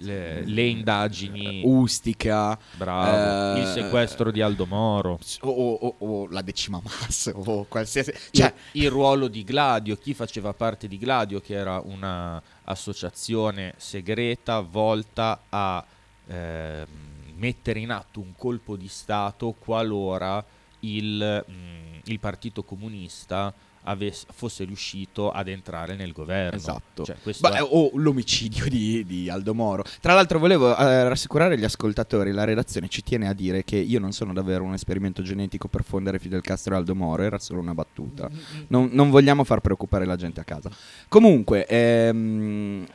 le, 0.01 0.45
le 0.45 0.65
indagini, 0.65 1.61
Ustica, 1.63 2.57
bravo, 2.75 3.57
eh, 3.57 3.61
il 3.61 3.67
sequestro 3.67 4.31
di 4.31 4.41
Aldo 4.41 4.65
Moro, 4.65 5.19
o, 5.41 5.49
o- 5.49 5.95
o- 5.97 6.27
la 6.29 6.41
decima 6.41 6.81
massa, 6.83 7.31
o 7.33 7.65
qualsiasi... 7.65 8.13
Cioè, 8.31 8.53
il, 8.73 8.83
il 8.83 8.89
ruolo 8.89 9.27
di 9.27 9.43
Gladio, 9.43 9.95
chi 9.97 10.13
faceva 10.13 10.53
parte 10.53 10.87
di 10.87 10.97
Gladio, 10.97 11.41
che 11.41 11.53
era 11.55 11.81
una 11.83 12.41
associazione 12.65 13.73
segreta 13.77 14.59
volta 14.61 15.43
a 15.49 15.83
ehm, 16.27 16.87
mettere 17.35 17.79
in 17.79 17.91
atto 17.91 18.19
un 18.19 18.33
colpo 18.37 18.75
di 18.75 18.87
Stato 18.87 19.55
qualora 19.57 20.43
il, 20.81 21.45
mm, 21.49 21.99
il 22.05 22.19
Partito 22.19 22.63
Comunista 22.63 23.53
avesse- 23.83 24.25
fosse 24.33 24.63
riuscito 24.63 25.31
ad 25.31 25.47
entrare 25.47 25.95
nel 25.95 26.11
governo. 26.11 26.57
Esatto. 26.57 27.05
Cioè, 27.05 27.15
Beh, 27.23 27.49
è- 27.51 27.61
o 27.61 27.91
l'omicidio 27.93 28.67
di, 28.67 29.03
di 29.05 29.29
Aldo 29.29 29.53
Moro. 29.53 29.83
Tra 30.01 30.13
l'altro 30.13 30.39
volevo 30.39 30.75
eh, 30.77 31.07
rassicurare 31.07 31.57
gli 31.57 31.63
ascoltatori, 31.63 32.31
la 32.31 32.43
redazione 32.43 32.87
ci 32.87 33.03
tiene 33.03 33.27
a 33.27 33.33
dire 33.33 33.63
che 33.63 33.77
io 33.77 33.99
non 33.99 34.11
sono 34.11 34.33
davvero 34.33 34.63
un 34.63 34.73
esperimento 34.73 35.21
genetico 35.21 35.67
per 35.67 35.83
fondere 35.83 36.19
Fidel 36.19 36.41
Castro 36.41 36.73
e 36.73 36.77
Aldo 36.77 36.95
Moro, 36.95 37.23
era 37.23 37.39
solo 37.39 37.59
una 37.59 37.73
battuta. 37.73 38.29
Non, 38.67 38.89
non 38.91 39.09
vogliamo 39.09 39.43
far 39.43 39.61
preoccupare 39.61 40.05
la 40.05 40.15
gente 40.15 40.39
a 40.39 40.43
casa. 40.43 40.69
Comunque, 41.07 41.65
ehm, 41.65 42.85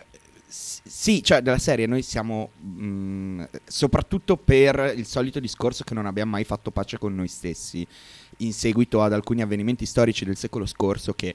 sì, 0.46 1.22
cioè 1.22 1.40
della 1.40 1.58
serie 1.58 1.86
noi 1.86 2.02
siamo 2.02 2.50
mm, 2.64 3.42
soprattutto 3.64 4.36
per 4.36 4.92
il 4.96 5.06
solito 5.06 5.40
discorso 5.40 5.82
che 5.82 5.94
non 5.94 6.06
abbiamo 6.06 6.32
mai 6.32 6.44
fatto 6.44 6.70
pace 6.70 6.98
con 6.98 7.14
noi 7.14 7.26
stessi 7.26 7.84
in 8.38 8.52
seguito 8.52 9.02
ad 9.02 9.12
alcuni 9.12 9.42
avvenimenti 9.42 9.86
storici 9.86 10.24
del 10.24 10.36
secolo 10.36 10.66
scorso 10.66 11.12
che 11.12 11.34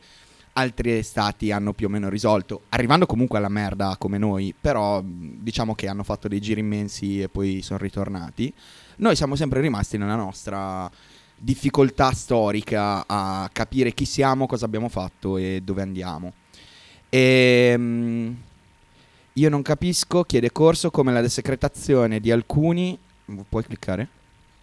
altri 0.54 1.02
stati 1.04 1.52
hanno 1.52 1.74
più 1.74 1.88
o 1.88 1.90
meno 1.90 2.10
risolto, 2.10 2.64
arrivando 2.70 3.06
comunque 3.06 3.38
alla 3.38 3.50
merda 3.50 3.96
come 3.98 4.18
noi, 4.18 4.54
però 4.60 5.02
diciamo 5.04 5.76
che 5.76 5.88
hanno 5.88 6.04
fatto 6.04 6.28
dei 6.28 6.42
giri 6.42 6.60
immensi 6.60 7.22
e 7.22 7.30
poi 7.30 7.62
sono 7.62 7.80
ritornati. 7.80 8.54
Noi 8.98 9.16
siamo 9.16 9.36
sempre 9.36 9.62
rimasti 9.62 9.98
nella 9.98 10.16
nostra 10.16 10.90
difficoltà 11.36 12.12
storica 12.12 13.06
a 13.08 13.50
capire 13.52 13.94
chi 13.94 14.06
siamo, 14.06 14.46
cosa 14.46 14.66
abbiamo 14.66 14.90
fatto 14.90 15.38
e 15.38 15.62
dove 15.64 15.82
andiamo. 15.82 16.34
E, 17.08 17.78
mh, 17.78 18.36
io 19.34 19.50
non 19.50 19.62
capisco, 19.62 20.24
chiede 20.24 20.52
corso, 20.52 20.92
come 20.92 21.14
la 21.14 21.22
desecretazione 21.22 22.20
di 22.20 22.32
alcuni... 22.32 22.98
Puoi 23.48 23.64
cliccare? 23.64 24.10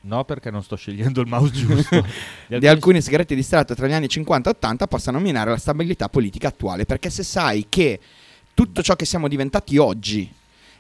No, 0.07 0.25
perché 0.25 0.51
non 0.51 0.63
sto 0.63 0.77
scegliendo 0.77 1.21
il 1.21 1.27
mouse 1.27 1.53
giusto. 1.53 2.05
di 2.49 2.67
alcuni 2.67 3.01
segreti 3.03 3.35
di 3.35 3.43
Stato 3.43 3.75
tra 3.75 3.87
gli 3.89 3.93
anni 3.93 4.09
50 4.09 4.49
e 4.51 4.53
80 4.57 4.87
possano 4.87 5.19
minare 5.19 5.51
la 5.51 5.57
stabilità 5.57 6.09
politica 6.09 6.49
attuale. 6.49 6.85
Perché 6.85 7.11
se 7.11 7.23
sai 7.25 7.67
che 7.69 7.99
tutto 8.55 8.83
ciò 8.83 8.95
che 8.95 9.05
siamo 9.05 9.27
diventati 9.29 9.77
oggi 9.79 10.33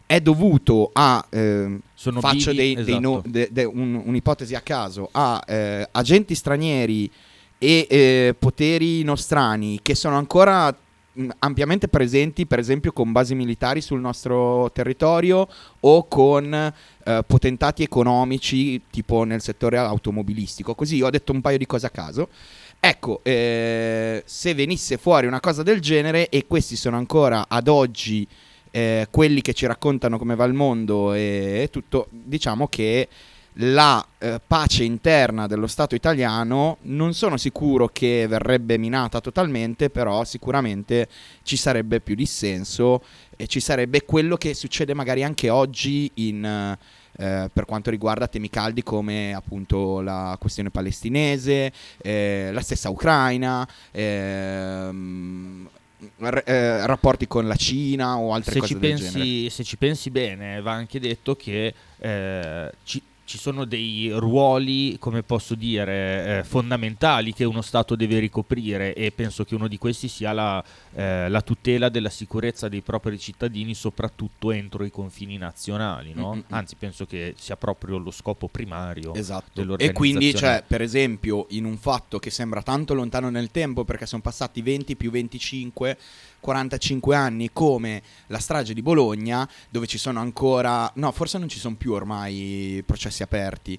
è 0.06 0.20
dovuto 0.20 0.90
a. 0.92 1.24
Sono 1.30 2.20
faccio 2.20 2.52
dei- 2.52 2.76
dei 2.82 3.00
no- 3.00 3.14
esatto. 3.14 3.28
de- 3.28 3.48
de- 3.50 3.64
un- 3.64 4.00
un'ipotesi 4.04 4.54
a 4.54 4.60
caso 4.60 5.08
a 5.10 5.42
eh, 5.46 5.88
agenti 5.90 6.34
stranieri 6.36 7.10
e 7.58 7.86
eh, 7.90 8.34
poteri 8.38 9.02
nostrani 9.02 9.80
che 9.82 9.94
sono 9.96 10.16
ancora 10.16 10.72
ampiamente 11.38 11.88
presenti, 11.88 12.46
per 12.46 12.58
esempio, 12.58 12.92
con 12.92 13.12
basi 13.12 13.34
militari 13.34 13.80
sul 13.80 14.00
nostro 14.00 14.70
territorio 14.72 15.48
o 15.80 16.06
con 16.08 16.52
eh, 16.52 17.24
potentati 17.26 17.82
economici, 17.82 18.82
tipo 18.90 19.24
nel 19.24 19.40
settore 19.40 19.78
automobilistico. 19.78 20.74
Così 20.74 21.02
ho 21.02 21.10
detto 21.10 21.32
un 21.32 21.40
paio 21.40 21.58
di 21.58 21.66
cose 21.66 21.86
a 21.86 21.90
caso. 21.90 22.28
Ecco, 22.78 23.20
eh, 23.22 24.22
se 24.24 24.54
venisse 24.54 24.96
fuori 24.98 25.26
una 25.26 25.40
cosa 25.40 25.62
del 25.62 25.80
genere 25.80 26.28
e 26.28 26.46
questi 26.46 26.76
sono 26.76 26.96
ancora 26.96 27.46
ad 27.48 27.68
oggi 27.68 28.26
eh, 28.70 29.08
quelli 29.10 29.40
che 29.40 29.54
ci 29.54 29.66
raccontano 29.66 30.18
come 30.18 30.34
va 30.34 30.44
il 30.44 30.52
mondo 30.52 31.14
e 31.14 31.68
tutto, 31.72 32.08
diciamo 32.10 32.68
che 32.68 33.08
la 33.58 34.06
eh, 34.18 34.40
pace 34.46 34.84
interna 34.84 35.46
dello 35.46 35.66
Stato 35.66 35.94
italiano 35.94 36.78
non 36.82 37.14
sono 37.14 37.36
sicuro 37.36 37.88
che 37.88 38.26
verrebbe 38.28 38.76
minata 38.76 39.20
totalmente, 39.20 39.88
però 39.88 40.24
sicuramente 40.24 41.08
ci 41.42 41.56
sarebbe 41.56 42.00
più 42.00 42.14
dissenso 42.14 43.02
e 43.36 43.46
ci 43.46 43.60
sarebbe 43.60 44.04
quello 44.04 44.36
che 44.36 44.52
succede 44.54 44.92
magari 44.94 45.22
anche 45.22 45.48
oggi 45.48 46.10
in, 46.14 46.44
eh, 46.44 47.50
per 47.52 47.64
quanto 47.64 47.90
riguarda 47.90 48.28
temi 48.28 48.50
caldi 48.50 48.82
come 48.82 49.32
appunto 49.34 50.00
la 50.02 50.36
questione 50.38 50.70
palestinese, 50.70 51.72
eh, 52.02 52.50
la 52.52 52.60
stessa 52.60 52.90
Ucraina. 52.90 53.66
ehm, 53.92 55.68
r- 56.18 56.42
eh, 56.44 56.86
rapporti 56.86 57.26
con 57.26 57.46
la 57.46 57.56
Cina 57.56 58.18
o 58.18 58.32
altre 58.34 58.54
se 58.54 58.60
cose 58.60 58.74
ci, 58.74 58.78
del 58.78 58.94
genere. 58.94 59.24
pensi, 59.24 59.50
se 59.50 59.64
ci 59.64 59.76
pensi 59.78 60.10
bene, 60.10 60.60
va 60.60 60.72
anche 60.72 61.00
detto 61.00 61.36
che 61.36 61.74
eh, 61.98 62.72
ci, 62.84 63.02
ci 63.26 63.38
sono 63.38 63.64
dei 63.64 64.08
ruoli, 64.14 64.96
come 65.00 65.24
posso 65.24 65.56
dire, 65.56 66.38
eh, 66.38 66.44
fondamentali 66.44 67.34
che 67.34 67.44
uno 67.44 67.60
Stato 67.60 67.96
deve 67.96 68.20
ricoprire 68.20 68.94
e 68.94 69.10
penso 69.10 69.44
che 69.44 69.56
uno 69.56 69.66
di 69.66 69.78
questi 69.78 70.06
sia 70.06 70.32
la, 70.32 70.62
eh, 70.94 71.28
la 71.28 71.40
tutela 71.42 71.88
della 71.88 72.08
sicurezza 72.08 72.68
dei 72.68 72.82
propri 72.82 73.18
cittadini, 73.18 73.74
soprattutto 73.74 74.52
entro 74.52 74.84
i 74.84 74.90
confini 74.90 75.38
nazionali. 75.38 76.12
no? 76.14 76.40
Anzi, 76.50 76.76
penso 76.76 77.04
che 77.04 77.34
sia 77.36 77.56
proprio 77.56 77.98
lo 77.98 78.12
scopo 78.12 78.46
primario. 78.46 79.12
Esatto. 79.12 79.60
E 79.60 79.64
dell'organizzazione. 79.64 79.92
quindi, 79.92 80.34
cioè, 80.34 80.62
per 80.64 80.80
esempio, 80.80 81.46
in 81.50 81.64
un 81.64 81.78
fatto 81.78 82.20
che 82.20 82.30
sembra 82.30 82.62
tanto 82.62 82.94
lontano 82.94 83.28
nel 83.28 83.50
tempo, 83.50 83.84
perché 83.84 84.06
sono 84.06 84.22
passati 84.22 84.62
20 84.62 84.94
più 84.94 85.10
25, 85.10 85.98
45 86.46 87.16
anni, 87.16 87.50
come 87.52 88.00
la 88.28 88.38
strage 88.38 88.72
di 88.72 88.80
Bologna, 88.80 89.48
dove 89.68 89.88
ci 89.88 89.98
sono 89.98 90.20
ancora. 90.20 90.88
No, 90.94 91.10
forse 91.10 91.38
non 91.38 91.48
ci 91.48 91.58
sono 91.58 91.74
più 91.74 91.90
ormai 91.90 92.84
processi 92.86 93.24
aperti. 93.24 93.76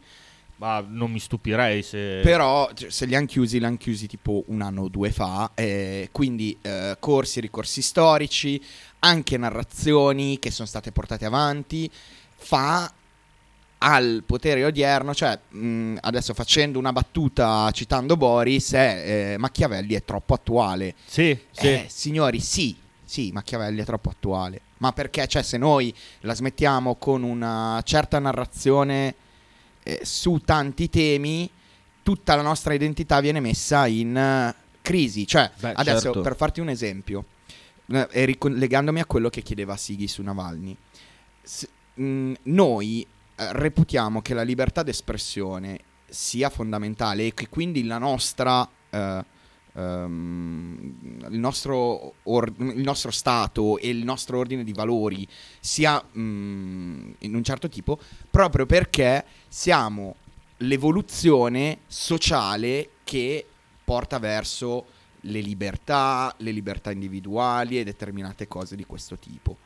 Ma 0.58 0.84
non 0.86 1.12
mi 1.12 1.20
stupirei 1.20 1.82
se... 1.82 2.20
Però 2.22 2.70
cioè, 2.74 2.90
se 2.90 3.06
li 3.06 3.16
hanno 3.16 3.28
chiusi, 3.28 3.60
li 3.60 3.66
hanno 3.66 3.78
chiusi 3.78 4.08
tipo 4.08 4.44
un 4.48 4.62
anno 4.62 4.82
o 4.82 4.90
due 4.90 5.12
fa. 5.12 5.52
eh, 5.56 6.10
quindi 6.12 6.58
eh, 6.62 6.98
corsi, 7.00 7.40
ricorsi 7.40 7.82
storici, 7.82 8.62
anche 9.00 9.38
narrazioni 9.38 10.38
che 10.38 10.52
sono 10.52 10.68
state 10.68 10.92
portate 10.92 11.24
avanti. 11.24 11.90
Fa 12.36 12.92
al 13.80 14.24
potere 14.26 14.64
odierno, 14.64 15.14
cioè 15.14 15.38
mh, 15.50 15.98
adesso 16.02 16.34
facendo 16.34 16.80
una 16.80 16.92
battuta 16.92 17.70
citando 17.72 18.18
Boris, 18.18 18.74
eh, 18.74 19.34
eh, 19.34 19.38
Machiavelli 19.38 19.94
è 19.94 20.04
troppo 20.04 20.34
attuale. 20.34 20.96
Sì, 21.06 21.38
sì. 21.52 21.68
Eh, 21.68 21.86
signori, 21.90 22.40
sì, 22.40 22.76
sì, 23.04 23.32
Machiavelli 23.32 23.82
è 23.82 23.86
troppo 23.86 24.10
attuale. 24.10 24.62
Ma 24.78 24.92
perché, 24.92 25.28
cioè, 25.28 25.42
se 25.42 25.58
noi 25.58 25.94
la 26.22 26.34
smettiamo 26.36 26.96
con 26.96 27.24
una 27.24 27.82
certa 27.84 28.20
narrazione 28.20 29.16
eh, 29.84 30.00
su 30.04 30.40
tanti 30.44 30.90
temi, 30.90 31.50
tutta 32.04 32.36
la 32.36 32.42
nostra 32.42 32.74
identità 32.74 33.20
viene 33.20 33.40
messa 33.40 33.88
in 33.88 34.16
eh, 34.16 34.56
crisi. 34.82 35.26
Cioè, 35.26 35.52
Beh, 35.60 35.74
adesso, 35.74 36.00
certo. 36.00 36.22
per 36.22 36.36
farti 36.36 36.60
un 36.60 36.70
esempio, 36.70 37.26
eh, 37.92 38.08
e 38.12 38.26
ricollegandomi 38.26 39.00
a 39.00 39.06
quello 39.06 39.30
che 39.30 39.42
chiedeva 39.42 39.76
Sighi 39.78 40.08
su 40.08 40.22
Navalny, 40.22 40.76
s- 41.42 41.68
mh, 41.96 42.34
noi 42.44 43.02
eh, 43.02 43.08
reputiamo 43.38 44.22
che 44.22 44.34
la 44.34 44.44
libertà 44.44 44.84
d'espressione 44.84 45.80
sia 46.10 46.50
fondamentale 46.50 47.28
e 47.28 47.34
che 47.34 47.50
quindi 47.50 47.84
la 47.86 47.98
nostra 47.98 48.68
eh, 48.90 49.26
ehm, 49.78 51.26
il, 51.30 51.40
nostro 51.40 52.16
or- 52.24 52.54
il 52.58 52.82
nostro 52.82 53.12
stato 53.12 53.78
e 53.78 53.90
il 53.90 54.04
nostro 54.04 54.40
ordine 54.40 54.64
di 54.64 54.74
valori 54.74 55.28
sia 55.60 56.04
mm, 56.18 57.12
in 57.20 57.36
un 57.36 57.44
certo 57.44 57.70
tipo 57.70 58.00
proprio 58.30 58.66
perché 58.66 59.24
siamo 59.48 60.16
l'evoluzione 60.58 61.80
sociale 61.88 62.90
che 63.04 63.46
porta 63.84 64.18
verso 64.20 64.86
le 65.22 65.40
libertà, 65.40 66.34
le 66.40 66.52
libertà 66.52 66.92
individuali 66.92 67.80
e 67.80 67.84
determinate 67.84 68.48
cose 68.48 68.76
di 68.76 68.86
questo 68.86 69.18
tipo. 69.18 69.58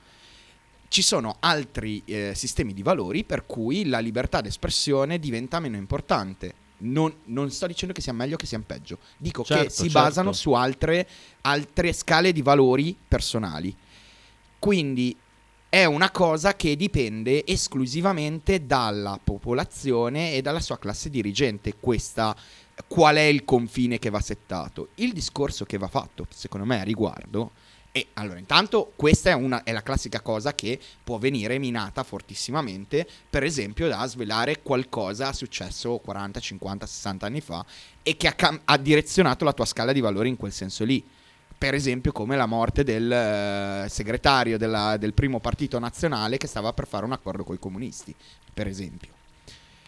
Ci 0.91 1.01
sono 1.01 1.37
altri 1.39 2.01
eh, 2.03 2.33
sistemi 2.35 2.73
di 2.73 2.83
valori 2.83 3.23
per 3.23 3.45
cui 3.45 3.85
la 3.85 3.99
libertà 3.99 4.41
d'espressione 4.41 5.19
diventa 5.19 5.61
meno 5.61 5.77
importante. 5.77 6.53
Non, 6.79 7.13
non 7.27 7.49
sto 7.49 7.65
dicendo 7.65 7.93
che 7.93 8.01
sia 8.01 8.11
meglio 8.11 8.33
o 8.33 8.37
che 8.37 8.45
sia 8.45 8.59
peggio, 8.59 8.97
dico 9.15 9.43
che 9.43 9.53
Certo, 9.53 9.69
si 9.69 9.83
certo. 9.83 9.99
basano 9.99 10.33
su 10.33 10.51
altre, 10.51 11.07
altre 11.43 11.93
scale 11.93 12.33
di 12.33 12.41
valori 12.41 12.93
personali. 13.07 13.73
Quindi 14.59 15.15
è 15.69 15.85
una 15.85 16.11
cosa 16.11 16.57
che 16.57 16.75
dipende 16.75 17.45
esclusivamente 17.47 18.65
dalla 18.65 19.17
popolazione 19.23 20.33
e 20.33 20.41
dalla 20.41 20.59
sua 20.59 20.77
classe 20.77 21.09
dirigente. 21.09 21.75
Questa 21.79 22.35
qual 22.85 23.15
è 23.15 23.21
il 23.21 23.45
confine 23.45 23.97
che 23.97 24.09
va 24.09 24.19
settato? 24.19 24.89
Il 24.95 25.13
discorso 25.13 25.63
che 25.63 25.77
va 25.77 25.87
fatto, 25.87 26.27
secondo 26.29 26.65
me, 26.65 26.81
a 26.81 26.83
riguardo. 26.83 27.51
E 27.93 28.07
allora, 28.13 28.39
intanto, 28.39 28.93
questa 28.95 29.31
è, 29.31 29.33
una, 29.33 29.63
è 29.63 29.73
la 29.73 29.83
classica 29.83 30.21
cosa 30.21 30.55
che 30.55 30.79
può 31.03 31.17
venire 31.17 31.57
minata 31.57 32.03
fortissimamente, 32.03 33.05
per 33.29 33.43
esempio, 33.43 33.89
da 33.89 34.05
svelare 34.07 34.61
qualcosa 34.61 35.33
successo 35.33 35.97
40, 35.97 36.39
50, 36.39 36.85
60 36.85 37.25
anni 37.25 37.41
fa 37.41 37.65
e 38.01 38.15
che 38.15 38.27
ha, 38.29 38.33
cam- 38.33 38.61
ha 38.63 38.77
direzionato 38.77 39.43
la 39.43 39.51
tua 39.51 39.65
scala 39.65 39.91
di 39.91 39.99
valori 39.99 40.29
in 40.29 40.37
quel 40.37 40.53
senso 40.53 40.83
lì 40.85 41.05
per 41.61 41.75
esempio 41.75 42.11
come 42.11 42.35
la 42.35 42.47
morte 42.47 42.83
del 42.83 43.11
eh, 43.11 43.85
segretario 43.87 44.57
della- 44.57 44.97
del 44.97 45.13
primo 45.13 45.39
partito 45.39 45.77
nazionale 45.77 46.37
che 46.37 46.47
stava 46.47 46.73
per 46.73 46.87
fare 46.87 47.05
un 47.05 47.11
accordo 47.11 47.43
con 47.43 47.53
i 47.53 47.59
comunisti, 47.59 48.15
per 48.51 48.65
esempio. 48.65 49.11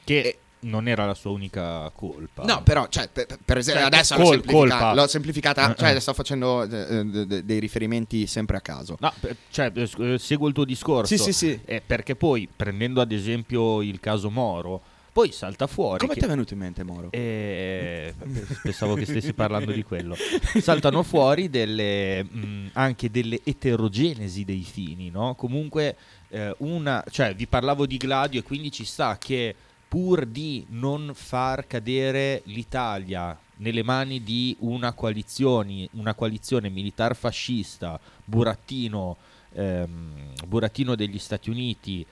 Che 0.03 0.19
E- 0.19 0.37
non 0.63 0.87
era 0.87 1.05
la 1.05 1.13
sua 1.13 1.31
unica 1.31 1.89
colpa. 1.95 2.43
No, 2.43 2.61
però, 2.63 2.87
cioè, 2.89 3.07
per, 3.07 3.25
per 3.43 3.57
esempio, 3.57 3.83
Cioè, 3.85 3.93
adesso 3.93 4.15
col- 4.15 4.23
l'ho, 4.23 4.31
semplificata, 4.31 4.77
colpa. 4.79 4.93
l'ho 4.93 5.07
semplificata, 5.07 5.71
Eh, 5.71 5.75
cioè 5.77 5.95
eh. 5.95 5.99
sto 5.99 6.13
facendo 6.13 6.63
eh, 6.63 6.67
de- 7.05 7.25
de- 7.27 7.45
dei 7.45 7.59
riferimenti 7.59 8.27
sempre 8.27 8.57
a 8.57 8.61
caso. 8.61 8.97
No, 8.99 9.13
cioè, 9.49 9.71
seguo 10.17 10.47
il 10.47 10.53
tuo 10.53 10.65
discorso. 10.65 11.15
Sì, 11.15 11.21
sì, 11.21 11.33
sì. 11.33 11.59
Eh, 11.65 11.81
perché 11.85 12.15
poi, 12.15 12.47
prendendo 12.53 13.01
ad 13.01 13.11
esempio 13.11 13.81
il 13.81 13.99
caso 13.99 14.29
Moro, 14.29 14.81
poi 15.13 15.31
salta 15.31 15.67
fuori. 15.67 15.99
Come 15.99 16.13
che- 16.13 16.19
ti 16.21 16.25
è 16.25 16.29
venuto 16.29 16.53
in 16.53 16.59
mente, 16.59 16.83
Moro? 16.83 17.09
Eh, 17.11 18.15
pensavo 18.63 18.95
che 18.95 19.05
stessi 19.05 19.33
parlando 19.33 19.71
di 19.71 19.83
quello. 19.83 20.15
Saltano 20.59 21.03
fuori 21.03 21.51
delle, 21.51 22.23
mh, 22.23 22.69
anche 22.73 23.11
delle 23.11 23.39
eterogenesi 23.43 24.43
dei 24.43 24.63
fini, 24.63 25.11
no? 25.11 25.35
Comunque, 25.35 25.95
eh, 26.29 26.55
una, 26.59 27.03
cioè, 27.11 27.35
vi 27.35 27.45
parlavo 27.45 27.85
di 27.85 27.97
Gladio 27.97 28.39
e 28.39 28.43
quindi 28.43 28.71
ci 28.71 28.85
sta 28.85 29.17
che 29.19 29.53
pur 29.93 30.25
di 30.25 30.65
non 30.69 31.11
far 31.13 31.67
cadere 31.67 32.41
l'Italia 32.45 33.37
nelle 33.57 33.83
mani 33.83 34.23
di 34.23 34.57
una 34.61 34.91
coalizione, 34.93 35.87
una 35.91 36.15
coalizione 36.15 36.69
militar 36.69 37.15
fascista, 37.15 37.99
burattino, 38.25 39.17
ehm, 39.51 40.33
burattino 40.47 40.95
degli 40.95 41.19
Stati 41.19 41.51
Uniti, 41.51 42.03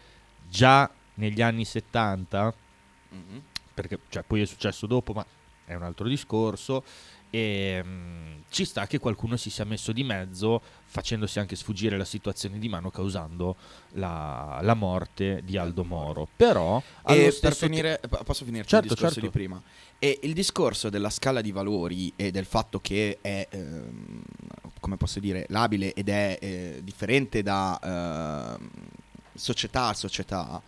già 0.48 0.88
negli 1.16 1.42
anni 1.42 1.66
70, 1.66 2.54
Mhm. 3.10 3.42
perché 3.74 3.98
cioè, 4.10 4.22
poi 4.28 4.42
è 4.42 4.46
successo 4.46 4.86
dopo, 4.86 5.14
ma 5.14 5.26
è 5.66 5.74
un 5.74 5.82
altro 5.82 6.08
discorso. 6.08 6.84
E 7.32 7.82
mm, 7.84 8.40
ci 8.50 8.66
sta 8.66 8.86
che 8.86 9.00
qualcuno 9.00 9.38
si 9.38 9.50
sia 9.50 9.64
messo 9.64 9.94
di 9.94 10.04
mezzo, 10.04 10.62
facendosi 10.86 11.40
anche 11.40 11.56
sfuggire 11.56 11.98
la 11.98 12.06
situazione 12.06 12.60
di 12.60 12.68
mano, 12.68 12.92
causando 12.92 13.56
la, 13.94 14.60
la 14.62 14.74
morte 14.74 15.42
di 15.44 15.56
Aldo 15.58 15.86
Moro. 15.86 16.28
Però, 16.36 16.84
E 17.08 17.36
per 17.40 17.56
finire, 17.56 18.00
p- 18.02 18.24
posso 18.24 18.44
finire 18.44 18.66
Certo, 18.66 18.88
il 18.88 18.92
discorso 18.92 19.14
certo. 19.22 19.30
di 19.30 19.34
prima? 19.34 19.62
E 19.98 20.20
il 20.24 20.34
discorso 20.34 20.90
della 20.90 21.10
scala 21.10 21.40
di 21.40 21.52
valori 21.52 22.12
e 22.18 22.30
del 22.32 22.46
fatto 22.46 22.82
che 22.82 23.20
è, 23.22 23.48
ehm, 23.50 24.22
come 24.82 24.98
posso 24.98 25.22
dire, 25.22 25.46
labile 25.48 25.94
ed 25.94 26.10
è 26.10 26.38
eh, 26.42 26.82
differente 26.84 27.42
da 27.42 28.58
ehm, 28.60 28.70
società 29.34 29.88
a 29.88 29.94
società, 29.94 30.62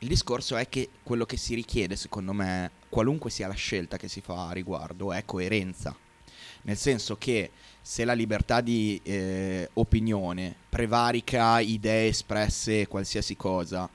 il 0.00 0.08
discorso 0.08 0.56
è 0.56 0.68
che 0.68 0.90
quello 1.02 1.24
che 1.24 1.38
si 1.38 1.54
richiede, 1.54 1.96
secondo 1.96 2.34
me, 2.34 2.70
qualunque 2.96 3.28
sia 3.28 3.46
la 3.46 3.52
scelta 3.52 3.98
che 3.98 4.08
si 4.08 4.22
fa 4.22 4.48
a 4.48 4.52
riguardo, 4.52 5.12
è 5.12 5.22
coerenza. 5.26 5.94
Nel 6.62 6.78
senso 6.78 7.18
che 7.18 7.50
se 7.82 8.06
la 8.06 8.14
libertà 8.14 8.62
di 8.62 8.98
eh, 9.04 9.68
opinione 9.74 10.56
prevarica 10.70 11.60
idee 11.60 12.08
espresse 12.08 12.88
qualsiasi 12.88 13.36
cosa 13.36 13.86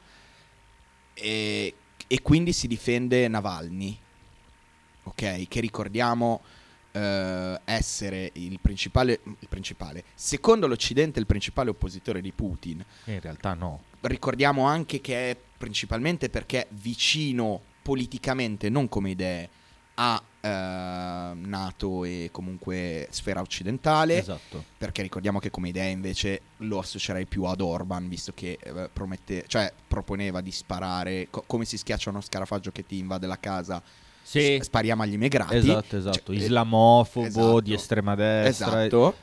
e, 1.16 1.74
e 2.06 2.22
quindi 2.22 2.54
si 2.54 2.68
difende 2.68 3.28
Navalny, 3.28 3.98
ok? 5.06 5.48
Che 5.48 5.60
ricordiamo 5.60 6.42
eh, 6.92 7.60
essere 7.66 8.30
il 8.34 8.60
principale, 8.60 9.20
il 9.24 9.48
principale, 9.50 10.04
secondo 10.14 10.68
l'Occidente 10.68 11.20
il 11.20 11.26
principale 11.26 11.72
oppositore 11.72 12.22
di 12.22 12.32
Putin, 12.32 12.86
in 13.06 13.20
realtà 13.20 13.56
no. 13.56 13.82
ricordiamo 14.02 14.68
anche 14.68 15.02
che 15.02 15.32
è 15.32 15.38
principalmente 15.58 16.30
perché 16.30 16.68
vicino 16.70 17.70
politicamente, 17.82 18.70
non 18.70 18.88
come 18.90 19.10
idee, 19.12 19.50
a 19.96 20.22
eh, 20.40 20.48
NATO 21.36 22.04
e 22.06 22.30
comunque 22.32 23.08
sfera 23.12 23.42
occidentale, 23.42 24.18
Esatto. 24.20 24.64
perché 24.78 25.02
ricordiamo 25.02 25.40
che 25.40 25.52
come 25.52 25.70
idea 25.70 25.86
invece 25.86 26.42
lo 26.58 26.80
associerei 26.80 27.26
più 27.26 27.44
ad 27.44 27.62
Orban, 27.62 28.08
visto 28.08 28.32
che 28.34 28.58
eh, 28.62 28.90
promette, 28.92 29.44
cioè, 29.48 29.72
proponeva 29.88 30.42
di 30.42 30.52
sparare, 30.52 31.28
co- 31.30 31.44
come 31.46 31.66
si 31.66 31.78
schiaccia 31.78 32.10
uno 32.10 32.22
scarafaggio 32.22 32.72
che 32.72 32.86
ti 32.86 32.98
invade 32.98 33.28
la 33.28 33.38
casa, 33.40 33.82
Sì, 34.24 34.58
s- 34.60 34.66
spariamo 34.66 35.04
agli 35.04 35.14
immigrati. 35.14 35.58
esatto, 35.58 35.98
esatto. 35.98 36.34
Cioè, 36.34 36.36
eh, 36.36 36.46
Islamofobo, 36.46 37.28
esatto. 37.28 37.60
di 37.60 37.74
estrema 37.74 38.16
destra. 38.16 38.80
Esatto. 38.86 39.12
E 39.14 39.16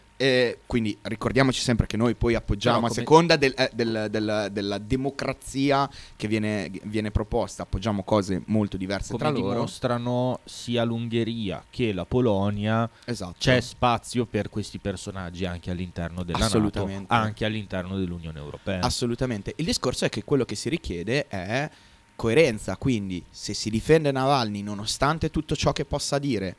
quindi 0.66 0.98
ricordiamoci 1.02 1.60
sempre 1.60 1.86
che 1.86 1.96
noi 1.96 2.14
poi 2.16 2.34
appoggiamo 2.34 2.78
a 2.78 2.88
come- 2.88 2.92
seconda 2.94 3.36
del- 3.36 3.54
eh, 3.56 3.70
del- 3.72 4.08
del- 4.10 4.48
della 4.50 4.78
democrazia 4.78 5.88
che 6.16 6.26
viene, 6.26 6.70
viene 6.84 7.10
proposta, 7.12 7.62
appoggiamo 7.62 8.02
cose 8.02 8.42
molto 8.46 8.76
diverse 8.76 9.12
Come 9.12 9.22
tra 9.22 9.30
loro. 9.30 9.52
dimostrano 9.52 10.40
sia 10.44 10.82
l'Ungheria 10.82 11.64
che 11.70 11.92
la 11.92 12.04
Polonia, 12.04 12.88
Esatto. 13.04 13.36
c'è 13.38 13.60
spazio 13.60 14.26
per 14.26 14.48
questi 14.48 14.78
personaggi 14.78 15.44
anche 15.44 15.70
all'interno 15.70 16.24
della 16.24 16.48
NATO, 16.48 16.88
anche 17.06 17.44
all'interno 17.44 17.96
dell'Unione 17.96 18.38
Europea. 18.38 18.80
Assolutamente. 18.80 19.52
Il 19.56 19.64
discorso 19.66 20.04
è 20.04 20.08
che 20.08 20.24
quello 20.24 20.44
che 20.44 20.56
si 20.56 20.68
richiede 20.68 21.28
è 21.28 21.70
coerenza, 22.16 22.76
quindi 22.76 23.24
se 23.30 23.54
si 23.54 23.70
difende 23.70 24.10
Navalny 24.10 24.62
nonostante 24.62 25.30
tutto 25.30 25.54
ciò 25.54 25.72
che 25.72 25.84
possa 25.84 26.18
dire, 26.18 26.56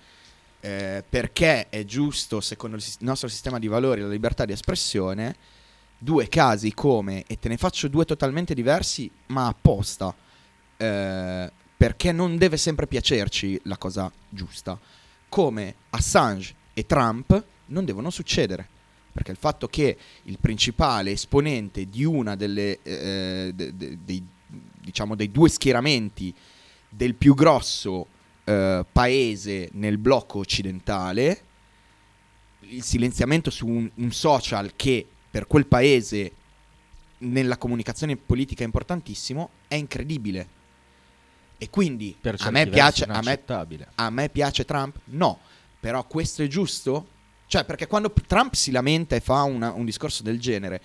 eh, 0.62 1.04
perché 1.08 1.70
è 1.70 1.86
giusto 1.86 2.42
secondo 2.42 2.76
il 2.76 2.84
nostro 3.00 3.28
sistema 3.28 3.60
di 3.60 3.68
valori 3.68 4.02
la 4.02 4.08
libertà 4.10 4.46
di 4.46 4.52
espressione, 4.52 5.36
due 5.98 6.28
casi 6.28 6.74
come, 6.74 7.24
e 7.28 7.38
te 7.40 7.50
ne 7.50 7.58
faccio 7.58 7.88
due 7.88 8.06
totalmente 8.06 8.54
diversi, 8.54 9.10
ma 9.28 9.48
apposta, 9.48 10.14
eh, 10.78 11.52
perché 11.78 12.12
non 12.12 12.38
deve 12.38 12.58
sempre 12.58 12.88
piacerci 12.88 13.60
la 13.64 13.78
cosa 13.78 14.12
giusta, 14.28 14.78
come 15.30 15.76
Assange 15.92 16.56
e 16.74 16.86
Trump 16.86 17.44
non 17.68 17.86
devono 17.86 18.10
succedere. 18.10 18.68
Perché 19.12 19.32
il 19.32 19.38
fatto 19.38 19.68
che 19.68 19.98
il 20.24 20.38
principale 20.40 21.12
esponente 21.12 21.90
di 21.90 22.04
una 22.04 22.36
delle 22.36 22.80
eh, 22.84 23.52
de- 23.54 23.76
de- 23.76 23.98
dei, 24.04 24.26
diciamo 24.46 25.16
dei 25.16 25.32
due 25.32 25.50
schieramenti 25.50 26.34
del 26.88 27.16
più 27.16 27.34
grosso 27.34 28.08
eh, 28.50 28.86
paese 28.92 29.70
nel 29.74 30.00
blocco 30.00 30.40
occidentale, 30.40 31.44
il 32.62 32.82
silenziamento 32.82 33.52
su 33.52 33.68
un, 33.68 33.88
un 33.94 34.12
social 34.12 34.76
che 34.76 35.08
per 35.30 35.46
quel 35.46 35.68
paese 35.68 36.32
nella 37.20 37.58
comunicazione 37.58 38.16
politica 38.18 38.64
è 38.64 38.66
importantissimo, 38.66 39.52
è 39.68 39.76
incredibile. 39.76 40.58
E 41.60 41.70
quindi 41.70 42.16
a 42.40 42.50
me, 42.50 42.68
piace, 42.68 43.04
a, 43.04 43.22
me, 43.22 43.40
a 43.96 44.10
me 44.10 44.30
piace 44.30 44.66
Trump? 44.66 44.98
No, 45.06 45.40
però 45.80 46.06
questo 46.08 46.42
è 46.42 46.48
giusto? 46.48 47.08
Cioè, 47.46 47.66
perché 47.66 47.86
quando 47.86 48.12
Trump 48.26 48.54
si 48.54 48.72
lamenta 48.72 49.16
e 49.16 49.20
fa 49.20 49.44
una- 49.44 49.74
un 49.74 49.86
discorso 49.86 50.24
del 50.24 50.40
genere, 50.40 50.82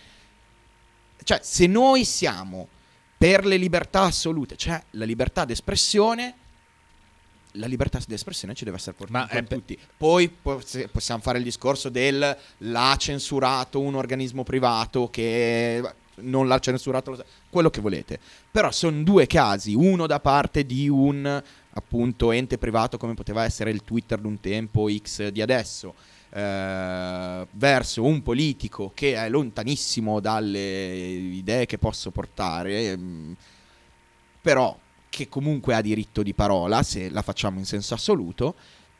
cioè, 1.22 1.38
se 1.42 1.66
noi 1.66 2.04
siamo 2.04 2.68
per 3.16 3.46
le 3.46 3.56
libertà 3.56 4.02
assolute, 4.02 4.56
cioè 4.56 4.82
la 4.90 5.04
libertà 5.04 5.44
d'espressione, 5.46 6.34
la 7.56 7.66
libertà 7.66 8.00
d'espressione 8.06 8.54
ci 8.54 8.64
deve 8.64 8.76
essere 8.76 8.96
portata 8.96 9.32
è 9.32 9.38
a 9.38 9.42
pe- 9.42 9.54
tutti. 9.56 9.78
Poi 9.96 10.28
possiamo 10.28 11.22
fare 11.22 11.38
il 11.38 11.44
discorso 11.44 11.88
del 11.88 12.36
l'ha 12.58 12.96
censurato 12.98 13.80
un 13.80 13.94
organismo 13.94 14.42
privato 14.42 15.08
che 15.10 15.82
non 16.16 16.46
l'ha 16.46 16.58
censurato, 16.58 17.24
quello 17.50 17.70
che 17.70 17.80
volete. 17.80 18.18
Però 18.50 18.70
sono 18.70 19.02
due 19.02 19.26
casi, 19.26 19.74
uno 19.74 20.06
da 20.06 20.20
parte 20.20 20.64
di 20.64 20.88
un 20.88 21.42
appunto 21.76 22.30
ente 22.30 22.56
privato 22.58 22.98
come 22.98 23.14
poteva 23.14 23.44
essere 23.44 23.70
il 23.70 23.82
Twitter 23.82 24.20
d'un 24.20 24.38
tempo, 24.40 24.88
X 24.88 25.28
di 25.28 25.42
adesso, 25.42 25.94
eh, 26.30 27.46
verso 27.50 28.04
un 28.04 28.22
politico 28.22 28.92
che 28.94 29.14
è 29.14 29.28
lontanissimo 29.28 30.20
dalle 30.20 31.04
idee 31.04 31.66
che 31.66 31.78
posso 31.78 32.10
portare, 32.10 32.90
ehm, 32.90 33.34
però 34.40 34.78
che 35.14 35.28
comunque 35.28 35.74
ha 35.74 35.80
diritto 35.80 36.24
di 36.24 36.34
parola 36.34 36.82
se 36.82 37.08
la 37.08 37.22
facciamo 37.22 37.60
in 37.60 37.64
senso 37.64 37.94
assoluto, 37.94 38.56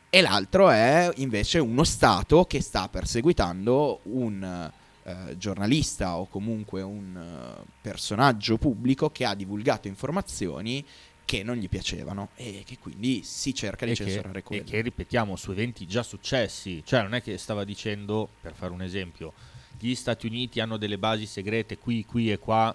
e 0.09 0.21
l'altro 0.21 0.69
è 0.69 1.11
invece 1.15 1.59
uno 1.59 1.83
Stato 1.83 2.45
che 2.45 2.61
sta 2.61 2.87
perseguitando 2.87 3.99
un 4.03 4.71
eh, 5.03 5.37
giornalista 5.37 6.17
o 6.17 6.27
comunque 6.27 6.81
un 6.81 7.17
eh, 7.17 7.63
personaggio 7.81 8.57
pubblico 8.57 9.09
che 9.09 9.25
ha 9.25 9.35
divulgato 9.35 9.89
informazioni 9.89 10.85
che 11.25 11.43
non 11.43 11.57
gli 11.57 11.67
piacevano 11.67 12.29
e 12.35 12.63
che 12.65 12.77
quindi 12.77 13.23
si 13.23 13.53
cerca 13.53 13.85
di 13.85 13.91
e 13.91 13.95
censurare 13.95 14.39
e 14.39 14.43
quello. 14.43 14.63
che, 14.63 14.79
ripetiamo 14.79 15.35
su 15.35 15.51
eventi 15.51 15.85
già 15.85 16.03
successi, 16.03 16.81
cioè 16.85 17.01
non 17.01 17.15
è 17.15 17.21
che 17.21 17.37
stava 17.37 17.65
dicendo, 17.65 18.29
per 18.39 18.53
fare 18.53 18.71
un 18.71 18.83
esempio, 18.83 19.33
gli 19.77 19.95
Stati 19.95 20.27
Uniti 20.27 20.61
hanno 20.61 20.77
delle 20.77 20.97
basi 20.97 21.25
segrete 21.25 21.77
qui, 21.77 22.05
qui 22.05 22.31
e 22.31 22.39
qua, 22.39 22.73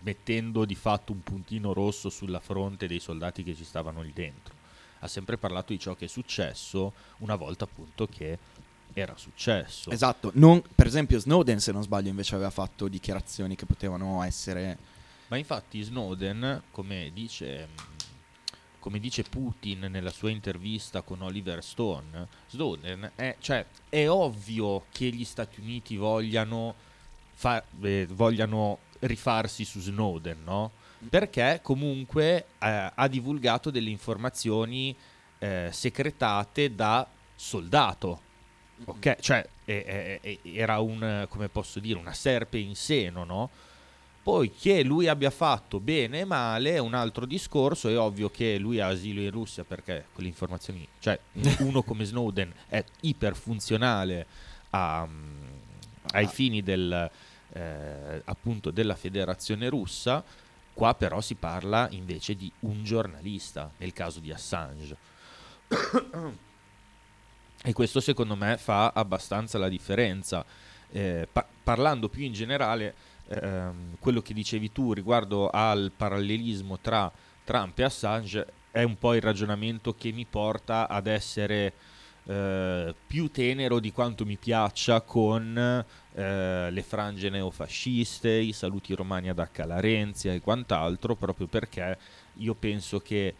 mettendo 0.00 0.64
di 0.64 0.74
fatto 0.74 1.12
un 1.12 1.22
puntino 1.22 1.72
rosso 1.72 2.08
sulla 2.10 2.40
fronte 2.40 2.86
dei 2.86 3.00
soldati 3.00 3.42
che 3.42 3.54
ci 3.54 3.64
stavano 3.64 4.02
lì 4.02 4.12
dentro. 4.12 4.54
Ha 5.00 5.08
sempre 5.08 5.36
parlato 5.36 5.72
di 5.72 5.78
ciò 5.78 5.94
che 5.94 6.06
è 6.06 6.08
successo 6.08 6.92
una 7.18 7.36
volta 7.36 7.64
appunto 7.64 8.06
che 8.06 8.38
era 8.94 9.16
successo. 9.16 9.90
Esatto, 9.90 10.30
non- 10.34 10.62
per 10.74 10.86
esempio 10.86 11.18
Snowden 11.18 11.60
se 11.60 11.72
non 11.72 11.82
sbaglio 11.82 12.08
invece 12.08 12.34
aveva 12.34 12.50
fatto 12.50 12.88
dichiarazioni 12.88 13.56
che 13.56 13.66
potevano 13.66 14.22
essere... 14.22 14.78
Ma 15.28 15.36
infatti 15.36 15.82
Snowden, 15.82 16.62
come 16.70 17.10
dice, 17.12 17.68
come 18.78 19.00
dice 19.00 19.24
Putin 19.24 19.88
nella 19.90 20.10
sua 20.10 20.30
intervista 20.30 21.02
con 21.02 21.22
Oliver 21.22 21.62
Stone, 21.62 22.28
Snowden 22.50 23.12
è, 23.16 23.36
cioè, 23.40 23.66
è 23.88 24.08
ovvio 24.08 24.84
che 24.92 25.06
gli 25.06 25.24
Stati 25.24 25.60
Uniti 25.60 25.96
vogliano, 25.96 26.74
fa- 27.32 27.64
eh, 27.82 28.06
vogliano 28.10 28.78
rifarsi 29.06 29.64
su 29.64 29.80
Snowden, 29.80 30.42
no? 30.44 30.72
Perché 31.08 31.60
comunque 31.62 32.46
eh, 32.58 32.92
ha 32.94 33.08
divulgato 33.08 33.70
delle 33.70 33.90
informazioni 33.90 34.94
eh, 35.38 35.68
segretate 35.72 36.74
da 36.74 37.06
soldato. 37.34 38.20
Ok, 38.86 39.16
cioè 39.20 39.46
eh, 39.64 40.40
era 40.42 40.80
un, 40.80 41.26
come 41.28 41.48
posso 41.48 41.78
dire, 41.80 41.98
una 41.98 42.12
serpe 42.12 42.58
in 42.58 42.74
seno, 42.74 43.24
no? 43.24 43.50
Poi 44.22 44.50
che 44.50 44.82
lui 44.82 45.06
abbia 45.06 45.28
fatto 45.28 45.80
bene 45.80 46.20
e 46.20 46.24
male 46.24 46.72
è 46.72 46.78
un 46.78 46.94
altro 46.94 47.26
discorso, 47.26 47.90
è 47.90 47.98
ovvio 47.98 48.30
che 48.30 48.56
lui 48.56 48.80
ha 48.80 48.86
asilo 48.86 49.20
in 49.20 49.30
Russia 49.30 49.64
perché 49.64 50.06
quelle 50.14 50.30
informazioni, 50.30 50.88
cioè 50.98 51.18
uno 51.60 51.82
come 51.82 52.04
Snowden 52.04 52.50
è 52.68 52.82
iperfunzionale 53.00 54.26
a- 54.70 55.06
ai 56.12 56.26
fini 56.26 56.62
del, 56.62 57.10
eh, 57.54 58.20
appunto 58.24 58.70
della 58.70 58.96
federazione 58.96 59.68
russa, 59.68 60.22
qua 60.72 60.94
però 60.94 61.20
si 61.20 61.36
parla 61.36 61.86
invece 61.90 62.34
di 62.34 62.50
un 62.60 62.84
giornalista, 62.84 63.70
nel 63.78 63.92
caso 63.92 64.20
di 64.20 64.32
Assange. 64.32 64.96
E 67.62 67.72
questo 67.72 68.00
secondo 68.00 68.36
me 68.36 68.58
fa 68.58 68.92
abbastanza 68.94 69.56
la 69.56 69.68
differenza. 69.68 70.44
Eh, 70.90 71.26
pa- 71.32 71.46
parlando 71.62 72.10
più 72.10 72.24
in 72.24 72.34
generale, 72.34 72.94
ehm, 73.28 73.96
quello 73.98 74.20
che 74.20 74.34
dicevi 74.34 74.70
tu 74.70 74.92
riguardo 74.92 75.48
al 75.48 75.90
parallelismo 75.96 76.78
tra 76.80 77.10
Trump 77.42 77.78
e 77.78 77.84
Assange 77.84 78.46
è 78.70 78.82
un 78.82 78.98
po' 78.98 79.14
il 79.14 79.22
ragionamento 79.22 79.94
che 79.94 80.12
mi 80.12 80.26
porta 80.26 80.88
ad 80.88 81.06
essere 81.06 81.72
eh, 82.26 82.94
più 83.06 83.30
tenero 83.30 83.78
di 83.80 83.92
quanto 83.92 84.24
mi 84.24 84.36
piaccia 84.36 85.00
con 85.02 85.84
eh, 86.14 86.70
le 86.70 86.82
frange 86.82 87.28
neofasciste, 87.28 88.30
i 88.30 88.52
saluti 88.52 88.94
romani 88.94 89.28
ad 89.28 89.38
H. 89.38 89.64
Larenzia 89.66 90.32
e 90.32 90.40
quant'altro, 90.40 91.16
proprio 91.16 91.46
perché 91.46 91.98
io 92.34 92.54
penso 92.54 93.00
che 93.00 93.34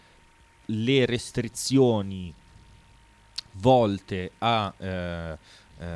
le 0.66 1.06
restrizioni 1.06 2.32
volte 3.52 4.32
a, 4.38 4.72
eh, 4.76 5.38
eh, 5.78 5.86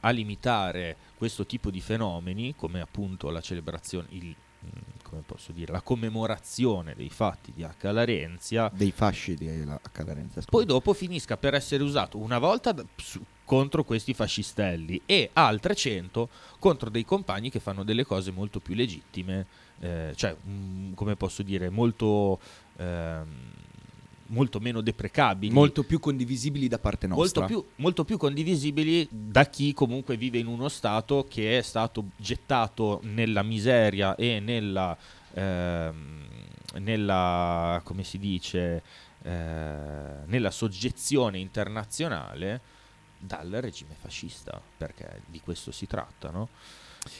a 0.00 0.10
limitare 0.10 0.96
questo 1.16 1.46
tipo 1.46 1.70
di 1.70 1.80
fenomeni, 1.80 2.54
come 2.54 2.80
appunto 2.80 3.30
la 3.30 3.40
celebrazione, 3.40 4.06
il, 4.10 4.26
mm, 4.26 4.68
come 5.02 5.22
posso 5.26 5.50
dire, 5.52 5.72
la 5.72 5.82
commemorazione 5.82 6.94
dei 6.94 7.10
fatti 7.10 7.52
di 7.52 7.64
H. 7.64 7.90
Larenzia, 7.90 8.70
dei 8.72 8.92
fasci 8.92 9.34
di 9.34 9.64
la 9.64 9.80
Calarenza. 9.90 10.42
poi 10.48 10.64
dopo 10.64 10.92
finisca 10.92 11.36
per 11.36 11.54
essere 11.54 11.82
usato 11.82 12.18
una 12.18 12.38
volta 12.38 12.70
da- 12.70 12.84
su- 12.94 13.24
contro 13.48 13.82
questi 13.82 14.12
fascistelli 14.12 15.00
e 15.06 15.30
altre 15.32 15.74
100 15.74 16.28
contro 16.58 16.90
dei 16.90 17.06
compagni 17.06 17.48
che 17.48 17.60
fanno 17.60 17.82
delle 17.82 18.04
cose 18.04 18.30
molto 18.30 18.60
più 18.60 18.74
legittime, 18.74 19.46
eh, 19.80 20.12
cioè, 20.14 20.36
mm, 20.46 20.92
come 20.92 21.16
posso 21.16 21.42
dire, 21.42 21.70
molto, 21.70 22.38
ehm, 22.76 23.26
molto 24.26 24.60
meno 24.60 24.82
deprecabili. 24.82 25.54
molto 25.54 25.82
più 25.82 25.98
condivisibili 25.98 26.68
da 26.68 26.78
parte 26.78 27.06
nostra. 27.06 27.40
Molto 27.40 27.46
più, 27.46 27.70
molto 27.76 28.04
più 28.04 28.18
condivisibili 28.18 29.08
da 29.10 29.46
chi 29.46 29.72
comunque 29.72 30.18
vive 30.18 30.36
in 30.36 30.46
uno 30.46 30.68
Stato 30.68 31.24
che 31.26 31.56
è 31.56 31.62
stato 31.62 32.04
gettato 32.16 33.00
nella 33.04 33.42
miseria 33.42 34.14
e 34.14 34.40
nella, 34.40 34.94
ehm, 35.32 36.26
nella 36.80 37.80
come 37.82 38.04
si 38.04 38.18
dice, 38.18 38.82
eh, 39.22 40.20
nella 40.26 40.50
soggezione 40.50 41.38
internazionale 41.38 42.76
dal 43.18 43.50
regime 43.50 43.94
fascista, 43.98 44.60
perché 44.76 45.22
di 45.26 45.40
questo 45.40 45.72
si 45.72 45.86
tratta, 45.86 46.30
no? 46.30 46.48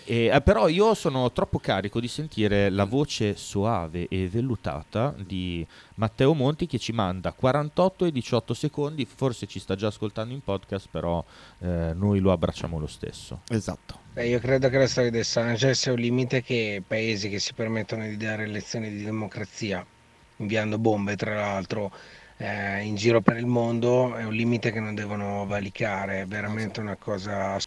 E, 0.04 0.26
eh, 0.26 0.40
però 0.40 0.68
io 0.68 0.94
sono 0.94 1.30
troppo 1.32 1.58
carico 1.58 2.00
di 2.00 2.08
sentire 2.08 2.68
la 2.70 2.84
voce 2.84 3.36
soave 3.36 4.08
e 4.08 4.28
vellutata 4.28 5.14
di 5.16 5.66
Matteo 5.94 6.34
Monti 6.34 6.66
che 6.66 6.78
ci 6.78 6.92
manda 6.92 7.32
48 7.32 8.06
e 8.06 8.12
18 8.12 8.54
secondi, 8.54 9.06
forse 9.06 9.46
ci 9.46 9.58
sta 9.58 9.74
già 9.74 9.88
ascoltando 9.88 10.34
in 10.34 10.42
podcast, 10.42 10.88
però 10.90 11.24
eh, 11.60 11.92
noi 11.94 12.20
lo 12.20 12.32
abbracciamo 12.32 12.78
lo 12.78 12.86
stesso. 12.86 13.42
Esatto. 13.48 14.06
Beh, 14.12 14.26
io 14.26 14.40
credo 14.40 14.68
che 14.68 14.78
la 14.78 14.88
storia 14.88 15.10
di 15.10 15.18
Assange 15.18 15.74
sia 15.74 15.92
un 15.92 15.98
limite 15.98 16.42
che 16.42 16.82
paesi 16.86 17.28
che 17.28 17.38
si 17.38 17.54
permettono 17.54 18.04
di 18.04 18.16
dare 18.16 18.46
lezioni 18.46 18.90
di 18.90 19.04
democrazia, 19.04 19.84
inviando 20.36 20.78
bombe 20.78 21.16
tra 21.16 21.34
l'altro 21.34 21.92
eh, 22.38 22.84
in 22.84 22.94
giro 22.94 23.20
per 23.20 23.36
il 23.36 23.46
mondo, 23.46 24.14
è 24.14 24.24
un 24.24 24.32
limite 24.32 24.72
che 24.72 24.80
non 24.80 24.94
devono 24.94 25.44
valicare, 25.46 26.22
è 26.22 26.26
veramente 26.26 26.80
una 26.80 26.96
cosa 26.96 27.58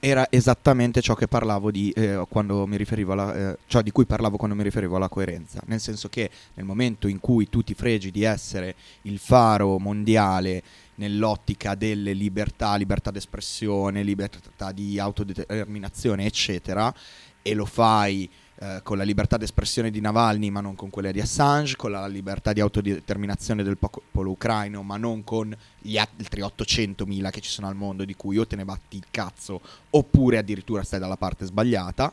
Era 0.00 0.26
esattamente 0.30 1.00
ciò 1.00 1.14
che 1.14 1.28
parlavo 1.28 1.70
di 1.70 1.90
eh, 1.90 2.24
quando 2.28 2.66
mi 2.66 2.76
riferivo 2.76 3.12
alla, 3.12 3.52
eh, 3.52 3.58
ciò 3.66 3.80
di 3.82 3.92
cui 3.92 4.06
parlavo 4.06 4.36
quando 4.36 4.56
mi 4.56 4.62
riferivo 4.62 4.96
alla 4.96 5.08
coerenza, 5.08 5.60
nel 5.66 5.78
senso 5.78 6.08
che 6.08 6.30
nel 6.54 6.64
momento 6.64 7.06
in 7.06 7.20
cui 7.20 7.48
tu 7.48 7.62
ti 7.62 7.74
fregi 7.74 8.10
di 8.10 8.24
essere 8.24 8.74
il 9.02 9.18
faro 9.18 9.78
mondiale 9.78 10.62
nell'ottica 10.96 11.74
delle 11.76 12.12
libertà, 12.12 12.74
libertà 12.74 13.10
d'espressione, 13.10 14.02
libertà 14.02 14.72
di 14.72 14.98
autodeterminazione, 14.98 16.24
eccetera, 16.24 16.92
e 17.40 17.54
lo 17.54 17.66
fai 17.66 18.28
eh, 18.60 18.80
con 18.82 18.96
la 18.96 19.04
libertà 19.04 19.36
d'espressione 19.36 19.90
di 19.90 20.00
Navalny 20.00 20.50
ma 20.50 20.60
non 20.60 20.74
con 20.74 20.90
quella 20.90 21.12
di 21.12 21.20
Assange, 21.20 21.76
con 21.76 21.92
la 21.92 22.06
libertà 22.08 22.52
di 22.52 22.60
autodeterminazione 22.60 23.62
del 23.62 23.78
popolo 23.78 24.30
ucraino 24.30 24.82
ma 24.82 24.96
non 24.96 25.22
con 25.22 25.56
gli 25.78 25.96
altri 25.96 26.40
800.000 26.40 27.30
che 27.30 27.40
ci 27.40 27.50
sono 27.50 27.68
al 27.68 27.76
mondo 27.76 28.04
di 28.04 28.14
cui 28.14 28.36
o 28.36 28.46
te 28.46 28.56
ne 28.56 28.64
batti 28.64 28.96
il 28.96 29.04
cazzo 29.10 29.60
oppure 29.90 30.38
addirittura 30.38 30.82
stai 30.82 30.98
dalla 30.98 31.16
parte 31.16 31.44
sbagliata. 31.44 32.12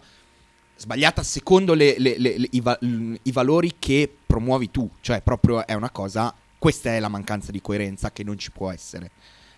Sbagliata 0.77 1.23
secondo 1.23 1.73
le- 1.73 1.95
le- 1.97 2.17
le- 2.19 2.47
i, 2.51 2.59
va- 2.61 2.77
i 2.81 3.31
valori 3.31 3.75
che 3.79 4.13
promuovi 4.25 4.69
tu, 4.69 4.89
cioè 5.01 5.21
proprio 5.21 5.65
è 5.65 5.73
una 5.73 5.89
cosa, 5.89 6.33
questa 6.59 6.93
è 6.93 6.99
la 6.99 7.07
mancanza 7.07 7.51
di 7.51 7.61
coerenza 7.61 8.11
che 8.11 8.23
non 8.23 8.37
ci 8.37 8.51
può 8.51 8.69
essere. 8.69 9.11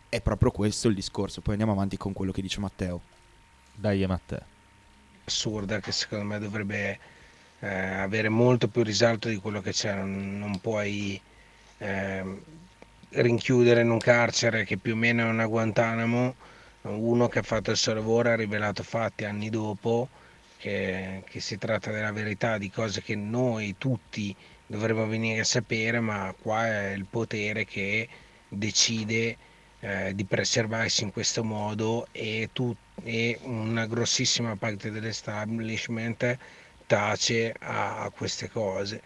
È 0.08 0.22
proprio 0.22 0.52
questo 0.52 0.88
il 0.88 0.96
discorso. 0.96 1.42
Poi 1.42 1.54
andiamo 1.54 1.74
avanti 1.74 1.98
con 1.98 2.14
quello 2.14 2.32
che 2.32 2.42
dice 2.42 2.60
Matteo. 2.60 3.02
Dai, 3.76 4.06
Matteo. 4.06 4.56
Assurda 5.28 5.80
che 5.82 5.92
secondo 5.92 6.24
me 6.26 6.40
dovrebbe 6.40 7.00
eh, 7.60 7.68
avere 7.68 8.30
molto 8.30 8.70
più 8.70 8.84
risalto 8.84 9.28
di 9.28 9.36
quello 9.38 9.62
che 9.62 9.72
c'è. 9.72 9.94
Non, 9.94 10.40
non 10.40 10.60
puoi 10.60 11.20
ehm, 11.80 12.42
rinchiudere 13.10 13.82
in 13.82 13.90
un 13.90 14.00
carcere 14.00 14.64
che 14.64 14.78
più 14.78 14.94
o 14.94 14.96
meno 14.96 15.26
è 15.26 15.30
una 15.30 15.46
Guantanamo 15.46 16.36
uno 16.84 17.28
che 17.28 17.40
ha 17.40 17.44
fatto 17.44 17.72
il 17.72 17.78
suo 17.78 17.94
lavoro 17.94 18.30
ha 18.30 18.36
rivelato 18.36 18.84
fatti 18.84 19.26
anni 19.26 19.50
dopo 19.50 20.08
che, 20.58 21.24
che 21.30 21.40
si 21.42 21.58
tratta 21.58 21.92
della 21.92 22.12
verità 22.14 22.58
di 22.58 22.70
cose 22.70 23.02
che 23.02 23.16
noi 23.16 23.76
tutti 23.78 24.34
dovremmo 24.66 25.06
venire 25.08 25.42
a 25.42 25.46
sapere, 25.46 26.00
ma 26.00 26.34
qua 26.40 26.68
è 26.68 26.92
il 26.92 27.06
potere 27.06 27.66
che 27.66 28.08
decide 28.48 29.38
eh, 29.88 30.14
di 30.14 30.26
preservarsi 30.26 31.04
in 31.04 31.12
questo 31.12 31.46
modo 31.46 32.08
e, 32.12 32.50
tu- 32.52 32.76
e 33.04 33.40
una 33.44 33.86
grossissima 33.86 34.58
parte 34.58 34.92
dell'establishment 34.92 36.38
tace 36.86 37.56
a, 37.58 38.02
a 38.02 38.10
queste 38.10 38.50
cose. 38.50 39.02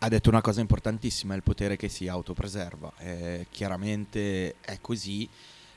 Ha 0.00 0.08
detto 0.08 0.28
una 0.28 0.40
cosa 0.40 0.60
importantissima, 0.60 1.34
il 1.34 1.42
potere 1.42 1.76
che 1.76 1.88
si 1.88 2.08
autopreserva. 2.08 2.92
Eh, 2.98 3.46
chiaramente 3.50 4.56
è 4.60 4.78
così. 4.80 5.28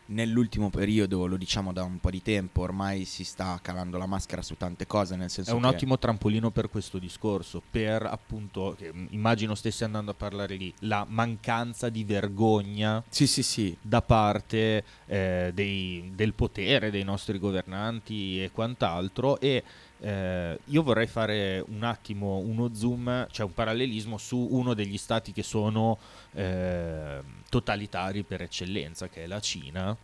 Nell'ultimo 0.07 0.69
periodo, 0.69 1.25
lo 1.25 1.37
diciamo 1.37 1.71
da 1.73 1.83
un 1.83 1.99
po' 1.99 2.09
di 2.09 2.21
tempo, 2.21 2.61
ormai 2.61 3.05
si 3.05 3.23
sta 3.23 3.59
calando 3.61 3.97
la 3.97 4.05
maschera 4.05 4.41
su 4.41 4.55
tante 4.55 4.85
cose, 4.87 5.15
nel 5.15 5.27
È 5.27 5.29
senso 5.29 5.55
un 5.55 5.61
che- 5.61 5.67
ottimo 5.67 5.97
trampolino 5.97 6.51
per 6.51 6.69
questo 6.69 6.97
discorso, 6.99 7.61
per 7.69 8.03
appunto, 8.05 8.75
che, 8.77 8.91
mh, 8.93 9.07
immagino 9.11 9.55
stessi 9.55 9.83
andando 9.83 10.11
a 10.11 10.13
parlare 10.13 10.55
lì, 10.55 10.73
la 10.79 11.05
mancanza 11.07 11.89
di 11.89 12.03
vergogna 12.03 13.03
Sì, 13.09 13.27
sì, 13.27 13.43
sì. 13.43 13.75
da 13.81 14.01
parte 14.01 14.83
eh, 15.05 15.51
dei- 15.53 16.11
del 16.15 16.33
potere 16.33 16.89
dei 16.91 17.03
nostri 17.03 17.37
governanti 17.39 18.41
e 18.43 18.51
quant'altro 18.51 19.39
e 19.39 19.63
eh, 20.03 20.59
io 20.65 20.83
vorrei 20.83 21.07
fare 21.07 21.63
un 21.65 21.83
attimo 21.83 22.37
uno 22.37 22.71
zoom, 22.73 23.25
cioè 23.31 23.45
un 23.45 23.53
parallelismo 23.53 24.17
su 24.17 24.49
uno 24.51 24.73
degli 24.73 24.97
stati 24.97 25.31
che 25.31 25.43
sono 25.43 25.97
eh, 26.33 27.21
totalitari 27.47 28.23
per 28.23 28.41
eccellenza, 28.41 29.07
che 29.07 29.23
è 29.23 29.27
la 29.27 29.39
Cina, 29.39 29.95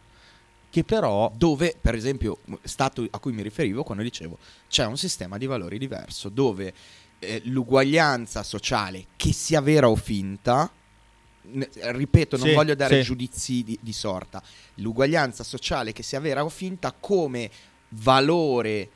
che 0.69 0.83
però 0.85 1.29
Dove, 1.35 1.75
per 1.79 1.95
esempio, 1.95 2.37
stato 2.63 3.05
a 3.09 3.19
cui 3.19 3.33
mi 3.33 3.41
riferivo 3.41 3.83
quando 3.83 4.03
dicevo 4.03 4.37
c'è 4.69 4.85
un 4.85 4.97
sistema 4.97 5.37
di 5.37 5.47
valori 5.47 5.77
diverso, 5.77 6.29
dove 6.29 6.73
eh, 7.19 7.41
l'uguaglianza 7.45 8.41
sociale, 8.43 9.07
che 9.17 9.33
sia 9.33 9.59
vera 9.59 9.89
o 9.89 9.97
finta, 9.97 10.71
ripeto, 11.41 12.37
non 12.37 12.47
Sì, 12.47 12.53
voglio 12.53 12.75
dare 12.75 12.99
sì. 12.99 13.07
giudizi 13.07 13.63
di, 13.65 13.77
di 13.81 13.91
sorta, 13.91 14.41
l'uguaglianza 14.75 15.43
sociale, 15.43 15.91
che 15.91 16.03
sia 16.03 16.21
vera 16.21 16.45
o 16.45 16.49
finta, 16.49 16.95
come 16.97 17.51
valore 17.89 18.91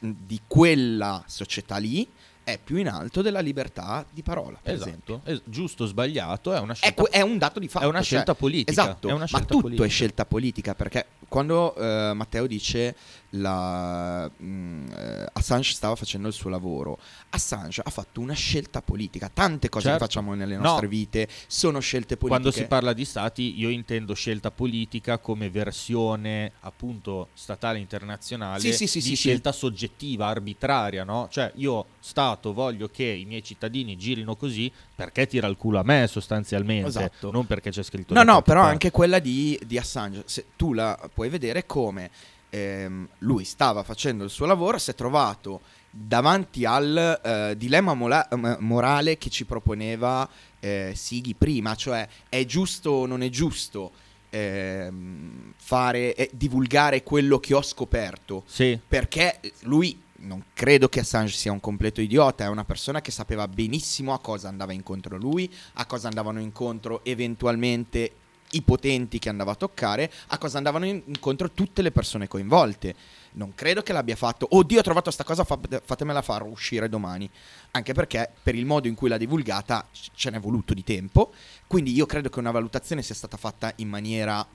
di 0.00 0.40
quella 0.46 1.22
società 1.26 1.76
lì, 1.76 2.06
è 2.42 2.58
più 2.62 2.76
in 2.76 2.88
alto 2.88 3.20
della 3.20 3.40
libertà 3.40 4.06
di 4.10 4.22
parola, 4.22 4.58
per 4.62 4.72
esatto, 4.74 5.20
es- 5.24 5.42
giusto 5.44 5.82
o 5.84 5.86
sbagliato, 5.86 6.54
è 6.54 6.58
una 6.58 6.72
È, 6.72 6.76
scelta 6.76 7.02
que- 7.02 7.10
è 7.10 7.20
un 7.20 7.36
dato 7.36 7.58
di 7.60 7.68
fatto. 7.68 7.84
è 7.84 7.88
una 7.88 7.98
cioè- 7.98 8.06
scelta 8.06 8.34
politica. 8.34 8.70
Esatto, 8.70 9.08
è 9.08 9.12
una 9.12 9.20
ma 9.20 9.26
scelta 9.26 9.46
tutto 9.46 9.60
politica. 9.60 9.84
è 9.84 9.88
scelta 9.90 10.24
politica 10.24 10.74
perché 10.74 11.06
quando 11.28 11.74
eh, 11.76 12.12
Matteo 12.14 12.46
dice 12.46 12.96
la, 13.30 14.28
mh, 14.34 14.86
eh, 14.96 15.28
Assange 15.34 15.72
stava 15.72 15.94
facendo 15.96 16.28
il 16.28 16.34
suo 16.34 16.48
lavoro, 16.50 16.98
Assange 17.30 17.82
ha 17.84 17.90
fatto 17.90 18.20
una 18.20 18.32
scelta 18.34 18.80
politica. 18.82 19.30
Tante 19.32 19.68
cose 19.68 19.88
Certo. 19.88 19.98
che 19.98 20.04
facciamo 20.06 20.34
nelle 20.34 20.56
No. 20.56 20.62
nostre 20.62 20.88
vite 20.88 21.28
sono 21.46 21.80
scelte 21.80 22.16
politiche. 22.16 22.28
Quando 22.42 22.50
si 22.50 22.66
parla 22.66 22.92
di 22.92 23.04
stati, 23.04 23.58
io 23.58 23.68
intendo 23.68 24.14
scelta 24.14 24.50
politica 24.50 25.18
come 25.18 25.50
versione 25.50 26.52
appunto 26.60 27.28
statale 27.34 27.78
internazionale 27.78 28.60
Sì, 28.60 28.72
sì, 28.72 28.86
sì, 29.00 29.08
di 29.10 29.14
scelta 29.16 29.52
soggettiva, 29.52 30.26
arbitraria, 30.26 31.04
no? 31.04 31.28
Cioè, 31.30 31.52
io 31.56 31.86
Stato 32.00 32.52
voglio 32.54 32.88
che 32.88 33.04
i 33.04 33.24
miei 33.26 33.42
cittadini 33.44 33.96
girino 33.96 34.36
così 34.36 34.72
perché 34.94 35.26
tira 35.26 35.46
il 35.46 35.56
culo 35.56 35.78
a 35.78 35.82
me 35.82 36.06
sostanzialmente, 36.08 36.88
Esatto. 36.88 37.30
non 37.30 37.46
perché 37.46 37.70
c'è 37.70 37.82
scritto 37.82 38.14
No, 38.14 38.22
no, 38.22 38.42
però 38.42 38.60
parte. 38.60 38.72
anche 38.72 38.90
quella 38.90 39.18
di, 39.18 39.58
di 39.66 39.76
Assange, 39.78 40.22
se 40.26 40.46
tu 40.56 40.72
la 40.72 40.98
puoi 41.12 41.28
vedere 41.28 41.66
come 41.66 42.10
ehm, 42.50 43.08
lui 43.18 43.44
stava 43.44 43.82
facendo 43.82 44.24
il 44.24 44.30
suo 44.30 44.46
lavoro, 44.46 44.78
si 44.78 44.90
è 44.90 44.94
trovato 44.94 45.60
davanti 45.90 46.64
al 46.64 47.20
eh, 47.22 47.56
dilemma 47.56 47.94
mola- 47.94 48.28
morale 48.58 49.18
che 49.18 49.30
ci 49.30 49.44
proponeva 49.44 50.28
eh, 50.60 50.92
Sighi 50.94 51.34
prima, 51.34 51.74
cioè 51.74 52.06
è 52.28 52.44
giusto 52.44 52.90
o 52.90 53.06
non 53.06 53.22
è 53.22 53.28
giusto 53.28 53.92
ehm, 54.30 55.54
fare, 55.56 56.14
eh, 56.14 56.30
divulgare 56.32 57.02
quello 57.02 57.38
che 57.38 57.54
ho 57.54 57.62
scoperto? 57.62 58.44
Sì, 58.46 58.78
perché 58.86 59.40
lui 59.60 60.02
non 60.20 60.42
credo 60.52 60.88
che 60.88 61.00
Assange 61.00 61.34
sia 61.34 61.52
un 61.52 61.60
completo 61.60 62.00
idiota, 62.00 62.44
è 62.44 62.48
una 62.48 62.64
persona 62.64 63.00
che 63.00 63.10
sapeva 63.10 63.46
benissimo 63.46 64.12
a 64.12 64.18
cosa 64.18 64.48
andava 64.48 64.72
incontro 64.72 65.16
lui, 65.16 65.52
a 65.74 65.86
cosa 65.86 66.08
andavano 66.08 66.40
incontro 66.40 67.04
eventualmente 67.04 68.12
i 68.52 68.62
potenti 68.62 69.18
che 69.18 69.28
andava 69.28 69.52
a 69.52 69.54
toccare, 69.56 70.10
a 70.28 70.38
cosa 70.38 70.56
andavano 70.56 70.86
in- 70.86 71.02
incontro 71.06 71.50
tutte 71.50 71.82
le 71.82 71.90
persone 71.90 72.28
coinvolte. 72.28 72.94
Non 73.32 73.54
credo 73.54 73.82
che 73.82 73.92
l'abbia 73.92 74.16
fatto, 74.16 74.46
oddio 74.50 74.78
ho 74.78 74.82
trovato 74.82 75.10
sta 75.10 75.24
cosa, 75.24 75.44
fa- 75.44 75.58
fatemela 75.84 76.22
far 76.22 76.44
uscire 76.44 76.88
domani. 76.88 77.28
Anche 77.72 77.92
perché 77.92 78.30
per 78.42 78.54
il 78.54 78.64
modo 78.64 78.88
in 78.88 78.94
cui 78.94 79.08
l'ha 79.08 79.18
divulgata 79.18 79.86
ce 79.92 80.30
n'è 80.30 80.40
voluto 80.40 80.74
di 80.74 80.82
tempo. 80.82 81.32
Quindi 81.66 81.92
io 81.92 82.06
credo 82.06 82.30
che 82.30 82.38
una 82.38 82.50
valutazione 82.50 83.02
sia 83.02 83.14
stata 83.14 83.36
fatta 83.36 83.72
in 83.76 83.88
maniera 83.88 84.46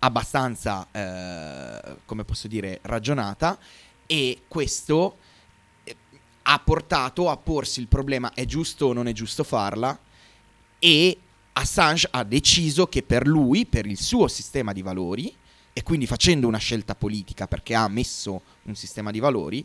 abbastanza, 0.00 0.86
eh, 0.90 1.96
come 2.04 2.24
posso 2.24 2.48
dire, 2.48 2.78
ragionata 2.82 3.58
e 4.06 4.42
questo 4.48 5.18
eh, 5.84 5.96
ha 6.42 6.58
portato 6.58 7.28
a 7.30 7.36
porsi 7.36 7.80
il 7.80 7.88
problema 7.88 8.32
è 8.34 8.44
giusto 8.44 8.86
o 8.86 8.92
non 8.92 9.06
è 9.06 9.12
giusto 9.12 9.44
farla 9.44 9.98
e 10.78 11.18
Assange 11.52 12.08
ha 12.10 12.24
deciso 12.24 12.86
che 12.86 13.02
per 13.02 13.26
lui, 13.26 13.66
per 13.66 13.86
il 13.86 13.98
suo 13.98 14.28
sistema 14.28 14.72
di 14.72 14.82
valori 14.82 15.34
e 15.72 15.82
quindi 15.82 16.06
facendo 16.06 16.46
una 16.46 16.58
scelta 16.58 16.94
politica 16.94 17.46
perché 17.46 17.74
ha 17.74 17.88
messo 17.88 18.42
un 18.64 18.74
sistema 18.74 19.10
di 19.10 19.18
valori, 19.18 19.64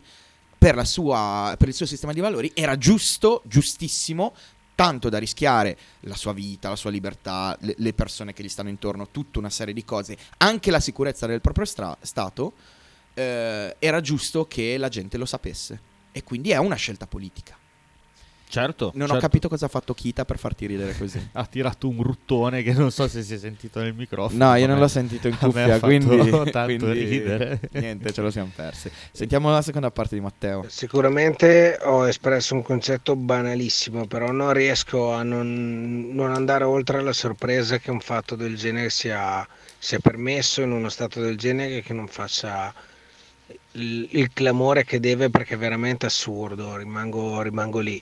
per, 0.58 0.86
sua, 0.88 1.56
per 1.58 1.68
il 1.68 1.74
suo 1.74 1.86
sistema 1.86 2.14
di 2.14 2.20
valori 2.20 2.52
era 2.56 2.78
giusto, 2.78 3.42
giustissimo, 3.46 4.34
tanto 4.74 5.10
da 5.10 5.18
rischiare 5.18 5.78
la 6.02 6.16
sua 6.16 6.34
vita, 6.34 6.70
la 6.70 6.76
sua 6.76 6.90
libertà, 6.90 7.58
le, 7.62 7.76
le 7.78 7.94
persone 7.94 8.34
che 8.34 8.44
gli 8.44 8.50
stanno 8.50 8.70
intorno, 8.70 9.10
tutta 9.10 9.40
una 9.40 9.50
serie 9.50 9.74
di 9.74 9.86
cose, 9.86 10.18
anche 10.38 10.72
la 10.72 10.80
sicurezza 10.80 11.28
del 11.28 11.42
proprio 11.42 11.66
stra- 11.66 11.98
Stato, 12.02 12.54
eh, 13.14 13.76
era 13.80 14.02
giusto 14.02 14.46
che 14.46 14.78
la 14.78 14.90
gente 14.90 15.18
lo 15.18 15.26
sapesse. 15.26 15.94
E 16.12 16.24
quindi 16.24 16.52
è 16.52 16.58
una 16.58 16.76
scelta 16.76 17.08
politica. 17.08 17.58
Certo. 18.48 18.92
Non 18.94 19.04
ho 19.04 19.14
certo. 19.14 19.22
capito 19.22 19.50
cosa 19.50 19.66
ha 19.66 19.70
fatto 19.70 19.94
Kita 19.94 20.26
per 20.26 20.38
farti 20.38 20.66
ridere 20.66 20.96
così. 20.98 21.24
Ha 21.34 21.46
tirato 21.46 21.88
un 21.88 22.02
ruttone 22.02 22.64
che 22.64 22.74
non 22.74 22.92
so 22.92 23.08
se 23.08 23.22
si 23.22 23.34
è 23.34 23.38
sentito 23.38 23.80
nel 23.80 23.94
microfono. 23.94 24.46
No, 24.46 24.56
io 24.56 24.68
non 24.68 24.80
l'ho 24.80 24.88
sentito 24.88 25.28
in 25.28 25.36
cuffia, 25.40 25.80
quindi, 25.80 26.30
tanto 26.52 26.64
quindi 26.86 27.04
ridere. 27.04 27.60
Niente, 27.74 28.14
ce 28.14 28.22
lo 28.22 28.32
siamo 28.32 28.52
persi. 28.56 28.90
Sentiamo 29.12 29.52
la 29.52 29.62
seconda 29.62 29.92
parte 29.92 30.16
di 30.16 30.22
Matteo. 30.22 30.66
Sicuramente 30.68 31.78
ho 31.82 32.08
espresso 32.08 32.54
un 32.54 32.62
concetto 32.62 33.16
banalissimo, 33.16 34.08
però 34.08 34.32
non 34.32 34.54
riesco 34.54 35.12
a 35.12 35.24
non, 35.24 36.10
non 36.14 36.32
andare 36.32 36.64
oltre 36.64 37.02
la 37.02 37.14
sorpresa 37.14 37.78
che 37.78 37.92
un 37.92 38.00
fatto 38.00 38.36
del 38.36 38.56
genere 38.56 38.90
sia, 38.90 39.46
sia 39.78 40.00
permesso 40.00 40.62
in 40.62 40.72
uno 40.72 40.90
stato 40.90 41.20
del 41.20 41.38
genere 41.38 41.82
che 41.82 41.94
non 41.94 42.08
faccia 42.08 42.74
il, 43.74 44.08
il 44.12 44.32
clamore 44.34 44.84
che 44.84 45.00
deve 45.00 45.30
perché 45.30 45.56
è 45.56 45.58
veramente 45.58 46.06
assurdo, 46.06 46.76
rimango, 46.76 47.42
rimango 47.42 47.80
lì. 47.80 48.02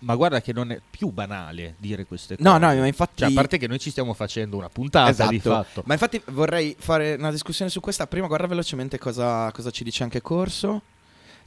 Ma 0.00 0.14
guarda 0.14 0.40
che 0.40 0.52
non 0.52 0.70
è 0.70 0.80
più 0.88 1.10
banale 1.10 1.74
dire 1.78 2.06
queste 2.06 2.36
cose. 2.36 2.48
No, 2.48 2.58
no, 2.58 2.74
ma 2.74 2.86
infatti... 2.86 3.22
Cioè, 3.22 3.30
a 3.30 3.32
parte 3.32 3.58
che 3.58 3.66
noi 3.66 3.78
ci 3.78 3.90
stiamo 3.90 4.14
facendo 4.14 4.56
una 4.56 4.68
puntata 4.68 5.10
Esatto. 5.10 5.30
di 5.30 5.40
fatto. 5.40 5.82
Ma 5.86 5.94
infatti 5.94 6.20
vorrei 6.26 6.76
fare 6.78 7.14
una 7.14 7.30
discussione 7.30 7.70
su 7.70 7.80
questa. 7.80 8.06
Prima 8.06 8.26
guarda 8.26 8.46
velocemente 8.46 8.98
cosa, 8.98 9.50
cosa 9.52 9.70
ci 9.70 9.84
dice 9.84 10.02
anche 10.02 10.20
Corso. 10.20 10.82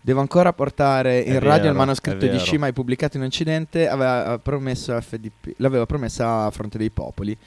Devo 0.03 0.19
ancora 0.19 0.51
portare 0.51 1.19
in 1.19 1.33
È 1.33 1.39
radio 1.39 1.61
vero, 1.61 1.69
il 1.69 1.77
manoscritto 1.77 2.25
di 2.25 2.27
vero. 2.27 2.39
Sci 2.39 2.57
mai 2.57 2.73
pubblicato 2.73 3.17
in 3.17 3.23
Occidente. 3.23 3.87
Aveva 3.87 4.39
promesso 4.39 4.99
FDP, 4.99 5.53
l'aveva 5.57 5.85
promessa 5.85 6.45
a 6.45 6.51
fronte 6.51 6.77
dei 6.77 6.89
popoli. 6.89 7.37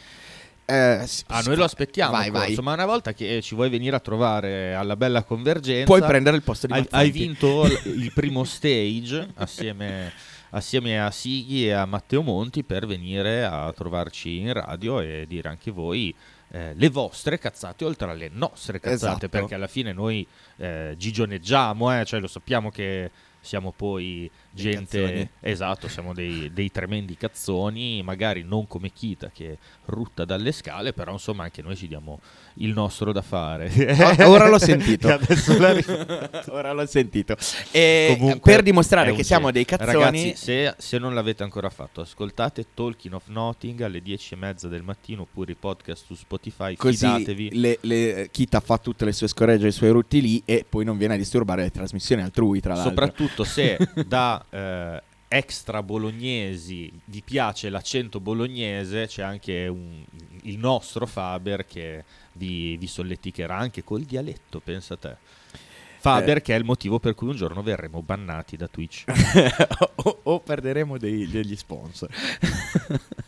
Eh, 0.67 1.07
Ah, 1.27 1.43
noi 1.45 1.57
lo 1.57 1.65
aspettiamo, 1.65 2.13
Vai, 2.13 2.31
vai. 2.31 2.55
Ma 2.63 2.73
una 2.73 2.87
volta 2.87 3.13
che 3.13 3.43
ci 3.43 3.55
vuoi 3.55 3.69
venire 3.69 3.95
a 3.97 4.01
trovare 4.01 4.75
alla 4.75 4.97
bella 4.97 5.23
convergenza, 5.23 5.85
Puoi 5.85 6.03
prendere 6.03 6.37
il 6.37 6.43
posto 6.43 6.67
di 6.67 6.73
hai, 6.73 6.81
Mazzanti. 6.81 7.05
hai 7.05 7.11
vinto 7.13 7.65
l- 7.67 7.81
il 7.85 8.13
primo 8.15 8.45
stage 8.45 9.29
assieme, 9.35 10.13
assieme 10.51 11.01
a 11.01 11.11
Sighi 11.11 11.67
e 11.67 11.73
a 11.73 11.85
Matteo 11.85 12.23
Monti 12.23 12.63
per 12.65 12.87
venire 12.87 13.45
a 13.45 13.73
trovarci 13.77 14.39
in 14.39 14.53
radio 14.53 15.01
e 15.01 15.25
dire 15.29 15.49
anche 15.49 15.71
voi 15.71 16.15
eh, 16.51 16.73
le 16.75 16.89
vostre 16.89 17.39
cazzate 17.39 17.85
oltre 17.85 18.09
alle 18.11 18.31
nostre 18.33 18.79
cazzate, 18.81 18.95
Esatto. 18.95 19.29
perché 19.29 19.55
alla 19.55 19.67
fine 19.67 19.93
noi 19.93 20.27
eh, 20.57 20.95
gigioneggiamo, 20.97 21.99
eh, 22.01 22.05
cioè 22.05 22.21
lo 22.21 22.29
sappiamo 22.29 22.71
che 22.71 23.11
siamo 23.41 23.73
poi 23.77 24.31
gente 24.55 25.01
cazzoni. 25.01 25.29
esatto, 25.41 25.89
siamo 25.89 26.15
dei, 26.15 26.51
dei 26.53 26.71
tremendi 26.71 27.17
cazzoni, 27.17 28.03
magari 28.03 28.43
non 28.43 28.67
come 28.67 28.93
Kita 28.93 29.31
che 29.33 29.59
rutta 29.87 30.25
dalle 30.25 30.53
scale, 30.53 30.93
però 30.93 31.13
insomma 31.13 31.45
anche 31.45 31.63
noi 31.63 31.77
ci 31.77 31.89
diamo 31.89 32.21
il 32.55 32.73
nostro 32.73 33.13
da 33.13 33.23
fare. 33.23 33.71
Ah, 33.97 34.29
ora 34.29 34.49
l'ho 34.49 34.59
sentito. 34.59 35.09
E 35.09 35.19
ora 36.49 36.73
l'ho 36.73 36.87
sentito. 36.87 37.37
E 37.71 38.15
Comunque, 38.19 38.53
per 38.53 38.63
dimostrare 38.63 39.13
che 39.15 39.25
siamo 39.25 39.51
dei 39.51 39.65
cazzoni, 39.65 39.93
Ragazzi, 39.93 40.37
se, 40.37 40.75
se 40.79 40.99
non 40.99 41.15
l'avete 41.15 41.43
ancora 41.43 41.71
fatto, 41.71 42.01
ascoltate 42.01 42.67
Talking 42.75 43.15
of 43.15 43.25
Notting 43.27 43.81
alle 43.81 44.01
10 44.01 44.35
e 44.35 44.37
mezza 44.37 44.69
del 44.69 44.83
mattino 44.83 45.23
oppure 45.23 45.53
i 45.53 45.57
podcast 45.57 46.05
su 46.05 46.15
Spotify. 46.15 46.77
così 46.77 47.07
fidatevi. 47.07 47.51
le, 47.59 47.79
le, 47.81 48.29
Kita 48.31 48.61
fa 48.61 48.79
tutte 48.79 49.05
le 49.05 49.13
sue 49.13 49.29
scoregge, 49.29 49.67
i 49.67 49.73
suoi 49.73 49.91
rutti 49.91 50.21
lì 50.21 50.43
e 50.45 50.65
poi 50.69 50.85
non 50.85 50.97
viene 50.97 51.15
a 51.15 51.17
disturbare 51.17 51.63
le 51.63 51.71
trasmissioni 51.71 52.23
altrui, 52.23 52.61
tra 52.61 52.75
l'altro. 52.75 52.91
Soprattutto 52.91 53.45
se 53.45 53.79
da 54.07 54.44
eh, 54.51 55.03
extra 55.29 55.83
bolognesi 55.83 56.93
vi 57.07 57.23
piace 57.23 57.69
l'accento 57.69 58.21
bolognese, 58.21 59.07
c'è 59.07 59.23
anche 59.23 59.67
un- 59.67 60.05
il 60.43 60.59
nostro 60.59 61.07
Faber 61.07 61.67
che 61.67 62.05
vi, 62.33 62.77
vi 62.77 62.87
solleticherà 62.87 63.57
anche 63.57 63.83
col 63.83 64.03
dialetto, 64.03 64.61
pensa 64.61 64.97
te. 64.97 65.17
Faber, 65.99 66.37
Eh. 66.37 66.43
che 66.43 66.55
è 66.55 66.59
il 66.59 66.65
motivo 66.65 66.99
per 66.99 67.15
cui 67.15 67.29
un 67.29 67.37
giorno 67.37 67.63
verremo 67.63 68.03
bannati 68.03 68.57
da 68.59 68.69
Twitch. 68.69 69.05
o, 70.05 70.19
o 70.25 70.41
perderemo 70.41 70.99
dei- 70.99 71.27
degli 71.29 71.57
sponsor. 71.57 72.11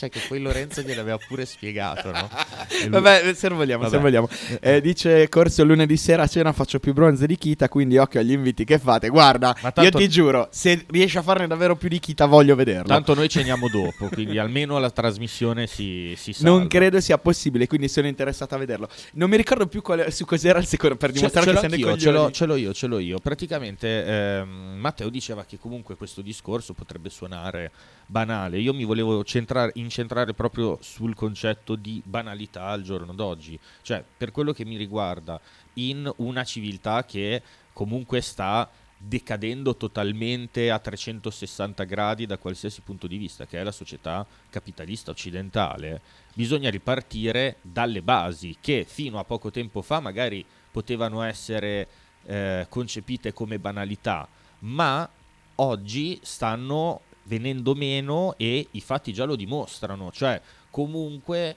Cioè 0.00 0.08
che 0.08 0.20
poi 0.26 0.40
Lorenzo 0.40 0.80
gliel'aveva 0.80 1.18
pure 1.18 1.44
spiegato, 1.44 2.10
no? 2.10 2.26
Lui- 2.80 2.88
Vabbè, 2.88 3.34
se 3.34 3.50
vogliamo, 3.50 3.84
se 3.86 3.98
Vabbè. 3.98 4.10
non 4.10 4.26
vogliamo. 4.26 4.28
Eh, 4.62 4.80
dice 4.80 5.28
Corso 5.28 5.62
lunedì 5.62 5.98
sera 5.98 6.22
a 6.22 6.26
cena 6.26 6.52
faccio 6.54 6.80
più 6.80 6.94
bronze 6.94 7.26
di 7.26 7.36
Kita, 7.36 7.68
quindi 7.68 7.98
occhio 7.98 8.20
agli 8.20 8.32
inviti 8.32 8.64
che 8.64 8.78
fate. 8.78 9.10
Guarda, 9.10 9.54
tanto- 9.60 9.82
io 9.82 9.90
ti 9.90 10.08
giuro, 10.08 10.48
se 10.50 10.86
riesci 10.88 11.18
a 11.18 11.22
farne 11.22 11.46
davvero 11.46 11.76
più 11.76 11.90
di 11.90 11.98
Kita 11.98 12.24
voglio 12.24 12.54
vederlo. 12.54 12.86
Tanto 12.88 13.12
noi 13.12 13.28
ceniamo 13.28 13.68
dopo, 13.68 14.08
quindi 14.08 14.38
almeno 14.38 14.78
la 14.78 14.90
trasmissione 14.90 15.66
si, 15.66 16.14
si 16.16 16.32
salva. 16.32 16.56
non 16.56 16.66
credo 16.66 16.98
sia 16.98 17.18
possibile, 17.18 17.66
quindi 17.66 17.86
sono 17.88 18.06
interessato 18.06 18.54
a 18.54 18.58
vederlo. 18.58 18.88
Non 19.12 19.28
mi 19.28 19.36
ricordo 19.36 19.66
più 19.66 19.82
quale- 19.82 20.10
su 20.10 20.24
cos'era 20.24 20.60
il 20.60 20.66
secondo 20.66 20.96
per 20.96 21.10
Ce, 21.10 21.16
dimostrare 21.16 21.46
ce 21.46 21.52
che 21.52 21.60
l'ho 21.60 21.68
siamo 21.68 21.74
dei 21.76 21.92
anch'io, 21.92 22.00
ce 22.02 22.10
l'ho, 22.10 22.16
coglioni. 22.16 22.32
ce 22.34 22.46
l'ho 22.46 22.56
io, 22.56 22.72
ce 22.72 22.86
l'ho 22.86 22.98
io. 23.00 23.18
Praticamente 23.18 24.04
ehm, 24.06 24.76
Matteo 24.78 25.10
diceva 25.10 25.44
che 25.44 25.58
comunque 25.58 25.94
questo 25.96 26.22
discorso 26.22 26.72
potrebbe 26.72 27.10
suonare 27.10 27.70
banale. 28.10 28.58
Io 28.58 28.74
mi 28.74 28.84
volevo 28.84 29.22
centrare- 29.22 29.70
incentrare 29.74 30.34
proprio 30.34 30.78
sul 30.82 31.14
concetto 31.14 31.76
di 31.76 32.02
banalità 32.04 32.66
al 32.66 32.82
giorno 32.82 33.14
d'oggi. 33.14 33.58
Cioè, 33.82 34.04
per 34.16 34.32
quello 34.32 34.52
che 34.52 34.64
mi 34.64 34.76
riguarda, 34.76 35.40
in 35.74 36.10
una 36.16 36.44
civiltà 36.44 37.04
che 37.04 37.42
comunque 37.72 38.20
sta 38.20 38.68
decadendo 39.02 39.76
totalmente 39.76 40.70
a 40.70 40.78
360 40.78 41.84
gradi 41.84 42.26
da 42.26 42.36
qualsiasi 42.36 42.82
punto 42.82 43.06
di 43.06 43.16
vista, 43.16 43.46
che 43.46 43.58
è 43.58 43.62
la 43.62 43.72
società 43.72 44.26
capitalista 44.50 45.10
occidentale, 45.10 46.02
bisogna 46.34 46.68
ripartire 46.68 47.56
dalle 47.62 48.02
basi 48.02 48.56
che 48.60 48.84
fino 48.86 49.18
a 49.18 49.24
poco 49.24 49.50
tempo 49.50 49.80
fa 49.80 50.00
magari 50.00 50.44
potevano 50.70 51.22
essere 51.22 51.88
eh, 52.24 52.66
concepite 52.68 53.32
come 53.32 53.58
banalità, 53.58 54.28
ma 54.60 55.08
oggi 55.56 56.18
stanno 56.22 57.00
venendo 57.30 57.76
meno 57.76 58.34
e 58.36 58.66
i 58.72 58.80
fatti 58.80 59.12
già 59.12 59.24
lo 59.24 59.36
dimostrano, 59.36 60.10
cioè 60.10 60.42
comunque 60.68 61.56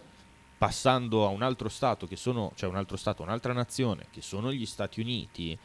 passando 0.55 1.25
a 1.25 1.29
un 1.29 1.41
altro 1.41 1.67
stato 1.67 2.05
che 2.05 2.15
sono, 2.15 2.51
cioè 2.53 2.69
un 2.69 2.75
altro 2.75 2.95
stato, 2.95 3.23
un'altra 3.23 3.53
nazione 3.53 4.05
che 4.11 4.21
sono 4.21 4.53
gli 4.53 4.67
Stati 4.67 5.01
Uniti, 5.01 5.57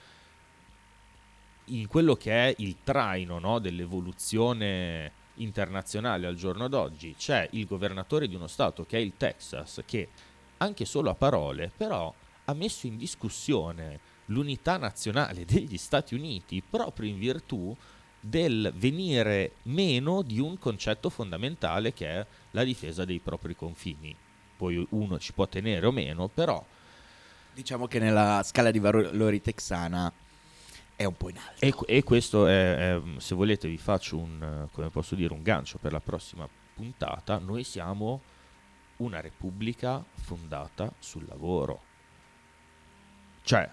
in 1.67 1.87
quello 1.87 2.15
che 2.15 2.33
è 2.33 2.55
il 2.59 2.77
traino 2.83 3.39
no, 3.39 3.59
dell'evoluzione 3.59 5.13
internazionale 5.35 6.27
al 6.27 6.35
giorno 6.35 6.69
d'oggi, 6.69 7.15
c'è 7.17 7.47
il 7.53 7.67
governatore 7.67 8.27
di 8.27 8.35
uno 8.35 8.47
stato 8.47 8.87
che 8.87 8.97
è 8.97 9.01
il 9.01 9.13
Texas, 9.19 9.83
che 9.85 10.09
anche 10.57 10.87
solo 10.87 11.11
a 11.11 11.15
parole, 11.15 11.71
però 11.77 12.13
ha 12.47 12.55
messo 12.55 12.87
in 12.87 12.97
discussione 12.97 14.01
l'unità 14.27 14.79
nazionale 14.79 15.45
degli 15.47 15.77
Stati 15.77 16.15
Uniti 16.15 16.63
proprio 16.63 17.11
in 17.11 17.19
virtù 17.19 17.77
del 18.21 18.73
venire 18.77 19.53
meno 19.65 20.23
di 20.23 20.41
un 20.41 20.59
concetto 20.59 21.09
fondamentale 21.11 21.93
che 21.93 22.09
è 22.09 22.27
la 22.53 22.65
difesa 22.65 23.05
dei 23.05 23.19
propri 23.19 23.55
confini. 23.55 24.15
Poi 24.57 24.85
uno 24.91 25.19
ci 25.19 25.33
può 25.33 25.47
tenere 25.47 25.87
o 25.87 25.93
meno, 25.93 26.29
però 26.29 26.65
Diciamo 27.55 27.89
che 27.89 27.99
nella 27.99 28.43
scala 28.45 28.71
di 28.71 28.79
valori 28.79 29.41
texana 29.41 30.13
è 30.95 31.05
un 31.05 31.17
po' 31.17 31.29
in 31.29 31.39
alto. 31.39 31.87
E, 31.87 31.97
e 31.99 32.05
questo 32.05 32.47
è, 32.47 32.95
è- 32.95 33.01
se 33.17 33.35
volete 33.35 33.67
vi 33.69 33.79
faccio 33.79 34.17
un, 34.17 34.69
come 34.71 34.91
posso 34.91 35.17
dire, 35.17 35.33
un 35.33 35.43
gancio 35.43 35.79
per 35.79 35.91
la 35.91 35.99
prossima 36.01 36.49
puntata. 36.75 37.39
Noi 37.39 37.65
siamo 37.65 38.21
una 38.99 39.21
repubblica 39.21 40.05
fondata 40.15 40.93
sul 41.01 41.25
lavoro. 41.27 41.83
Cioè, 43.43 43.69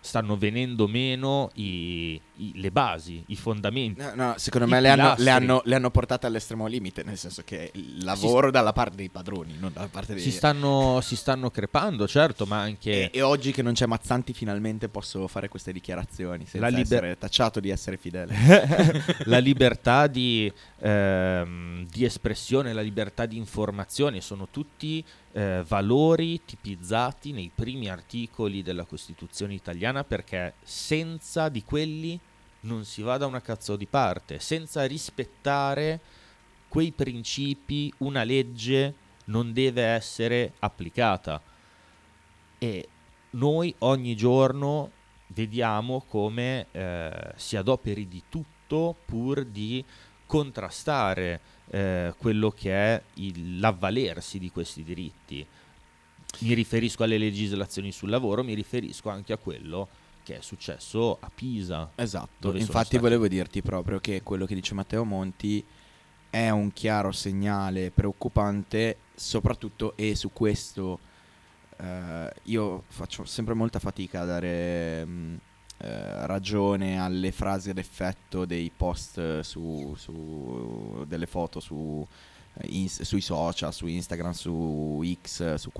stanno 0.00 0.36
venendo 0.36 0.88
meno 0.88 1.50
i- 1.54 2.20
i- 2.38 2.52
le 2.56 2.70
basi, 2.70 3.22
i 3.28 3.36
fondamenti. 3.36 4.00
No, 4.00 4.12
no, 4.14 4.34
secondo 4.36 4.66
me 4.66 4.80
le 4.80 4.88
hanno, 4.88 5.14
le, 5.18 5.30
hanno, 5.30 5.62
le 5.64 5.74
hanno 5.74 5.90
portate 5.90 6.26
all'estremo 6.26 6.66
limite, 6.66 7.02
nel 7.02 7.16
senso 7.16 7.42
che 7.44 7.70
il 7.74 8.04
lavoro 8.04 8.50
dalla 8.50 8.72
parte 8.72 8.96
dei 8.96 9.08
padroni, 9.08 9.56
non 9.58 9.72
dalla 9.72 9.88
parte 9.88 10.14
dei... 10.14 10.22
Si 10.22 10.30
stanno, 10.30 11.00
si 11.02 11.16
stanno 11.16 11.50
crepando, 11.50 12.06
certo, 12.06 12.46
ma 12.46 12.60
anche... 12.60 13.10
E, 13.10 13.18
e 13.18 13.22
oggi 13.22 13.52
che 13.52 13.62
non 13.62 13.72
c'è 13.72 13.86
Mazzanti 13.86 14.32
finalmente 14.32 14.88
posso 14.88 15.26
fare 15.28 15.48
queste 15.48 15.72
dichiarazioni 15.72 16.44
senza 16.46 16.60
La 16.60 16.68
liber- 16.68 17.02
essere 17.04 17.18
tacciato 17.18 17.60
di 17.60 17.70
essere 17.70 17.96
fedele. 17.96 18.34
la 19.24 19.38
libertà 19.38 20.06
di, 20.06 20.52
ehm, 20.80 21.86
di 21.86 22.04
espressione, 22.04 22.72
la 22.72 22.80
libertà 22.80 23.26
di 23.26 23.36
informazione 23.36 24.20
sono 24.20 24.48
tutti 24.50 25.04
eh, 25.32 25.62
valori 25.66 26.40
tipizzati 26.44 27.32
nei 27.32 27.50
primi 27.54 27.88
articoli 27.88 28.62
della 28.62 28.84
Costituzione 28.84 29.54
italiana 29.54 30.04
perché 30.04 30.54
senza 30.62 31.48
di 31.48 31.62
quelli 31.62 32.18
non 32.60 32.84
si 32.84 33.02
va 33.02 33.16
da 33.16 33.26
una 33.26 33.40
cazzo 33.40 33.76
di 33.76 33.86
parte, 33.86 34.40
senza 34.40 34.84
rispettare 34.84 36.00
quei 36.68 36.92
principi 36.92 37.92
una 37.98 38.24
legge 38.24 38.94
non 39.26 39.52
deve 39.52 39.82
essere 39.82 40.54
applicata 40.58 41.40
e 42.58 42.88
noi 43.30 43.74
ogni 43.78 44.16
giorno 44.16 44.90
vediamo 45.28 46.04
come 46.08 46.66
eh, 46.72 47.32
si 47.36 47.56
adoperi 47.56 48.08
di 48.08 48.22
tutto 48.28 48.96
pur 49.04 49.44
di 49.44 49.84
contrastare 50.26 51.40
eh, 51.70 52.14
quello 52.16 52.50
che 52.50 52.72
è 52.72 53.02
il- 53.14 53.58
l'avvalersi 53.58 54.38
di 54.38 54.50
questi 54.50 54.82
diritti. 54.82 55.46
Mi 56.40 56.54
riferisco 56.54 57.02
alle 57.02 57.18
legislazioni 57.18 57.92
sul 57.92 58.10
lavoro, 58.10 58.44
mi 58.44 58.54
riferisco 58.54 59.08
anche 59.08 59.32
a 59.32 59.38
quello 59.38 59.88
che 60.28 60.36
è 60.36 60.40
successo 60.42 61.16
a 61.18 61.30
Pisa. 61.34 61.90
Esatto, 61.94 62.48
infatti 62.48 62.66
stati- 62.66 62.98
volevo 62.98 63.26
dirti 63.28 63.62
proprio 63.62 63.98
che 63.98 64.22
quello 64.22 64.44
che 64.44 64.54
dice 64.54 64.74
Matteo 64.74 65.02
Monti 65.02 65.64
è 66.28 66.50
un 66.50 66.70
chiaro 66.74 67.12
segnale 67.12 67.90
preoccupante, 67.90 68.98
soprattutto 69.14 69.96
e 69.96 70.14
su 70.14 70.30
questo 70.30 70.98
eh, 71.78 72.30
io 72.42 72.82
faccio 72.88 73.24
sempre 73.24 73.54
molta 73.54 73.78
fatica 73.78 74.20
a 74.20 74.24
dare 74.26 75.06
mh, 75.06 75.40
eh, 75.78 76.26
ragione 76.26 77.00
alle 77.00 77.32
frasi 77.32 77.70
ad 77.70 77.78
effetto 77.78 78.44
dei 78.44 78.70
post 78.76 79.40
su, 79.40 79.94
su 79.96 81.04
delle 81.08 81.26
foto 81.26 81.58
su, 81.58 82.06
ins- 82.64 83.02
sui 83.02 83.20
social, 83.20 83.72
su 83.72 83.86
Instagram, 83.86 84.32
su 84.32 85.02
X, 85.22 85.54
su, 85.54 85.70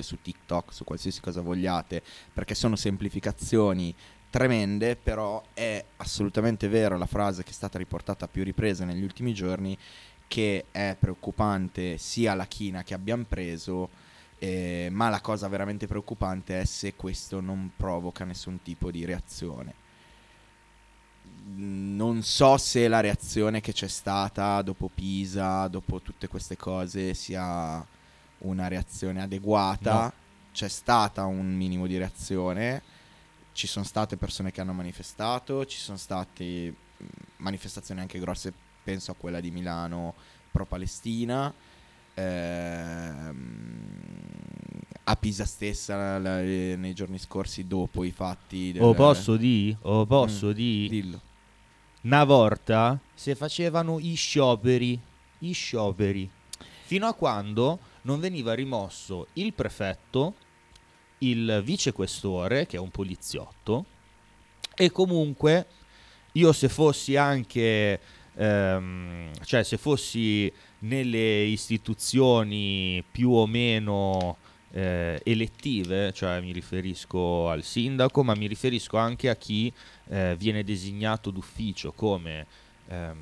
su 0.00 0.22
TikTok, 0.22 0.72
su 0.72 0.84
qualsiasi 0.84 1.20
cosa 1.20 1.40
vogliate, 1.40 2.02
perché 2.32 2.54
sono 2.54 2.76
semplificazioni 2.76 3.94
tremende, 4.30 4.96
però 4.96 5.42
è 5.54 5.82
assolutamente 5.96 6.68
vero 6.68 6.98
la 6.98 7.06
frase 7.06 7.42
che 7.42 7.50
è 7.50 7.54
stata 7.54 7.78
riportata 7.78 8.26
a 8.26 8.28
più 8.28 8.44
riprese 8.44 8.84
negli 8.84 9.02
ultimi 9.02 9.32
giorni, 9.32 9.76
che 10.28 10.66
è 10.70 10.96
preoccupante 10.98 11.98
sia 11.98 12.34
la 12.34 12.46
china 12.46 12.82
che 12.82 12.94
abbiamo 12.94 13.24
preso, 13.28 13.88
eh, 14.38 14.88
ma 14.90 15.08
la 15.08 15.20
cosa 15.20 15.48
veramente 15.48 15.86
preoccupante 15.86 16.60
è 16.60 16.64
se 16.64 16.94
questo 16.94 17.40
non 17.40 17.72
provoca 17.76 18.24
nessun 18.24 18.60
tipo 18.62 18.90
di 18.90 19.04
reazione. 19.04 19.85
Non 21.48 22.22
so 22.22 22.56
se 22.56 22.88
la 22.88 22.98
reazione 23.00 23.60
che 23.60 23.72
c'è 23.72 23.86
stata 23.86 24.60
dopo 24.62 24.90
Pisa, 24.92 25.68
dopo 25.68 26.00
tutte 26.00 26.26
queste 26.26 26.56
cose, 26.56 27.14
sia 27.14 27.86
una 28.38 28.66
reazione 28.68 29.22
adeguata. 29.22 30.02
No. 30.02 30.12
C'è 30.52 30.68
stata 30.68 31.24
un 31.26 31.54
minimo 31.54 31.86
di 31.86 31.98
reazione, 31.98 32.82
ci 33.52 33.66
sono 33.68 33.84
state 33.84 34.16
persone 34.16 34.50
che 34.50 34.60
hanno 34.60 34.72
manifestato, 34.72 35.64
ci 35.66 35.78
sono 35.78 35.98
state 35.98 36.74
mh, 36.96 37.04
manifestazioni 37.36 38.00
anche 38.00 38.18
grosse, 38.18 38.52
penso 38.82 39.12
a 39.12 39.14
quella 39.16 39.38
di 39.40 39.50
Milano 39.50 40.14
pro-Palestina. 40.50 41.52
ehm, 42.18 43.74
a 45.04 45.16
Pisa 45.16 45.44
stessa 45.44 46.18
la- 46.18 46.40
nei 46.40 46.94
giorni 46.94 47.18
scorsi 47.18 47.66
dopo 47.66 48.02
i 48.04 48.10
fatti 48.10 48.72
del- 48.72 48.82
O 48.82 48.94
posso 48.94 49.36
di? 49.36 49.76
O 49.82 50.06
posso 50.06 50.46
Mm, 50.48 50.52
di? 50.52 50.88
dillo 50.88 51.20
Una 52.06 52.22
volta 52.22 53.00
si 53.14 53.34
facevano 53.34 53.98
i 53.98 54.14
scioperi, 54.14 54.96
i 55.40 55.50
scioperi, 55.50 56.30
fino 56.84 57.04
a 57.08 57.14
quando 57.14 57.80
non 58.02 58.20
veniva 58.20 58.54
rimosso 58.54 59.26
il 59.32 59.52
prefetto, 59.52 60.36
il 61.18 61.62
vicequestore, 61.64 62.66
che 62.66 62.76
è 62.76 62.78
un 62.78 62.90
poliziotto, 62.90 63.86
e 64.76 64.92
comunque 64.92 65.66
io 66.34 66.52
se 66.52 66.68
fossi 66.68 67.16
anche, 67.16 68.00
ehm, 68.34 69.32
cioè 69.42 69.64
se 69.64 69.76
fossi 69.76 70.52
nelle 70.80 71.42
istituzioni 71.42 73.02
più 73.10 73.32
o 73.32 73.48
meno 73.48 74.36
eh, 74.76 75.18
elettive, 75.24 76.12
cioè 76.12 76.38
mi 76.42 76.52
riferisco 76.52 77.48
al 77.48 77.62
sindaco, 77.62 78.22
ma 78.22 78.34
mi 78.34 78.46
riferisco 78.46 78.98
anche 78.98 79.30
a 79.30 79.34
chi 79.34 79.72
eh, 80.08 80.36
viene 80.38 80.64
designato 80.64 81.30
d'ufficio 81.30 81.92
come, 81.92 82.46
ehm, 82.88 83.16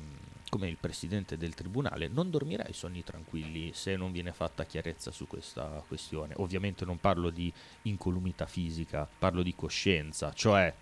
come 0.49 0.67
il 0.67 0.75
presidente 0.77 1.37
del 1.37 1.53
tribunale, 1.53 2.09
non 2.09 2.29
dormirei 2.29 2.73
sonni 2.73 3.05
tranquilli 3.05 3.71
se 3.73 3.95
non 3.95 4.11
viene 4.11 4.33
fatta 4.33 4.65
chiarezza 4.65 5.11
su 5.11 5.27
questa 5.27 5.81
questione. 5.87 6.33
Ovviamente 6.37 6.83
non 6.83 6.99
parlo 6.99 7.29
di 7.29 7.51
incolumità 7.83 8.47
fisica, 8.47 9.07
parlo 9.17 9.41
di 9.41 9.55
coscienza, 9.55 10.33
cioè 10.33 10.73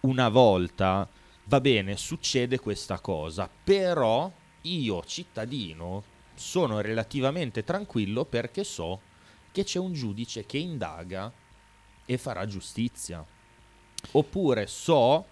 una 0.00 0.28
volta 0.28 1.08
va 1.44 1.60
bene, 1.60 1.96
succede 1.96 2.58
questa 2.58 2.98
cosa, 2.98 3.48
però 3.62 4.30
io 4.62 5.04
cittadino 5.04 6.02
sono 6.34 6.80
relativamente 6.80 7.62
tranquillo 7.62 8.24
perché 8.24 8.64
so 8.64 9.02
che 9.52 9.64
c'è 9.64 9.78
un 9.78 9.92
giudice 9.92 10.46
che 10.46 10.58
indaga 10.58 11.32
e 12.04 12.18
farà 12.18 12.46
giustizia. 12.46 13.24
Oppure 14.12 14.66
so 14.66 15.26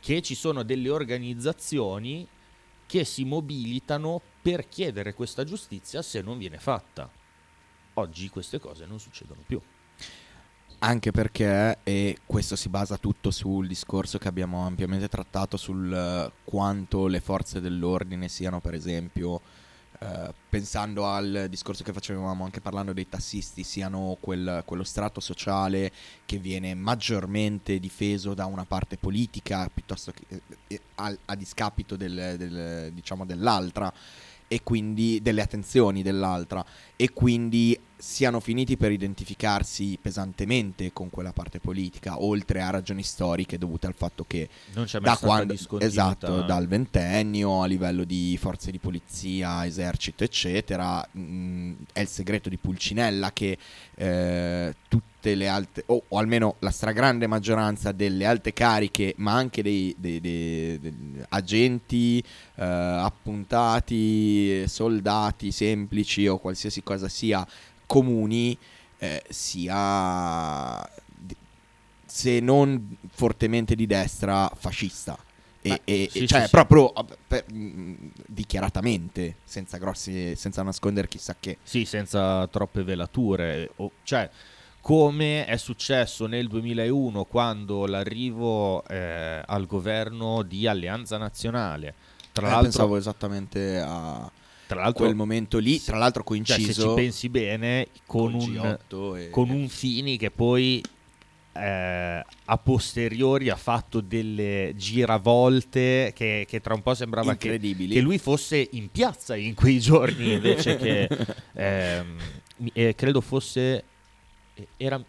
che 0.00 0.22
ci 0.22 0.34
sono 0.34 0.62
delle 0.62 0.90
organizzazioni 0.90 2.26
che 2.86 3.04
si 3.04 3.24
mobilitano 3.24 4.20
per 4.42 4.68
chiedere 4.68 5.14
questa 5.14 5.44
giustizia 5.44 6.02
se 6.02 6.22
non 6.22 6.38
viene 6.38 6.58
fatta. 6.58 7.08
Oggi 7.94 8.28
queste 8.28 8.58
cose 8.58 8.86
non 8.86 8.98
succedono 8.98 9.42
più. 9.46 9.60
Anche 10.82 11.10
perché, 11.10 11.78
e 11.84 12.18
questo 12.24 12.56
si 12.56 12.70
basa 12.70 12.96
tutto 12.96 13.30
sul 13.30 13.66
discorso 13.66 14.16
che 14.16 14.28
abbiamo 14.28 14.64
ampiamente 14.64 15.08
trattato 15.08 15.58
sul 15.58 15.92
eh, 15.92 16.32
quanto 16.42 17.06
le 17.06 17.20
forze 17.20 17.60
dell'ordine 17.60 18.28
siano, 18.28 18.60
per 18.60 18.72
esempio, 18.72 19.42
eh, 20.02 20.32
pensando 20.48 21.06
al 21.06 21.46
discorso 21.50 21.84
che 21.84 21.92
facevamo 21.92 22.42
anche 22.42 22.62
parlando 22.62 22.94
dei 22.94 23.06
tassisti, 23.08 23.62
siano 23.62 24.16
quel- 24.18 24.62
quello 24.64 24.82
strato 24.82 25.20
sociale 25.20 25.92
che 26.24 26.38
viene 26.38 26.74
maggiormente 26.74 27.78
difeso 27.78 28.32
da 28.32 28.46
una 28.46 28.64
parte 28.64 28.96
politica 28.96 29.68
piuttosto 29.72 30.12
che 30.12 30.24
eh, 30.28 30.40
eh, 30.68 30.80
al- 30.94 31.18
a, 31.26 31.34
discapito 31.34 31.96
del- 31.96 32.36
del- 32.38 32.92
diciamo 32.94 33.26
dell'altra 33.26 33.92
e 34.52 34.64
quindi 34.64 35.20
delle 35.22 35.42
attenzioni 35.42 36.02
dell'altra 36.02 36.64
e 36.96 37.12
quindi 37.12 37.78
siano 37.96 38.40
finiti 38.40 38.76
per 38.76 38.90
identificarsi 38.90 39.96
pesantemente 40.02 40.92
con 40.92 41.08
quella 41.08 41.32
parte 41.32 41.60
politica, 41.60 42.20
oltre 42.20 42.60
a 42.60 42.70
ragioni 42.70 43.04
storiche 43.04 43.58
dovute 43.58 43.86
al 43.86 43.94
fatto 43.94 44.24
che 44.26 44.48
Non 44.72 44.86
c'è 44.86 44.98
da 44.98 45.16
quando, 45.16 45.54
esatto, 45.78 46.42
dal 46.42 46.66
ventennio 46.66 47.62
a 47.62 47.66
livello 47.66 48.02
di 48.02 48.36
forze 48.40 48.72
di 48.72 48.78
polizia, 48.78 49.64
esercito, 49.64 50.24
eccetera, 50.24 51.06
mh, 51.08 51.72
è 51.92 52.00
il 52.00 52.08
segreto 52.08 52.48
di 52.48 52.56
Pulcinella 52.56 53.32
che 53.32 53.56
eh, 53.94 54.74
tutte 55.20 55.34
le 55.34 55.48
alte, 55.48 55.82
o, 55.86 56.02
o 56.08 56.18
almeno 56.18 56.56
la 56.60 56.70
stragrande 56.70 57.26
maggioranza 57.26 57.92
delle 57.92 58.24
alte 58.24 58.54
cariche, 58.54 59.12
ma 59.18 59.34
anche 59.34 59.62
dei, 59.62 59.94
dei- 59.98 60.20
dei- 60.20 60.80
dei 60.80 60.94
agenti 61.28 62.18
eh, 62.56 62.64
appuntati, 62.64 64.66
soldati 64.66 65.52
semplici 65.52 66.26
o 66.26 66.38
qualsiasi 66.38 66.82
cosa 66.82 67.08
sia 67.08 67.46
comuni, 67.86 68.56
eh, 68.98 69.22
sia 69.28 70.88
se 72.06 72.40
non 72.40 72.96
fortemente 73.10 73.74
di 73.74 73.86
destra 73.86 74.50
fascista. 74.56 75.18
E, 75.62 75.68
Beh, 75.68 75.80
e- 75.84 76.08
sì, 76.10 76.26
cioè 76.26 76.40
sì, 76.40 76.44
sì. 76.46 76.50
proprio 76.50 76.94
eh, 76.94 77.04
per- 77.28 77.52
mh, 77.52 78.12
dichiaratamente 78.26 79.36
senza 79.44 79.76
grossi 79.76 80.34
senza 80.34 80.62
nascondere 80.62 81.06
chissà 81.06 81.36
che 81.38 81.58
Sì, 81.62 81.84
senza 81.84 82.48
troppe 82.48 82.82
velature. 82.82 83.70
O- 83.76 83.90
cioè, 84.02 84.28
come 84.80 85.44
è 85.44 85.56
successo 85.56 86.26
nel 86.26 86.48
2001 86.48 87.24
quando 87.24 87.86
l'arrivo 87.86 88.84
eh, 88.86 89.42
al 89.44 89.66
governo 89.66 90.42
di 90.42 90.66
Alleanza 90.66 91.18
Nazionale. 91.18 91.94
Tra 92.32 92.46
Eh, 92.46 92.50
l'altro, 92.50 92.70
pensavo 92.70 92.96
esattamente 92.96 93.78
a 93.78 94.30
tra 94.66 94.82
l'altro 94.82 95.02
quel 95.02 95.16
momento 95.16 95.58
lì 95.58 95.82
tra 95.82 95.98
l'altro 95.98 96.20
cioè, 96.22 96.28
coinciso 96.28 96.72
se 96.72 96.80
ci 96.80 96.94
pensi 96.94 97.28
bene, 97.28 97.88
con, 98.06 98.30
col 98.30 98.40
un, 98.40 98.78
G8 98.88 99.16
e- 99.18 99.30
con 99.30 99.50
un 99.50 99.68
Fini 99.68 100.16
che 100.16 100.30
poi 100.30 100.80
eh, 101.52 102.24
a 102.44 102.58
posteriori 102.58 103.48
ha 103.48 103.56
fatto 103.56 104.00
delle 104.00 104.72
giravolte 104.76 106.12
che, 106.14 106.46
che 106.48 106.60
tra 106.60 106.74
un 106.74 106.82
po' 106.82 106.94
sembrava 106.94 107.34
che, 107.34 107.58
che 107.58 108.00
lui 108.00 108.18
fosse 108.18 108.68
in 108.72 108.88
piazza 108.92 109.34
in 109.34 109.54
quei 109.54 109.80
giorni 109.80 110.34
invece 110.34 110.76
che 110.76 111.08
ehm, 111.54 112.16
eh, 112.72 112.94
credo 112.94 113.20
fosse 113.20 113.82
era, 114.76 115.02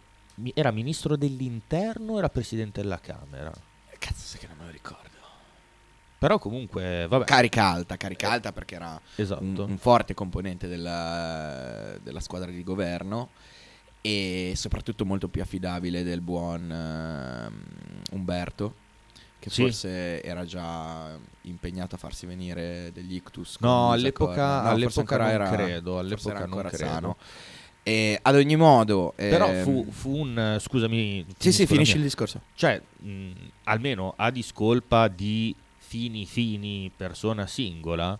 era 0.54 0.70
ministro 0.70 1.16
dell'interno 1.16 2.18
era 2.18 2.28
presidente 2.28 2.80
della 2.82 2.98
camera? 3.00 3.52
Cazzo 3.98 4.26
sai 4.26 4.40
che 4.40 4.46
non 4.48 4.56
me 4.58 4.64
lo 4.66 4.70
ricordo. 4.70 5.10
Però 6.18 6.38
comunque 6.38 7.06
vabbè. 7.08 7.24
Carica 7.24 7.64
alta 7.66 7.96
carica 7.96 8.30
alta 8.30 8.52
perché 8.52 8.76
era 8.76 9.00
esatto. 9.16 9.42
un, 9.42 9.56
un 9.58 9.76
forte 9.78 10.14
componente 10.14 10.68
della, 10.68 11.96
della 12.00 12.20
squadra 12.20 12.50
di 12.50 12.62
governo 12.62 13.30
e 14.00 14.52
soprattutto 14.56 15.04
molto 15.04 15.28
più 15.28 15.42
affidabile 15.42 16.02
del 16.04 16.20
buon 16.20 16.70
ehm, 16.70 17.62
Umberto 18.12 18.74
che 19.40 19.50
Sì. 19.50 19.62
forse 19.62 20.22
era 20.22 20.44
già 20.44 21.18
impegnato 21.42 21.96
a 21.96 21.98
farsi 21.98 22.26
venire 22.26 22.90
degli 22.92 23.14
ictus 23.16 23.56
no 23.58 23.90
all'epoca. 23.90 24.62
No, 24.62 24.68
all'epoca 24.70 25.16
non 25.16 25.26
era- 25.28 25.50
credo 25.50 25.98
all'epoca 25.98 26.36
era 26.36 26.46
non 26.46 26.58
credo. 26.62 26.76
sano 26.76 27.16
e 27.84 28.18
ad 28.22 28.34
ogni 28.36 28.54
modo 28.56 29.12
però 29.16 29.48
ehm, 29.48 29.62
fu, 29.64 29.86
fu 29.90 30.16
un 30.18 30.56
scusami 30.60 31.26
sì 31.38 31.50
sì 31.52 31.66
finisci 31.66 31.96
il 31.96 32.02
discorso 32.02 32.40
Cioè, 32.54 32.80
mh, 32.98 33.30
almeno 33.64 34.14
a 34.16 34.30
discolpa 34.30 35.08
di 35.08 35.54
fini 35.78 36.24
fini 36.24 36.90
persona 36.96 37.46
singola, 37.46 38.18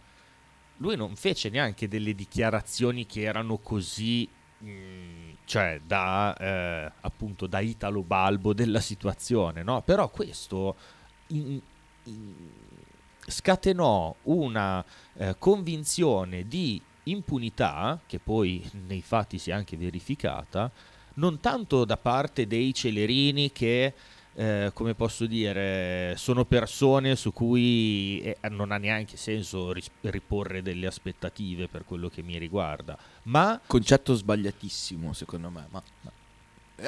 lui 0.78 0.96
non 0.96 1.14
fece 1.16 1.48
neanche 1.48 1.86
delle 1.88 2.14
dichiarazioni 2.14 3.06
che 3.06 3.22
erano 3.22 3.58
così, 3.58 4.28
mh, 4.58 4.68
cioè 5.44 5.80
da 5.86 6.36
eh, 6.36 6.92
appunto 7.02 7.46
da 7.46 7.60
Italo 7.60 8.02
Balbo 8.02 8.52
della 8.52 8.80
situazione, 8.80 9.62
no? 9.62 9.80
Però 9.82 10.08
questo 10.10 10.76
in- 11.28 11.60
in- 12.04 12.34
scatenò 13.26 14.14
una 14.24 14.84
eh, 15.14 15.36
convinzione 15.38 16.46
di 16.48 16.80
impunità, 17.05 18.00
che 18.07 18.18
poi 18.18 18.68
nei 18.86 19.03
fatti 19.03 19.38
si 19.38 19.50
è 19.50 19.53
anche 19.53 19.76
verificata, 19.76 20.70
non 21.14 21.40
tanto 21.40 21.84
da 21.84 21.96
parte 21.96 22.46
dei 22.46 22.72
celerini 22.72 23.53
che, 23.53 23.94
eh, 24.34 24.70
come 24.72 24.94
posso 24.94 25.26
dire, 25.26 26.14
sono 26.16 26.44
persone 26.44 27.16
su 27.16 27.32
cui 27.32 28.20
eh, 28.20 28.36
non 28.48 28.72
ha 28.72 28.78
neanche 28.78 29.16
senso 29.16 29.72
ris- 29.72 29.90
riporre 30.03 30.62
delle 30.62 30.86
aspettative 30.86 31.68
per 31.68 31.84
quello 31.84 32.09
che 32.09 32.22
mi 32.22 32.38
riguarda, 32.38 32.96
ma 33.24 33.61
concetto 33.66 34.14
sbagliatissimo 34.14 35.12
secondo 35.12 35.50
me 35.50 35.66
ma, 35.70 35.82
ma- 36.03 36.12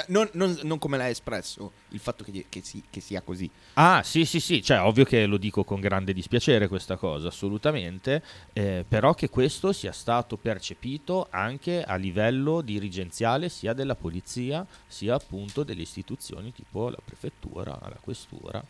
non, 0.09 0.29
non- 0.33 0.59
non 0.63 0.79
come 0.79 0.97
l'hai 0.97 1.11
espresso 1.13 1.73
il 1.91 2.01
fatto 2.01 2.25
che, 2.25 2.47
che 2.49 2.63
si- 2.65 2.83
che 2.91 3.01
sia 3.01 3.21
così 3.21 3.49
Ah, 3.75 4.03
sì, 4.03 4.25
sì, 4.25 4.41
sì, 4.41 4.63
cioè 4.63 4.81
ovvio 4.81 5.05
che 5.05 5.27
lo 5.27 5.37
dico 5.37 5.63
con 5.65 5.81
grande 5.81 6.13
dispiacere 6.13 6.69
questa 6.69 6.97
cosa, 6.97 7.29
assolutamente, 7.29 8.23
eh, 8.53 8.85
però 8.89 9.15
che 9.15 9.29
questo 9.29 9.73
sia 9.73 9.93
stato 9.93 10.37
percepito 10.37 11.27
anche 11.31 11.83
a 11.83 11.97
livello 11.97 12.61
dirigenziale 12.61 13.49
sia 13.49 13.73
della 13.73 13.95
polizia 13.95 14.67
sia 14.87 15.15
appunto 15.15 15.63
delle 15.65 15.83
istituzioni 15.83 16.53
tipo 16.53 16.89
la 16.89 16.99
prefettura, 17.05 17.79
la 17.83 17.99
questura. 18.01 18.63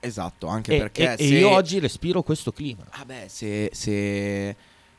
esatto 0.00 0.46
anche 0.48 0.74
E, 0.74 0.78
perché 0.78 1.02
e- 1.02 1.14
e 1.14 1.26
se- 1.28 1.34
io 1.38 1.48
oggi 1.50 1.78
respiro 1.78 2.22
questo 2.22 2.52
clima. 2.52 2.84
Ah 2.90 3.04
beh, 3.04 3.26
se, 3.28 3.70
se 3.72 4.48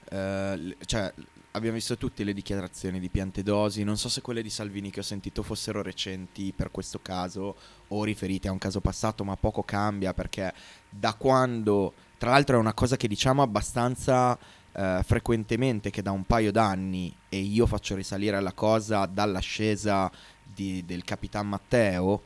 eh, 0.09 0.75
cioè, 0.85 1.13
abbiamo 1.55 1.75
visto 1.75 1.97
tutte 1.97 2.23
le 2.25 2.33
dichiarazioni 2.33 2.99
di 2.99 3.09
Piantedosi, 3.09 3.83
non 3.83 3.97
so 3.97 4.09
se 4.09 4.21
quelle 4.21 4.43
di 4.43 4.49
Salvini 4.49 4.91
che 4.91 4.99
ho 4.99 5.03
sentito 5.03 5.41
fossero 5.41 5.81
recenti 5.81 6.53
per 6.53 6.69
questo 6.69 6.99
caso 7.01 7.55
o 7.87 8.03
riferite 8.03 8.49
a 8.49 8.51
un 8.51 8.57
caso 8.57 8.81
passato, 8.81 9.23
ma 9.23 9.37
poco 9.37 9.63
cambia 9.63 10.13
perché 10.13 10.53
da 10.89 11.13
quando, 11.13 11.93
tra 12.17 12.31
l'altro 12.31 12.57
è 12.57 12.59
una 12.59 12.73
cosa 12.73 12.97
che 12.97 13.07
diciamo 13.07 13.41
abbastanza 13.41 14.37
eh, 14.73 15.01
frequentemente, 15.05 15.91
che 15.91 16.01
da 16.01 16.11
un 16.11 16.25
paio 16.25 16.51
d'anni, 16.51 17.15
e 17.29 17.37
io 17.37 17.65
faccio 17.65 17.95
risalire 17.95 18.39
la 18.41 18.53
cosa 18.53 19.05
dall'ascesa 19.05 20.11
di- 20.43 20.83
del 20.85 21.05
Capitan 21.05 21.47
Matteo, 21.47 22.21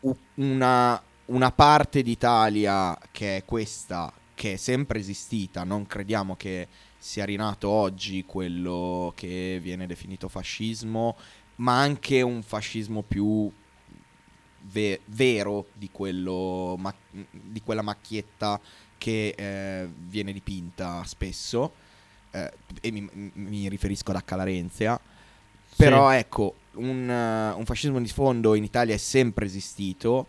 u- 0.00 0.16
una, 0.34 1.02
una 1.26 1.50
parte 1.50 2.02
d'Italia 2.02 2.96
che 3.10 3.38
è 3.38 3.44
questa, 3.44 4.12
che 4.34 4.54
è 4.54 4.56
sempre 4.56 4.98
esistita, 4.98 5.64
non 5.64 5.86
crediamo 5.86 6.36
che 6.36 6.68
sia 6.98 7.24
rinato 7.24 7.68
oggi 7.68 8.24
quello 8.24 9.12
che 9.14 9.58
viene 9.62 9.86
definito 9.86 10.28
fascismo, 10.28 11.16
ma 11.56 11.78
anche 11.78 12.22
un 12.22 12.42
fascismo 12.42 13.02
più 13.02 13.50
ve- 14.62 15.00
vero 15.06 15.66
di, 15.74 15.90
quello 15.92 16.76
ma- 16.78 16.94
di 17.30 17.60
quella 17.62 17.82
macchietta 17.82 18.60
che 18.98 19.34
eh, 19.36 19.86
viene 19.86 20.32
dipinta 20.32 21.04
spesso, 21.04 21.74
eh, 22.30 22.52
e 22.80 22.90
mi, 22.90 23.08
mi 23.34 23.68
riferisco 23.68 24.10
ad 24.10 24.22
H. 24.26 24.34
Larenzia. 24.34 24.98
Però 25.76 26.10
ecco, 26.10 26.54
un, 26.74 27.08
un 27.08 27.64
fascismo 27.64 28.00
di 28.00 28.06
sfondo 28.08 28.54
in 28.54 28.64
Italia 28.64 28.94
è 28.94 28.98
sempre 28.98 29.44
esistito 29.44 30.28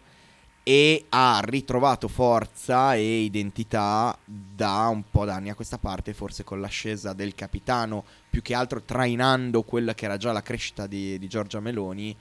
e 0.67 1.05
ha 1.09 1.43
ritrovato 1.45 2.07
forza 2.07 2.95
e 2.95 3.19
identità 3.19 4.17
da 4.25 4.87
un 4.87 5.03
po' 5.11 5.23
d'anni 5.23 5.51
a 5.51 5.53
questa 5.53 5.77
parte, 5.77 6.15
forse 6.15 6.43
con 6.43 6.59
l'ascesa 6.59 7.13
del 7.13 7.35
capitano, 7.35 8.03
più 8.27 8.41
che 8.41 8.55
altro 8.55 8.81
trainando 8.81 9.61
quella 9.61 9.93
che 9.93 10.05
era 10.05 10.17
già 10.17 10.31
la 10.31 10.41
crescita 10.41 10.87
di, 10.87 11.19
di 11.19 11.27
Giorgia 11.27 11.59
Meloni 11.59 12.17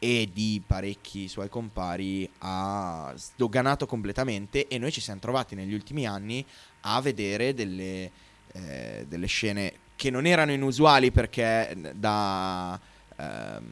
e 0.00 0.28
di 0.32 0.60
parecchi 0.66 1.28
suoi 1.28 1.48
compari, 1.48 2.28
ha 2.38 3.12
sdoganato 3.14 3.86
completamente. 3.86 4.66
E 4.66 4.76
noi 4.78 4.90
ci 4.90 5.00
siamo 5.00 5.20
trovati 5.20 5.54
negli 5.54 5.72
ultimi 5.72 6.04
anni 6.04 6.44
a 6.80 7.00
vedere 7.00 7.54
delle, 7.54 8.10
eh, 8.54 9.06
delle 9.06 9.26
scene 9.28 9.72
che 9.94 10.10
non 10.10 10.26
erano 10.26 10.50
inusuali 10.50 11.12
perché 11.12 11.92
da, 11.94 12.76
ehm, 13.14 13.62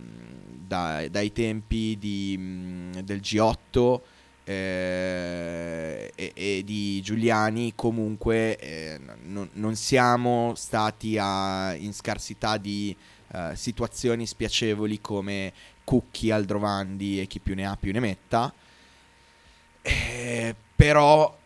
da- 0.64 1.08
dai 1.08 1.32
tempi 1.32 1.98
di, 1.98 2.38
mh, 2.38 3.00
del 3.00 3.18
G8 3.18 4.00
eh, 4.45 6.12
e, 6.14 6.32
e 6.34 6.62
di 6.64 7.01
Giuliani 7.03 7.72
comunque 7.74 8.57
eh, 8.59 9.01
non, 9.24 9.49
non 9.55 9.76
siamo 9.76 10.53
stati 10.57 11.16
a- 11.18 11.74
in 11.74 11.93
scarsità 11.93 12.57
di 12.57 12.95
eh, 13.32 13.53
situazioni 13.55 14.26
spiacevoli 14.26 15.01
come 15.01 15.53
Cucchi, 15.84 16.30
Aldrovandi 16.30 17.20
e 17.20 17.26
chi 17.26 17.40
più 17.40 17.55
ne 17.55 17.66
ha 17.66 17.76
più 17.76 17.93
ne 17.93 18.01
metta. 18.01 18.53
Eh, 19.82 20.55
però 20.76 21.38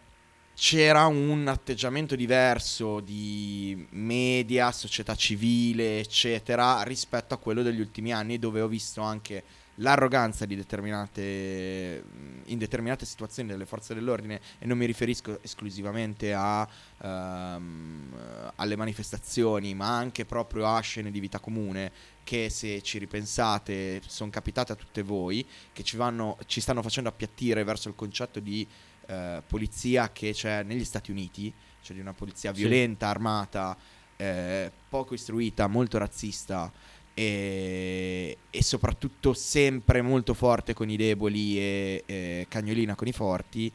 c'era 0.55 1.07
un 1.07 1.47
atteggiamento 1.49 2.17
diverso 2.17 3.01
di 3.01 3.87
media, 3.91 4.73
società 4.73 5.15
civile, 5.15 6.01
eccetera, 6.01 6.83
rispetto 6.83 7.35
a 7.35 7.39
quello 7.39 7.63
degli 7.63 7.81
ultimi 7.81 8.13
anni, 8.13 8.39
dove 8.39 8.61
ho 8.63 8.69
visto 8.69 9.03
anche 9.03 9.43
l'arroganza 9.77 10.47
di 10.47 10.57
determinate, 10.57 12.05
in 12.47 12.59
determinate 12.59 13.05
situazioni 13.05 13.49
delle 13.49 13.67
forze 13.67 13.95
dell'ordine, 13.95 14.41
e 14.59 14.67
non 14.67 14.79
mi 14.79 14.87
riferisco 14.87 15.39
esclusivamente 15.43 16.33
a, 16.35 16.67
ehm, 17.03 18.53
alle 18.57 18.77
manifestazioni, 18.77 19.75
ma 19.75 19.97
anche 19.97 20.25
proprio 20.25 20.67
a 20.67 20.81
scene 20.81 21.11
di 21.11 21.21
vita 21.21 21.39
comune, 21.39 21.91
che 22.25 22.51
se 22.51 22.83
ci 22.83 22.99
ripensate 22.99 24.01
sono 24.07 24.31
capitate 24.31 24.73
a 24.73 24.77
tutte 24.77 25.03
voi, 25.03 25.47
che 25.73 25.83
ci, 25.83 25.97
vanno, 25.97 26.39
ci 26.47 26.61
stanno 26.61 26.83
facendo 26.83 27.09
appiattire 27.09 27.63
verso 27.65 27.89
il 27.89 27.95
concetto 27.95 28.41
di 28.41 28.67
eh, 29.07 29.43
polizia 29.47 30.11
che 30.11 30.33
c'è 30.33 30.63
negli 30.63 30.85
Stati 30.85 31.11
Uniti, 31.11 31.53
cioè 31.83 31.95
di 31.95 32.03
una 32.03 32.15
polizia 32.15 32.53
Sì. 32.53 32.61
violenta, 32.61 33.09
armata, 33.09 33.77
eh, 34.17 34.73
poco 34.89 35.15
istruita, 35.15 35.67
molto 35.67 35.99
razzista 35.99 36.73
e, 37.19 38.37
e 38.51 38.63
soprattutto 38.63 39.33
sempre 39.33 40.03
molto 40.03 40.35
forte 40.35 40.75
con 40.75 40.91
i 40.91 40.99
deboli 40.99 41.59
e, 41.59 42.03
e 42.05 42.47
cagnolina 42.47 42.95
con 42.95 43.07
i 43.07 43.13
forti, 43.13 43.73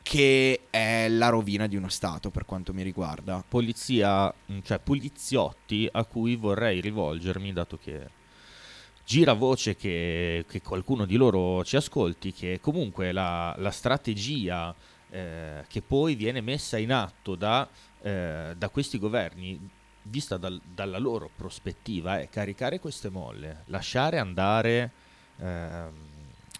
che 0.00 0.60
è 0.70 1.08
la 1.08 1.28
rovina 1.28 1.66
di 1.66 1.74
uno 1.74 1.88
Stato 1.88 2.30
per 2.30 2.44
quanto 2.44 2.72
mi 2.72 2.84
riguarda. 2.84 3.42
polizia, 3.46 4.32
mh, 4.32 4.58
cioè 4.62 4.78
poliziotti 4.78 5.88
a 5.90 6.04
cui 6.04 6.36
vorrei 6.36 6.80
rivolgermi, 6.80 7.52
dato 7.52 7.78
che 7.78 8.10
gira 9.04 9.32
voce 9.32 9.74
che, 9.74 10.44
che 10.48 10.62
qualcuno 10.62 11.04
di 11.04 11.16
loro 11.16 11.64
ci 11.64 11.74
ascolti, 11.74 12.32
che 12.32 12.60
comunque 12.60 13.10
la, 13.10 13.56
la 13.58 13.72
strategia 13.72 14.72
eh, 15.10 15.64
che 15.66 15.82
poi 15.82 16.14
viene 16.14 16.40
messa 16.42 16.78
in 16.78 16.92
atto 16.92 17.34
da, 17.34 17.68
eh, 18.02 18.54
da 18.56 18.68
questi 18.68 18.98
governi, 18.98 19.68
vista 20.08 20.36
dal- 20.36 20.60
dalla 20.62 20.98
loro 20.98 21.30
prospettiva, 21.34 22.20
è 22.20 22.28
caricare 22.28 22.80
queste 22.80 23.08
molle, 23.08 23.62
lasciare 23.66 24.18
andare, 24.18 24.90
ehm, 25.38 25.92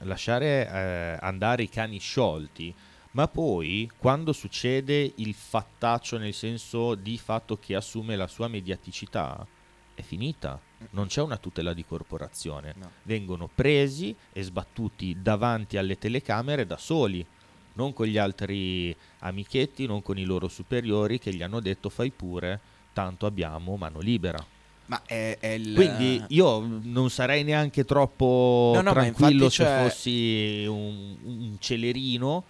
lasciare, 0.00 0.68
eh, 0.68 1.18
andare 1.20 1.62
i 1.62 1.68
cani 1.68 1.98
sciolti, 1.98 2.74
ma 3.12 3.26
poi 3.26 3.90
quando 3.96 4.32
succede 4.32 5.12
il 5.16 5.34
fattaccio 5.34 6.18
nel 6.18 6.34
senso 6.34 6.94
di 6.94 7.18
fatto 7.18 7.58
che 7.58 7.74
assume 7.74 8.16
la 8.16 8.26
sua 8.26 8.48
mediaticità, 8.48 9.46
è 9.94 10.02
finita. 10.02 10.60
Non 10.90 11.08
c'è 11.08 11.20
una 11.20 11.38
tutela 11.38 11.72
di 11.74 11.84
corporazione. 11.84 12.74
No. 12.76 12.90
Vengono 13.02 13.50
presi 13.52 14.14
e 14.32 14.42
sbattuti 14.42 15.20
davanti 15.20 15.76
alle 15.76 15.98
telecamere 15.98 16.66
da 16.66 16.76
soli, 16.76 17.26
non 17.72 17.92
con 17.92 18.06
gli 18.06 18.18
altri 18.18 18.94
amichetti, 19.20 19.86
non 19.86 20.02
con 20.02 20.18
i 20.18 20.24
loro 20.24 20.46
superiori 20.46 21.18
che 21.18 21.34
gli 21.34 21.42
hanno 21.42 21.60
detto 21.60 21.88
fai 21.88 22.10
pure, 22.10 22.60
tanto 22.98 23.26
abbiamo 23.26 23.76
mano 23.76 24.00
libera. 24.00 24.44
Ma 24.86 25.00
è, 25.06 25.36
è 25.38 25.48
il... 25.50 25.74
Quindi 25.74 26.24
io 26.28 26.58
non 26.82 27.10
sarei 27.10 27.44
neanche 27.44 27.84
troppo 27.84 28.72
No, 28.74 28.80
no, 28.80 28.92
tranquillo 28.92 29.48
se 29.50 29.62
c'è- 29.62 29.82
fossi 29.84 30.64
un, 30.66 31.16
un 31.22 31.56
celerino 31.60 32.42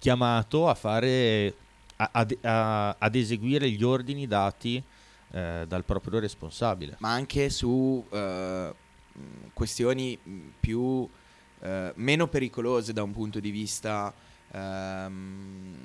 chiamato 0.00 0.68
a 0.68 0.74
fare 0.74 1.54
a- 1.96 2.08
ad, 2.12 2.36
a- 2.42 2.96
ad 2.98 3.14
eseguire 3.14 3.70
gli 3.70 3.84
ordini 3.84 4.26
dati 4.26 4.82
eh, 5.30 5.64
dal 5.68 5.84
proprio 5.84 6.18
responsabile. 6.18 6.96
ma 6.98 7.12
anche 7.12 7.48
su 7.48 8.04
eh, 8.10 8.72
questioni 9.52 10.18
più 10.58 11.08
eh, 11.60 11.92
meno 11.94 12.26
pericolose 12.26 12.92
da 12.92 13.02
un 13.04 13.12
punto 13.12 13.38
di 13.38 13.50
vista 13.50 14.12
ehm, 14.52 15.76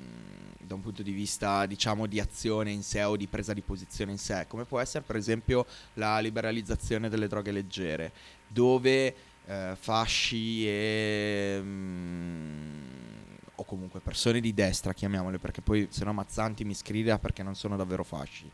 da 0.58 0.74
un 0.74 0.80
punto 0.82 1.02
di 1.02 1.12
vista 1.12 1.66
diciamo 1.66 2.06
di 2.06 2.20
azione 2.20 2.70
in 2.70 2.82
sé 2.82 3.02
o 3.02 3.16
di 3.16 3.26
presa 3.26 3.54
di 3.54 3.62
posizione 3.62 4.12
in 4.12 4.18
sé 4.18 4.44
come 4.48 4.64
può 4.64 4.78
essere 4.80 5.02
per 5.04 5.16
esempio 5.16 5.66
la 5.94 6.18
liberalizzazione 6.18 7.08
delle 7.08 7.26
droghe 7.26 7.52
leggere 7.52 8.12
dove 8.46 9.14
eh, 9.46 9.76
fasci 9.78 10.68
e 10.68 11.58
mm, 11.62 12.98
o 13.22 13.27
comunque 13.68 14.00
persone 14.00 14.40
di 14.40 14.54
destra 14.54 14.94
chiamiamole 14.94 15.38
perché 15.38 15.60
poi 15.60 15.88
se 15.90 16.02
no 16.04 16.14
Mazzanti 16.14 16.64
mi 16.64 16.74
scrive 16.74 17.16
perché 17.18 17.42
non 17.42 17.54
sono 17.54 17.76
davvero 17.76 18.02
fasci. 18.02 18.50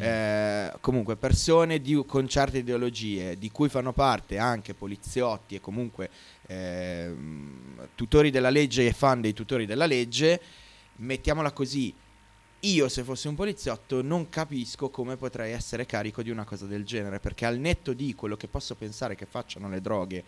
Eh, 0.00 0.72
comunque 0.80 1.14
persone 1.16 1.80
di, 1.80 2.02
con 2.04 2.26
certe 2.26 2.58
ideologie 2.58 3.38
di 3.38 3.50
cui 3.50 3.68
fanno 3.68 3.92
parte 3.92 4.38
anche 4.38 4.74
poliziotti 4.74 5.54
e 5.54 5.60
comunque 5.60 6.10
ehm, 6.48 7.88
tutori 7.94 8.30
della 8.30 8.50
legge 8.50 8.86
e 8.86 8.92
fan 8.92 9.20
dei 9.20 9.32
tutori 9.32 9.66
della 9.66 9.86
legge, 9.86 10.40
mettiamola 10.96 11.52
così, 11.52 11.94
io 12.60 12.88
se 12.88 13.04
fossi 13.04 13.28
un 13.28 13.36
poliziotto 13.36 14.02
non 14.02 14.28
capisco 14.28 14.90
come 14.90 15.16
potrei 15.16 15.52
essere 15.52 15.86
carico 15.86 16.22
di 16.22 16.30
una 16.30 16.44
cosa 16.44 16.66
del 16.66 16.84
genere, 16.84 17.20
perché 17.20 17.44
al 17.44 17.58
netto 17.58 17.92
di 17.92 18.14
quello 18.14 18.36
che 18.36 18.48
posso 18.48 18.74
pensare 18.74 19.14
che 19.14 19.26
facciano 19.26 19.68
le 19.68 19.80
droghe 19.80 20.24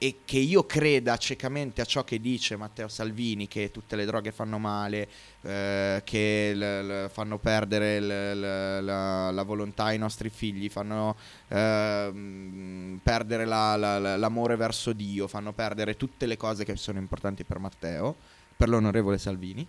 e 0.00 0.20
che 0.24 0.38
io 0.38 0.64
creda 0.64 1.16
ciecamente 1.16 1.80
a 1.80 1.84
ciò 1.84 2.04
che 2.04 2.20
dice 2.20 2.56
Matteo 2.56 2.86
Salvini, 2.86 3.48
che 3.48 3.72
tutte 3.72 3.96
le 3.96 4.04
droghe 4.04 4.30
fanno 4.30 4.58
male, 4.58 5.08
eh, 5.42 6.02
che 6.04 6.52
l- 6.54 6.58
l- 7.04 7.10
fanno 7.10 7.38
perdere 7.38 8.00
l- 8.00 8.84
la, 8.84 9.30
la 9.32 9.42
volontà 9.42 9.84
ai 9.84 9.98
nostri 9.98 10.30
figli, 10.30 10.68
fanno 10.68 11.16
ehm, 11.48 13.00
perdere 13.02 13.44
la- 13.44 13.76
la- 13.76 14.16
l'amore 14.16 14.56
verso 14.56 14.92
Dio, 14.92 15.26
fanno 15.26 15.52
perdere 15.52 15.96
tutte 15.96 16.26
le 16.26 16.36
cose 16.36 16.64
che 16.64 16.76
sono 16.76 16.98
importanti 16.98 17.44
per 17.44 17.58
Matteo, 17.58 18.14
per 18.56 18.68
l'onorevole 18.68 19.18
Salvini. 19.18 19.66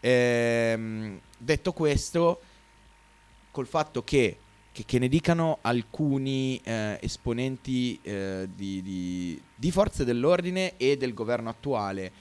Ehm, 0.00 1.18
detto 1.38 1.72
questo, 1.72 2.40
col 3.50 3.66
fatto 3.66 4.02
che, 4.04 4.36
che- 4.80 4.84
che 4.86 4.98
ne 4.98 5.08
dicano 5.08 5.58
alcuni 5.62 6.60
eh, 6.64 6.98
esponenti 7.00 7.98
eh, 8.02 8.48
di, 8.54 8.82
di- 8.82 9.40
di 9.54 9.70
forze 9.70 10.04
dell'ordine 10.04 10.76
e 10.76 10.96
del 10.96 11.14
governo 11.14 11.48
attuale, 11.48 12.12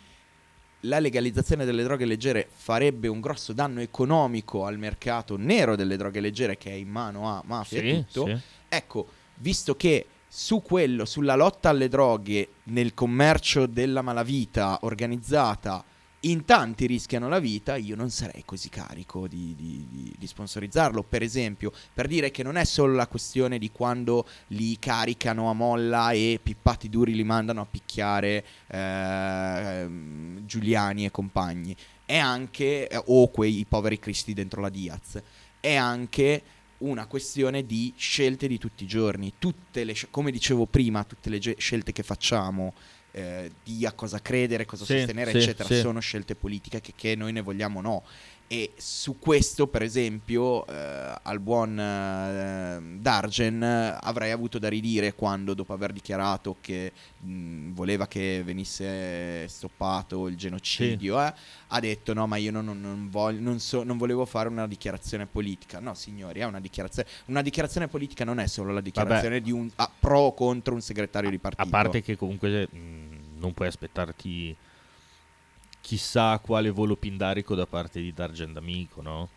la 0.84 0.99
legalizzazione 0.99 1.66
delle 1.66 1.84
droghe 1.84 2.05
leggere 2.05 2.47
farebbe 2.51 3.07
un 3.10 3.20
grosso 3.20 3.51
danno 3.51 3.82
economico 3.82 4.66
al 4.66 4.78
mercato 4.78 5.36
nero 5.38 5.76
delle 5.76 5.97
droghe 5.97 6.22
leggere 6.22 6.57
che 6.57 6.70
è 6.72 6.74
in 6.76 6.88
mano 6.88 7.28
a 7.30 7.41
mafia 7.45 7.82
e 7.82 7.89
Sì, 7.89 7.95
tutto. 8.14 8.26
sì. 8.28 8.38
Ecco, 8.70 9.07
visto 9.36 9.76
che 9.76 10.05
su 10.28 10.62
quello, 10.62 11.05
sulla 11.05 11.36
lotta 11.36 11.70
alle 11.70 11.88
droghe, 11.89 12.49
nel 12.66 12.93
commercio 12.93 13.66
della 13.66 14.01
malavita 14.01 14.80
organizzata, 14.84 15.84
in 16.22 16.43
tanti 16.43 16.86
rischiano 16.86 17.30
la 17.30 17.39
vita, 17.39 17.78
io 17.78 17.95
non 17.95 18.09
sarei 18.09 18.43
così 18.43 18.67
carico 18.70 19.28
di, 19.28 19.55
di- 19.55 20.15
di- 20.17 20.28
sponsorizzarlo. 20.28 21.03
Per 21.03 21.22
esempio, 21.22 21.72
per 21.93 22.07
dire 22.07 22.30
che 22.30 22.43
non 22.43 22.57
è 22.57 22.65
solo 22.65 22.93
la 22.93 23.07
questione 23.07 23.57
di 23.57 23.72
quando 23.72 24.28
li 24.47 24.78
caricano 24.80 25.49
a 25.49 25.53
molla 25.53 26.11
e 26.11 26.39
pippati 26.41 26.89
duri 26.89 27.13
li 27.13 27.24
mandano 27.24 27.61
a 27.61 27.65
picchiare 27.65 28.43
ehm, 28.67 30.45
Giuliani 30.45 31.05
e 31.05 31.11
compagni, 31.11 31.76
è 32.05 32.17
anche, 32.17 32.88
eh, 32.88 33.01
o 33.05 33.30
quei 33.30 33.65
poveri 33.67 33.99
cristi 33.99 34.34
dentro 34.34 34.59
la 34.59 34.70
Diaz, 34.70 35.22
è 35.59 35.76
anche 35.76 36.43
una 36.80 37.07
questione 37.07 37.65
di 37.65 37.93
scelte 37.95 38.47
di 38.47 38.57
tutti 38.57 38.84
i 38.84 38.88
giorni. 38.88 39.34
Tutte 39.39 39.84
le, 39.84 39.95
come 40.09 40.32
dicevo 40.32 40.65
prima, 40.65 41.03
tutte 41.03 41.30
le 41.30 41.39
ge- 41.39 41.55
scelte 41.57 41.91
che 41.91 42.03
facciamo 42.03 42.74
eh, 43.12 43.51
di 43.64 43.86
a 43.86 43.91
cosa 43.93 44.22
credere, 44.22 44.66
cosa 44.66 44.86
Sì, 44.86 44.97
sostenere, 44.97 45.32
sì, 45.32 45.38
eccetera, 45.38 45.68
sì. 45.68 45.80
sono 45.80 45.99
scelte 45.99 46.36
politiche 46.36 46.82
che, 46.82 46.93
che 46.95 47.16
noi 47.16 47.32
ne 47.32 47.41
vogliamo 47.41 47.80
o 47.80 47.82
no. 47.82 48.03
E 48.51 48.72
su 48.78 49.20
questo, 49.20 49.68
per 49.68 49.84
esempio, 49.84 50.66
eh, 50.66 51.14
al 51.22 51.39
buon 51.39 51.80
eh, 51.80 52.82
Dargen 52.99 53.62
avrei 54.01 54.32
avuto 54.32 54.57
da 54.57 54.68
ridire 54.68 55.14
quando, 55.14 55.53
dopo 55.53 55.72
aver 55.72 55.93
dichiarato 55.93 56.55
che 56.60 56.91
mh, 57.20 57.74
voleva 57.74 58.07
che 58.07 58.41
venisse 58.43 59.47
stoppato 59.47 60.28
il 60.28 60.36
genocidio, 60.36 61.22
eh, 61.24 61.32
ha 61.68 61.80
detto: 61.80 62.14
No, 62.16 62.26
ma 62.26 62.38
io 62.38 62.49
non, 62.49 62.66
non- 62.66 63.07
voglio- 63.12 63.39
non 63.39 63.60
so- 63.60 63.84
non 63.84 63.97
volevo 63.99 64.26
fare 64.26 64.49
una 64.49 64.66
dichiarazione 64.68 65.28
politica. 65.28 65.80
No, 65.80 65.93
signori, 65.93 66.39
è 66.39 66.45
una 66.45 66.60
dichiarazione. 66.60 67.07
Una 67.26 67.43
dichiarazione 67.43 67.88
politica 67.88 68.24
non 68.26 68.39
è 68.39 68.47
solo 68.47 68.74
la 68.74 68.82
dichiarazione 68.82 69.41
di 69.41 69.51
un 69.51 69.70
ah, 69.76 69.91
pro 69.99 70.20
o 70.22 70.34
contro 70.34 70.74
un 70.74 70.82
segretario 70.82 71.30
di 71.30 71.38
partito. 71.38 71.62
A 71.62 71.70
parte 71.70 72.01
che 72.01 72.18
comunque 72.18 72.68
mh, 72.72 72.78
non 73.40 73.54
puoi 73.54 73.68
aspettarti 73.68 74.56
chissà 75.82 76.38
quale 76.40 76.70
volo 76.70 76.96
pindarico 76.96 77.56
da 77.56 77.66
parte 77.66 78.00
di 78.02 78.14
Dargen 78.14 78.54
D'Amico, 78.54 79.02
no? 79.02 79.30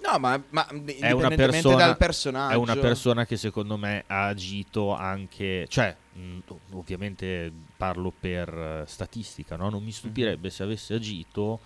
No, 0.00 0.18
ma, 0.18 0.40
ma 0.50 0.66
è 0.68 1.10
una, 1.10 1.28
persona, 1.28 1.76
dal 1.76 1.96
personaggio. 1.96 2.54
è 2.54 2.56
una 2.56 2.76
persona 2.76 3.26
che 3.26 3.36
secondo 3.36 3.76
me 3.76 4.04
ha 4.06 4.26
agito 4.26 4.94
anche, 4.94 5.66
cioè 5.68 5.94
mh, 6.12 6.38
ovviamente 6.72 7.52
parlo 7.76 8.12
per 8.18 8.48
eh, 8.48 8.84
statistica, 8.86 9.56
no? 9.56 9.68
non 9.68 9.82
mi 9.82 9.90
stupirebbe 9.90 10.50
se 10.50 10.62
avesse 10.62 10.94
agito 10.94 11.58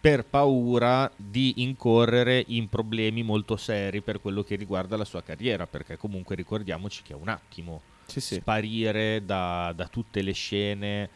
per 0.00 0.26
paura 0.26 1.10
di 1.16 1.54
incorrere 1.56 2.44
in 2.48 2.68
problemi 2.68 3.22
molto 3.22 3.56
seri 3.56 4.00
per 4.00 4.20
quello 4.20 4.44
che 4.44 4.54
riguarda 4.54 4.96
la 4.96 5.04
sua 5.04 5.22
carriera, 5.22 5.66
perché 5.66 5.96
comunque 5.96 6.36
ricordiamoci 6.36 7.02
che 7.02 7.14
è 7.14 7.16
un 7.16 7.28
attimo 7.28 7.80
Sì, 8.06 8.20
sì. 8.20 8.34
sparire 8.36 9.24
da, 9.24 9.72
da 9.74 9.88
tutte 9.88 10.22
le 10.22 10.32
scene, 10.32 11.10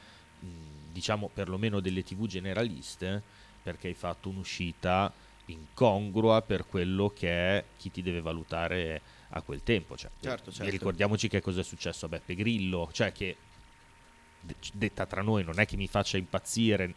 diciamo 0.93 1.31
perlomeno 1.33 1.81
delle 1.81 2.05
tv 2.05 2.27
generaliste, 2.27 3.23
perché 3.63 3.89
hai 3.89 3.95
fatto 3.95 4.29
un'uscita 4.29 5.13
incongrua 5.47 6.43
per 6.43 6.67
quello 6.67 7.13
che 7.15 7.29
è 7.29 7.65
chi 7.77 7.91
ti 7.91 8.03
deve 8.03 8.21
valutare 8.21 9.01
a 9.31 9.43
quel 9.43 9.63
tempo. 9.63 9.97
Cioè, 9.97 10.11
Certo, 10.21 10.51
e 10.51 10.53
certo. 10.53 10.71
ricordiamoci 10.71 11.29
che 11.29 11.41
cosa 11.41 11.61
è 11.61 11.65
successo 11.65 12.07
a 12.07 12.09
Beppe 12.09 12.35
Grillo, 12.35 12.89
cioè 12.93 13.13
che 13.13 13.37
de- 14.41 14.55
detta 14.73 15.07
tra 15.07 15.23
noi 15.23 15.45
non 15.45 15.59
è 15.59 15.67
che 15.67 15.77
mi 15.77 15.89
faccia 15.89 16.17
impazzire. 16.17 16.95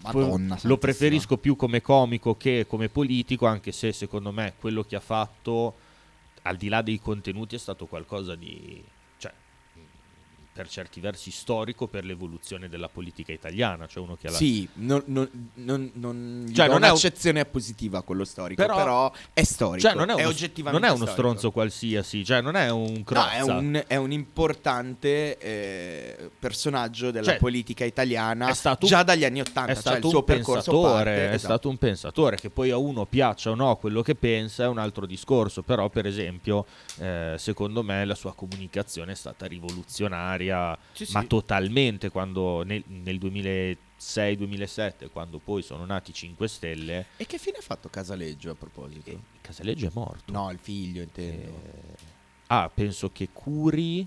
Madonna 0.00 0.30
lo 0.30 0.46
santissima. 0.46 0.76
preferisco 0.76 1.38
più 1.38 1.56
come 1.56 1.80
comico 1.80 2.36
che 2.36 2.66
come 2.68 2.88
politico, 2.88 3.46
anche 3.46 3.72
se 3.72 3.92
secondo 3.92 4.30
me 4.30 4.54
quello 4.58 4.84
che 4.84 4.94
ha 4.96 5.00
fatto, 5.00 5.74
al 6.42 6.56
di 6.56 6.68
là 6.68 6.82
dei 6.82 7.00
contenuti, 7.00 7.56
è 7.56 7.58
stato 7.58 7.86
qualcosa 7.86 8.36
di, 8.36 8.82
per 10.58 10.68
certi 10.68 10.98
versi 10.98 11.30
storico 11.30 11.86
per 11.86 12.04
l'evoluzione 12.04 12.68
della 12.68 12.88
politica 12.88 13.30
italiana. 13.30 13.86
Cioè 13.86 14.02
uno 14.02 14.16
che 14.16 14.26
ha 14.26 14.30
la- 14.32 14.36
Sì, 14.36 14.68
non, 14.74 15.00
non, 15.06 15.28
non, 15.54 16.50
Cioè, 16.52 16.66
non 16.66 16.82
è 16.82 16.86
un- 16.86 16.90
un'accezione 16.90 17.44
positiva 17.44 18.02
quello 18.02 18.24
storico, 18.24 18.60
Però- 18.60 18.74
però, 18.76 19.12
è 19.32 19.44
storico. 19.44 19.86
Cioè, 19.86 19.94
non 19.96 20.10
è, 20.10 20.14
uno, 20.14 20.26
oggettivamente 20.26 20.80
non 20.80 20.88
è 20.88 20.92
uno 20.92 21.06
storico. 21.06 21.28
stronzo 21.28 21.50
qualsiasi, 21.52 22.24
cioè 22.24 22.40
non 22.40 22.56
è 22.56 22.70
un 22.70 22.92
No, 22.96 23.02
crozza. 23.04 23.32
è 23.34 23.40
un, 23.42 23.84
è 23.86 23.94
un 23.94 24.10
importante 24.10 25.38
eh, 25.38 26.30
personaggio 26.40 27.12
della 27.12 27.24
Cioè, 27.26 27.36
politica 27.38 27.84
italiana 27.84 28.48
è 28.48 28.76
già 28.80 29.02
dagli 29.04 29.24
anni 29.24 29.40
Ottanta. 29.40 29.70
è 29.70 29.74
cioè 29.74 29.80
stato 29.80 29.96
il 30.06 30.08
suo 30.10 30.18
un 30.18 30.24
pensatore, 30.24 30.92
parte- 30.92 31.10
è 31.14 31.24
esatto. 31.34 31.38
stato 31.38 31.68
un 31.68 31.76
pensatore 31.76 32.36
che 32.36 32.50
poi 32.50 32.70
a 32.70 32.76
uno 32.76 33.04
piaccia 33.06 33.50
o 33.50 33.54
no 33.54 33.76
quello 33.76 34.02
che 34.02 34.16
pensa 34.16 34.64
è 34.64 34.66
un 34.66 34.78
altro 34.78 35.06
discorso, 35.06 35.62
però 35.62 35.88
per 35.88 36.06
esempio 36.06 36.66
eh, 36.98 37.34
secondo 37.38 37.84
me 37.84 38.04
la 38.04 38.16
sua 38.16 38.34
comunicazione 38.34 39.12
è 39.12 39.14
stata 39.14 39.46
rivoluzionaria, 39.46 40.47
Sì, 40.92 41.06
sì. 41.06 41.12
ma 41.12 41.22
totalmente 41.24 42.10
quando 42.10 42.62
nel, 42.62 42.82
nel 42.86 43.18
2006-2007 43.18 45.08
quando 45.10 45.38
poi 45.38 45.62
sono 45.62 45.84
nati 45.84 46.10
i 46.10 46.14
5 46.14 46.48
Stelle, 46.48 47.06
E 47.16 47.26
che 47.26 47.38
fine 47.38 47.58
ha 47.58 47.62
fatto 47.62 47.88
Casaleggio 47.88 48.50
a 48.50 48.54
proposito? 48.54 49.10
eh, 49.10 49.18
Casaleggio 49.40 49.86
è 49.86 49.90
morto. 49.94 50.32
No, 50.32 50.50
il 50.50 50.58
figlio 50.60 51.02
intendo. 51.02 51.48
Eh, 51.48 51.94
ah, 52.48 52.70
penso 52.72 53.10
che 53.10 53.28
Curi 53.32 54.06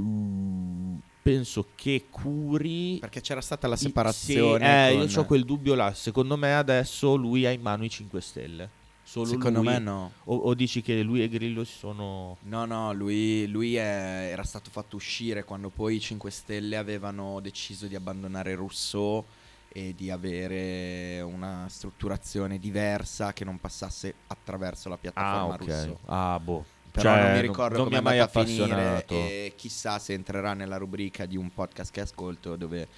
mm, 0.00 0.96
penso 1.22 1.68
che 1.74 2.06
Curi 2.10 2.98
Perché 3.00 3.20
c'era 3.20 3.40
stata 3.40 3.66
la 3.68 3.76
Sì, 3.76 3.84
separazione. 3.86 4.88
eh, 4.90 4.94
con- 4.96 5.08
io 5.08 5.20
ho 5.20 5.24
quel 5.24 5.44
dubbio 5.44 5.74
là. 5.74 5.92
Secondo 5.94 6.36
me 6.36 6.54
adesso 6.54 7.14
lui 7.16 7.46
ha 7.46 7.50
in 7.50 7.60
mano 7.60 7.84
i 7.84 7.90
5 7.90 8.20
Stelle. 8.20 8.68
Solo 9.14 9.26
Secondo 9.26 9.62
lui. 9.62 9.68
me 9.68 9.78
no. 9.78 10.10
O, 10.24 10.34
o 10.34 10.54
dici 10.54 10.82
che 10.82 11.00
lui 11.02 11.22
e 11.22 11.28
Grillo 11.28 11.62
si 11.62 11.74
sono. 11.78 12.36
No, 12.42 12.64
no, 12.64 12.92
lui, 12.92 13.46
lui 13.46 13.76
è- 13.76 14.28
era 14.32 14.42
stato 14.42 14.70
fatto 14.70 14.96
uscire 14.96 15.44
quando 15.44 15.68
poi 15.68 15.94
i 15.94 16.00
5 16.00 16.32
Stelle 16.32 16.76
avevano 16.76 17.38
deciso 17.38 17.86
di 17.86 17.94
abbandonare 17.94 18.56
Rousseau 18.56 19.24
e 19.68 19.94
di 19.96 20.10
avere 20.10 21.20
una 21.20 21.66
strutturazione 21.68 22.58
diversa 22.58 23.32
che 23.32 23.44
non 23.44 23.60
passasse 23.60 24.14
attraverso 24.26 24.88
la 24.88 24.96
Ah, 24.96 24.98
piattaforma 24.98 25.54
ok. 25.54 25.58
Rousseau. 25.60 25.98
Ah, 26.06 26.40
boh. 26.42 26.64
Però 26.90 27.12
Cioè, 27.14 27.22
non 27.22 27.32
mi 27.34 27.40
ricordo 27.40 27.76
non 27.76 27.84
mi 27.86 27.90
come 27.90 28.00
mai 28.02 28.18
andata 28.18 28.40
a 28.40 28.44
finire 28.44 29.04
e 29.06 29.52
chissà 29.56 30.00
se 30.00 30.12
entrerà 30.14 30.54
nella 30.54 30.76
rubrica 30.76 31.24
di 31.24 31.36
un 31.36 31.52
podcast 31.54 31.92
che 31.92 32.00
ascolto 32.00 32.56
dove 32.56 32.88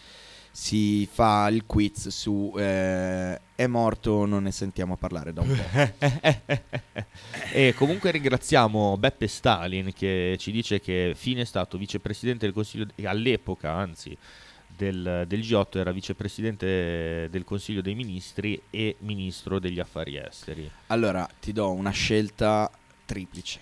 si 0.57 1.07
fa 1.13 1.49
il 1.49 1.67
quiz 1.67 2.09
su 2.09 2.51
eh, 2.57 3.39
è 3.55 3.67
morto 3.67 4.25
non 4.25 4.45
ne 4.45 4.53
sentiamo 4.53 4.97
parlare 4.97 5.35
da 5.35 5.43
un 5.43 5.55
po'. 5.55 6.63
e 7.53 7.75
comunque 7.75 8.11
ringraziamo 8.11 8.97
Beppe 8.97 9.27
Stalin 9.27 9.93
che 9.93 10.37
ci 10.39 10.51
dice 10.51 10.81
che 10.81 11.13
Fine 11.15 11.43
è 11.43 11.45
stato 11.45 11.77
vicepresidente 11.77 12.47
del 12.47 12.55
Consiglio, 12.55 12.87
all'epoca 13.05 13.71
anzi 13.71 14.17
del, 14.67 15.25
del 15.29 15.41
G8 15.41 15.77
era 15.77 15.93
vicepresidente 15.93 17.29
del 17.31 17.45
Consiglio 17.45 17.83
dei 17.83 17.95
Ministri 17.95 18.59
e 18.71 18.97
ministro 19.01 19.59
degli 19.59 19.79
affari 19.79 20.17
esteri. 20.17 20.71
Allora, 20.87 21.29
ti 21.39 21.53
do 21.53 21.71
una 21.73 21.91
scelta 21.91 22.71
triplice. 23.05 23.61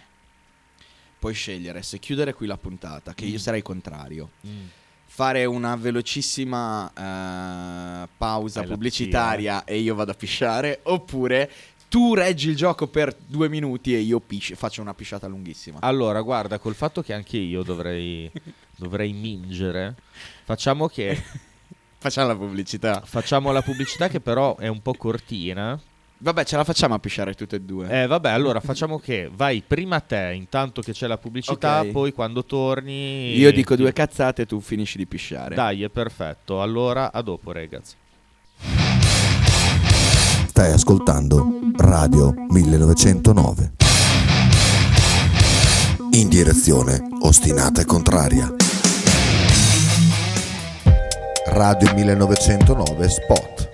Puoi 1.19 1.35
scegliere 1.35 1.83
se 1.83 1.99
chiudere 1.99 2.35
qui 2.35 2.47
la 2.47 2.57
puntata, 2.57 3.15
che 3.15 3.25
io 3.25 3.35
Mm. 3.35 3.41
sarei 3.41 3.63
contrario. 3.63 4.31
Fare 5.15 5.45
una 5.45 5.77
velocissima 5.77 6.91
eh, 6.91 8.09
pausa 8.17 8.59
Fai 8.59 8.69
la 8.69 8.75
pubblicitaria 8.75 9.63
e 9.65 9.79
io 9.79 9.95
vado 9.95 10.11
a 10.11 10.15
pisciare, 10.15 10.81
oppure 10.83 11.49
tu 11.89 12.15
reggi 12.15 12.49
il 12.49 12.57
gioco 12.57 12.89
per 12.89 13.15
due 13.25 13.49
minuti 13.49 13.95
e 13.95 13.99
io 14.01 14.19
pisci- 14.19 14.57
faccio 14.57 14.81
una 14.81 14.93
pisciata 14.93 15.29
lunghissima. 15.29 15.79
Allora, 15.83 16.21
guarda, 16.21 16.59
col 16.59 16.75
fatto 16.75 17.01
che 17.01 17.13
anche 17.13 17.37
io 17.37 17.63
dovrei, 17.63 18.29
dovrei 18.75 19.13
mingere, 19.13 19.95
facciamo 20.43 20.89
che 20.89 21.23
Facciamo 22.05 22.27
la 22.27 22.37
pubblicità. 22.37 23.01
facciamo 23.05 23.53
la 23.53 23.63
pubblicità 23.63 24.09
che 24.09 24.21
però 24.21 24.57
è 24.57 24.67
un 24.67 24.83
po' 24.83 24.95
cortina. 24.95 25.81
Vabbè, 26.17 26.45
ce 26.45 26.57
la 26.57 26.65
facciamo 26.65 26.95
a 26.95 26.99
pisciare 26.99 27.35
tutte 27.35 27.57
e 27.57 27.61
due. 27.61 28.03
Eh, 28.03 28.07
vabbè, 28.07 28.31
allora 28.31 28.61
facciamo 28.61 28.99
che 28.99 29.29
vai 29.35 29.63
prima 29.67 30.01
te 30.01 30.33
intanto 30.35 30.81
che 30.81 30.93
c'è 30.93 31.07
la 31.07 31.19
pubblicità, 31.19 31.81
Ok. 31.81 31.91
poi 31.91 32.13
quando 32.13 32.45
torni... 32.45 33.37
Io 33.37 33.53
dico 33.53 33.77
due 33.77 33.93
cazzate 33.93 34.43
e 34.43 34.47
tu 34.47 34.61
finisci 34.61 34.97
di 34.97 35.07
pisciare. 35.07 35.55
Dai, 35.55 35.83
è 35.83 35.91
perfetto. 35.91 36.63
Allora, 36.63 37.13
a 37.13 37.21
dopo, 37.21 37.53
ragazzi. 37.53 37.95
Stai 40.47 40.73
ascoltando 40.73 41.59
Radio 41.77 42.33
1909. 42.49 43.73
In 46.13 46.29
direzione 46.29 47.07
ostinata 47.23 47.81
e 47.83 47.85
contraria. 47.85 48.55
Radio 51.47 51.93
1909 51.93 53.09
Spot. 53.09 53.74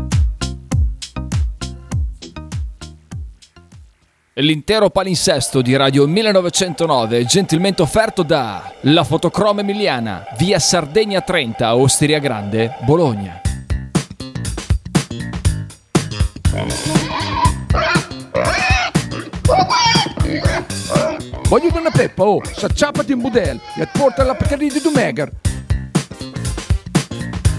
L'intero 4.35 4.89
palinsesto 4.89 5.61
di 5.61 5.75
Radio 5.75 6.07
1909 6.07 7.19
è 7.19 7.25
gentilmente 7.25 7.81
offerto 7.81 8.23
da 8.23 8.71
La 8.83 9.03
Fotocroma 9.03 9.59
Emiliana, 9.59 10.25
via 10.37 10.57
Sardegna 10.57 11.19
30, 11.19 11.75
Osteria 11.75 12.17
Grande, 12.19 12.77
Bologna. 12.85 13.41
Voglio 21.49 21.77
una 21.77 21.91
peppa, 21.91 22.23
oh, 22.23 22.41
s'acciappati 22.41 23.11
in 23.11 23.19
budel 23.19 23.59
e 23.75 23.89
porta 23.91 24.23
la 24.23 24.35
Pcaridi 24.35 24.75
di 24.75 24.79
Dumegar. 24.79 25.29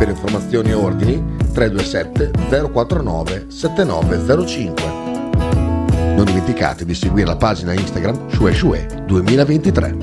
Per 0.00 0.08
informazioni 0.08 0.70
e 0.70 0.72
ordini 0.72 1.22
327 1.52 2.30
049 2.72 3.46
7905. 3.50 4.82
Non 6.16 6.24
dimenticate 6.24 6.86
di 6.86 6.94
seguire 6.94 7.26
la 7.26 7.36
pagina 7.36 7.74
Instagram 7.74 8.30
Shue 8.30 8.54
Shue 8.54 8.86
2023. 9.04 9.96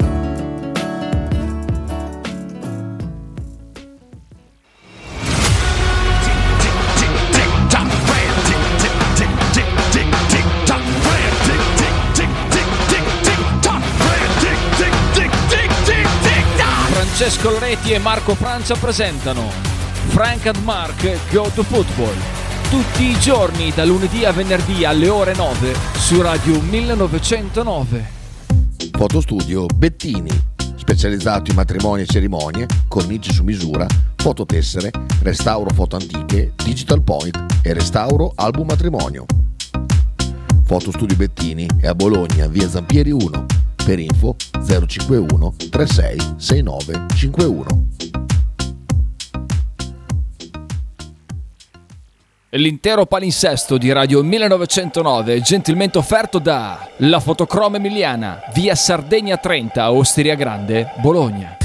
Francesco 16.92 17.50
Loretti 17.50 17.94
e 17.94 17.98
Marco 17.98 18.36
Francia 18.36 18.76
presentano 18.76 19.77
Frank 20.08 20.46
and 20.48 20.64
Mark 20.64 21.32
Go 21.32 21.50
to 21.54 21.64
Football. 21.64 22.16
Tutti 22.70 23.04
i 23.04 23.20
giorni, 23.20 23.72
da 23.74 23.86
lunedì 23.86 24.26
a 24.26 24.32
venerdì 24.32 24.84
alle 24.84 25.10
ore 25.10 25.36
9 25.36 25.74
su 25.96 26.22
Radio 26.22 26.60
1909. 26.60 28.16
Fotostudio 28.92 29.66
Bettini, 29.68 30.30
specializzato 30.76 31.52
in 31.52 31.56
matrimoni 31.56 32.02
e 32.02 32.06
cerimonie, 32.06 32.66
cornici 32.88 33.32
su 33.32 33.44
misura, 33.44 33.86
fototessere, 34.16 34.92
restauro 35.22 35.70
foto 35.74 35.96
antiche, 35.96 36.54
digital 36.64 37.02
point 37.02 37.46
e 37.62 37.74
restauro 37.74 38.34
album 38.36 38.68
matrimonio. 38.68 39.26
Fotostudio 40.66 41.16
Bettini 41.16 41.68
è 41.80 41.88
a 41.88 41.96
Bologna, 41.96 42.48
via 42.48 42.68
Zampieri 42.68 43.12
1. 43.12 43.46
Per 43.86 44.00
info 44.00 44.36
051 44.66 45.54
36 45.70 46.18
69 46.38 47.06
51. 47.16 48.07
L'intero 52.58 53.06
palinsesto 53.06 53.78
di 53.78 53.92
Radio 53.92 54.24
1909 54.24 55.36
è 55.36 55.42
gentilmente 55.42 56.00
offerto 56.00 56.40
da 56.40 56.90
La 56.98 57.20
Fotocroma 57.20 57.78
Emiliana, 57.78 58.42
via 58.52 58.74
Sardegna 58.74 59.38
30, 59.38 59.92
Osteria 59.92 60.34
Grande, 60.34 60.92
Bologna. 60.96 61.56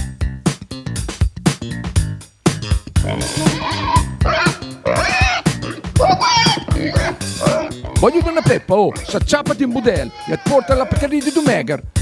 Voglio 7.99 8.29
una 8.29 8.43
peppa, 8.43 8.75
oh, 8.75 8.93
s'acciappati 8.95 9.63
in 9.63 9.71
budel 9.71 10.11
e 10.29 10.39
porta 10.45 10.75
la 10.75 10.85
Pcaridi 10.85 11.25
di 11.25 11.33
Dumegar. 11.33 12.02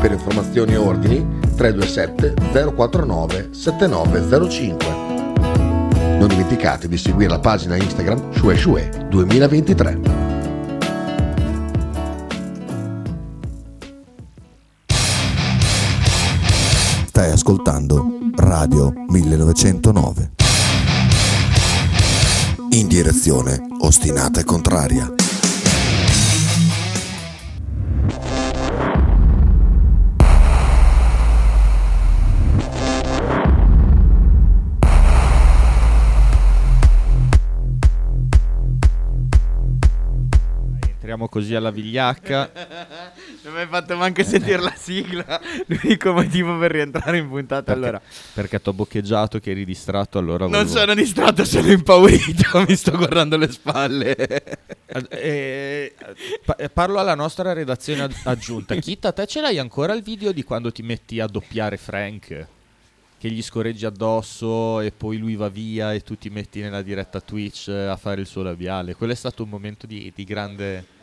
Per 0.00 0.10
informazioni 0.10 0.72
e 0.72 0.76
ordini 0.76 1.26
327 1.56 2.72
049 2.74 3.50
7905. 3.52 4.86
Non 6.18 6.26
dimenticate 6.26 6.88
di 6.88 6.96
seguire 6.96 7.28
la 7.28 7.38
pagina 7.38 7.76
Instagram 7.76 8.32
Shue 8.32 8.56
Shue 8.56 8.88
2023. 9.10 10.00
Stai 17.08 17.30
ascoltando 17.30 18.06
Radio 18.36 18.94
1909. 19.08 20.30
In 22.70 22.88
direzione 22.88 23.60
ostinata 23.80 24.40
e 24.40 24.44
contraria. 24.44 25.29
Entriamo 41.10 41.28
così 41.28 41.56
alla 41.56 41.70
vigliacca. 41.72 42.52
Non 43.42 43.54
mi 43.54 43.60
hai 43.60 43.66
fatto 43.68 43.96
manco 43.96 44.22
sentire 44.22 44.60
la 44.60 44.74
sigla. 44.76 45.40
L'unico 45.66 46.12
motivo 46.12 46.58
per 46.58 46.72
rientrare 46.72 47.16
in 47.16 47.26
puntata. 47.26 47.72
Perché, 47.72 47.80
Allora, 47.86 48.02
perché 48.34 48.60
ti 48.60 48.68
ho 48.68 48.72
boccheggiato 48.74 49.38
che 49.38 49.52
eri 49.52 49.64
distratto, 49.64 50.18
allora 50.18 50.44
non 50.44 50.50
volevo- 50.50 50.68
sono 50.68 50.94
distratto, 50.94 51.44
sono 51.46 51.70
impaurito. 51.72 52.62
Mi 52.68 52.76
sto 52.76 52.96
guardando 52.98 53.38
le 53.38 53.50
spalle. 53.50 54.14
Eh, 55.08 55.94
pa- 56.44 56.56
eh, 56.56 56.68
parlo 56.68 56.98
alla 56.98 57.14
nostra 57.14 57.54
redazione 57.54 58.08
aggiunta. 58.24 58.74
Kita, 58.74 59.12
te 59.12 59.26
ce 59.26 59.40
l'hai 59.40 59.58
ancora 59.58 59.94
il 59.94 60.02
video 60.02 60.32
di 60.32 60.44
quando 60.44 60.70
ti 60.70 60.82
metti 60.82 61.18
a 61.18 61.26
doppiare 61.26 61.78
Frank? 61.78 62.46
Che 63.18 63.30
gli 63.30 63.42
scorreggi 63.42 63.86
addosso 63.86 64.80
e 64.80 64.92
poi 64.92 65.16
lui 65.16 65.34
va 65.34 65.48
via 65.48 65.94
e 65.94 66.02
tu 66.02 66.16
ti 66.16 66.28
metti 66.28 66.60
nella 66.60 66.82
diretta 66.82 67.20
Twitch 67.22 67.68
eh, 67.68 67.86
a 67.86 67.96
fare 67.96 68.20
il 68.20 68.26
suo 68.26 68.42
labiale. 68.42 68.94
Quello 68.94 69.12
è 69.14 69.16
stato 69.16 69.42
un 69.44 69.48
momento 69.48 69.86
di, 69.86 70.12
di 70.14 70.24
grande... 70.24 70.98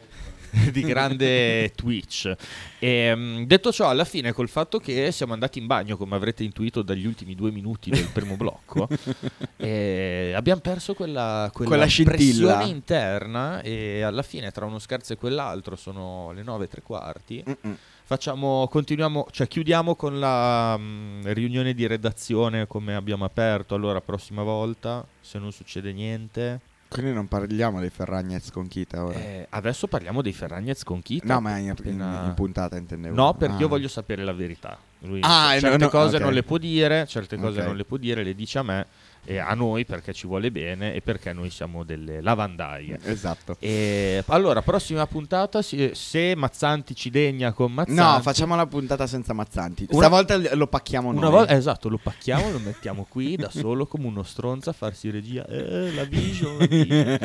di 0.72 0.82
grande 0.82 1.72
Twitch. 1.76 2.34
E, 2.80 3.16
mm, 3.16 3.44
detto 3.44 3.72
ciò, 3.72 3.90
alla 3.90 4.06
fine, 4.06 4.32
col 4.32 4.50
fatto 4.50 4.80
che 4.80 5.12
siamo 5.12 5.34
andati 5.34 5.60
in 5.60 5.68
bagno, 5.68 5.98
come 5.98 6.16
avrete 6.16 6.44
intuito 6.44 6.82
dagli 6.82 7.06
ultimi 7.06 7.36
due 7.36 7.52
minuti 7.52 7.90
del 7.90 8.08
primo 8.12 8.36
blocco, 8.36 8.88
eh, 9.58 10.34
abbiamo 10.36 10.62
perso 10.62 10.94
quella, 10.94 11.50
quella, 11.54 11.70
Quella 11.70 11.86
scintilla. 11.86 12.62
interna. 12.64 13.62
E 13.62 14.02
alla 14.02 14.24
fine, 14.24 14.52
tra 14.52 14.66
uno 14.66 14.80
scherzo 14.80 15.14
e 15.14 15.18
quell'altro, 15.18 15.76
sono 15.76 16.32
le 16.32 16.44
nove 16.44 16.66
e 16.66 16.68
tre 16.68 16.82
quarti. 16.82 17.44
Mm-mm. 17.48 17.78
Facciamo, 18.04 18.70
continuiamo, 18.70 19.28
cioè 19.32 19.48
chiudiamo 19.48 19.96
con 19.96 20.18
la 20.18 20.78
mm, 20.78 21.24
riunione 21.34 21.74
di 21.74 21.86
redazione 21.88 22.66
come 22.66 22.96
abbiamo 22.96 23.26
aperto. 23.26 23.76
Allora, 23.76 24.00
prossima 24.00 24.44
volta, 24.44 25.06
se 25.20 25.40
non 25.40 25.52
succede 25.52 25.92
niente. 25.92 26.62
Quindi 26.90 27.12
non 27.14 27.28
parliamo 27.28 27.80
dei 27.80 27.90
Ferragnez 27.90 28.50
con 28.52 28.68
Kita 28.68 29.04
ora. 29.06 29.18
Eh, 29.20 29.48
adesso 29.50 29.88
parliamo 29.88 30.22
dei 30.22 30.32
Ferragnez 30.34 30.84
con 30.84 31.02
Kita. 31.02 31.34
no, 31.34 31.42
ma 31.42 31.58
in, 31.58 31.66
in- 31.66 31.70
appena- 31.72 32.24
in 32.26 32.34
puntata 32.34 32.78
intendevo. 32.78 33.14
No, 33.16 33.34
perché 33.34 33.56
Ah. 33.56 33.60
io 33.60 33.68
voglio 33.68 33.88
sapere 33.90 34.24
la 34.24 34.34
verità. 34.34 34.78
Lui 35.02 35.20
Ah, 35.24 35.50
certe 35.60 35.70
no, 35.78 35.84
no, 35.86 35.90
cose 35.90 36.16
ok. 36.16 36.22
non 36.22 36.34
le 36.34 36.44
può 36.44 36.58
dire, 36.58 37.06
certe 37.06 37.36
cose 37.38 37.60
Ok. 37.60 37.66
non 37.68 37.76
le 37.76 37.84
può 37.84 37.98
dire, 37.98 38.24
le 38.24 38.34
dice 38.34 38.60
a 38.60 38.64
me 38.64 38.86
e 39.28 39.40
a 39.40 39.54
noi 39.56 39.84
perché 39.84 40.14
ci 40.14 40.26
vuole 40.26 40.50
bene 40.52 40.94
e 40.94 41.02
perché 41.02 41.34
noi 41.34 41.50
siamo 41.50 41.84
delle 41.84 42.22
lavandaie. 42.22 42.98
Esatto. 43.04 43.58
E 43.60 44.24
allora, 44.28 44.62
prossima 44.62 45.06
puntata, 45.06 45.62
se 45.62 46.34
Mazzanti 46.36 46.96
ci 46.96 47.10
degna 47.10 47.52
con 47.52 47.74
Mazzanti. 47.74 48.02
No, 48.02 48.22
facciamo 48.22 48.56
la 48.56 48.66
puntata 48.66 49.06
senza 49.06 49.34
Mazzanti. 49.34 49.88
Una- 49.90 50.06
Stavolta 50.06 50.56
lo 50.56 50.68
pacchiamo 50.68 51.10
noi. 51.12 51.18
Una 51.18 51.30
volta, 51.30 51.54
esatto, 51.58 51.90
lo 51.90 52.00
pacchiamo, 52.02 52.52
lo 52.52 52.60
mettiamo 52.60 53.06
qui 53.10 53.36
da 53.36 53.50
solo 53.50 53.86
come 53.86 54.08
uno 54.08 54.24
stronzo 54.24 54.70
a 54.70 54.74
farsi 54.74 55.10
regia. 55.10 55.46
Eh, 55.46 55.92
la 55.94 56.06
vision. 56.06 56.58
la 56.58 56.66
vision. 56.66 57.20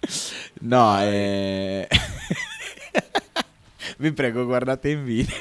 no, 0.62 1.00
eh... 1.02 1.86
Vi 3.96 4.12
prego, 4.12 4.44
guardate 4.44 4.90
in 4.90 5.04
video. 5.04 5.34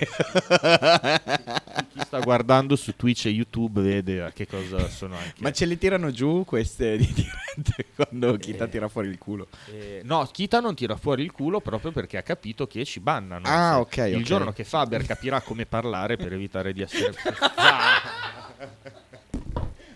Chi 1.93 1.99
sta 1.99 2.19
guardando 2.21 2.75
su 2.75 2.95
Twitch 2.95 3.25
e 3.25 3.29
YouTube 3.29 3.81
vede 3.81 4.21
a 4.23 4.31
che 4.31 4.47
cosa 4.47 4.87
sono 4.89 5.15
anche. 5.15 5.33
Ma 5.39 5.51
ce 5.51 5.65
le 5.65 5.77
tirano 5.77 6.11
giù 6.11 6.43
queste 6.45 6.97
di 6.97 7.05
dirette 7.13 7.85
quando 7.95 8.37
Kita 8.37 8.65
Eh. 8.65 8.69
tira 8.69 8.87
fuori 8.87 9.09
il 9.09 9.17
culo. 9.17 9.47
Eh, 9.71 10.01
no, 10.03 10.27
Kita 10.31 10.59
non 10.59 10.75
tira 10.75 10.95
fuori 10.95 11.23
il 11.23 11.31
culo 11.31 11.59
proprio 11.59 11.91
perché 11.91 12.17
ha 12.17 12.21
capito 12.23 12.65
che 12.67 12.85
ci 12.85 12.99
bannano. 12.99 13.45
Ah, 13.47 13.73
Se- 13.73 14.01
ok, 14.01 14.09
Il 14.09 14.15
ok. 14.17 14.21
giorno 14.23 14.53
che 14.53 14.63
Faber 14.63 15.05
capirà 15.05 15.41
come 15.41 15.65
parlare 15.65 16.15
per 16.17 16.33
evitare 16.33 16.73
di 16.73 16.81
essere. 16.81 17.13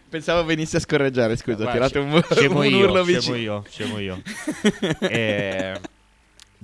Pensavo 0.10 0.44
venisse 0.44 0.76
a 0.76 0.80
scorreggiare, 0.82 1.38
scusa, 1.38 1.64
Guarda, 1.64 1.88
tirato 1.90 2.02
un, 2.04 2.22
scemo 2.36 2.60
un 2.60 2.66
io, 2.66 2.78
urlo 2.90 3.04
scemo 3.04 3.18
vicino. 3.18 3.36
io, 3.38 3.64
scemo 3.70 4.00
io. 4.00 4.22
Eh, 5.00 5.80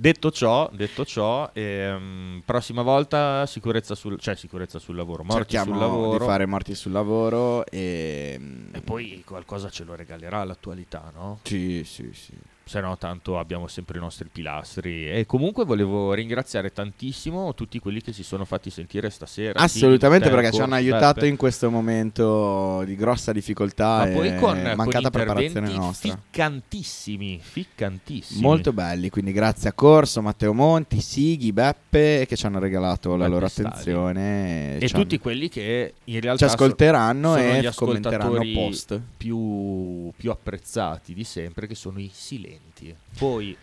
detto 0.00 0.30
ciò, 0.30 0.70
detto 0.72 1.04
ciò 1.04 1.50
ehm, 1.52 2.42
prossima 2.44 2.82
volta 2.82 3.44
sicurezza 3.46 3.96
sul, 3.96 4.18
cioè 4.20 4.36
sicurezza 4.36 4.78
sul 4.78 4.94
lavoro, 4.94 5.24
morti 5.24 5.54
Cerchiamo 5.54 5.72
sul 5.72 5.80
lavoro. 5.80 6.18
di 6.18 6.24
fare 6.24 6.46
morti 6.46 6.74
sul 6.76 6.92
lavoro 6.92 7.66
e... 7.66 8.38
E 8.70 8.80
poi 8.80 9.24
qualcosa 9.26 9.68
ce 9.70 9.82
lo 9.82 9.96
regalerà 9.96 10.44
l'attualità, 10.44 11.10
no? 11.12 11.40
Sì, 11.42 11.82
sì, 11.84 12.10
sì. 12.12 12.32
Se 12.68 12.80
no, 12.80 12.96
tanto 12.98 13.38
abbiamo 13.38 13.66
sempre 13.66 13.96
i 13.98 14.00
nostri 14.00 14.28
pilastri. 14.30 15.08
E 15.10 15.24
comunque 15.26 15.64
volevo 15.64 16.12
ringraziare 16.12 16.70
tantissimo 16.72 17.54
tutti 17.54 17.78
quelli 17.78 18.02
che 18.02 18.12
si 18.12 18.22
sono 18.22 18.44
fatti 18.44 18.68
sentire 18.70 19.08
stasera. 19.10 19.58
Assolutamente 19.58 20.28
Tino, 20.28 20.38
perché 20.40 20.54
ci 20.54 20.60
hanno 20.62 20.74
aiutato 20.74 21.14
Beppe. 21.14 21.26
in 21.28 21.36
questo 21.36 21.70
momento 21.70 22.82
di 22.84 22.94
grossa 22.94 23.32
difficoltà 23.32 24.04
Ma 24.04 24.12
poi 24.12 24.28
e 24.28 24.36
con, 24.36 24.60
mancata 24.76 25.00
con 25.00 25.10
preparazione 25.10 25.72
nostra. 25.72 26.18
ficcantissimi, 26.30 27.40
ficcantissimi. 27.42 28.40
Molto 28.42 28.72
belli, 28.72 29.08
quindi 29.08 29.32
grazie 29.32 29.70
a 29.70 29.72
Corso, 29.72 30.20
Matteo 30.22 30.52
Monti, 30.52 31.00
Sighi, 31.00 31.52
Beppe 31.52 32.26
che 32.28 32.36
ci 32.36 32.46
hanno 32.46 32.58
regalato 32.58 33.10
la 33.16 33.24
Beppe 33.24 33.28
loro 33.30 33.48
Stali. 33.48 33.68
attenzione 33.68 34.78
E 34.78 34.88
hanno- 34.92 35.02
tutti 35.02 35.18
quelli 35.18 35.48
che 35.48 35.94
in 36.04 36.20
realtà 36.20 36.46
ci 36.46 36.52
ascolteranno 36.52 37.36
e 37.36 37.70
commenteranno 37.74 38.40
post. 38.54 39.00
Più, 39.16 40.10
più 40.16 40.30
apprezzati 40.30 41.14
di 41.14 41.24
sempre, 41.24 41.66
che 41.66 41.74
sono 41.74 41.98
i 41.98 42.10
silenti. 42.58 42.96
Poi, 43.18 43.56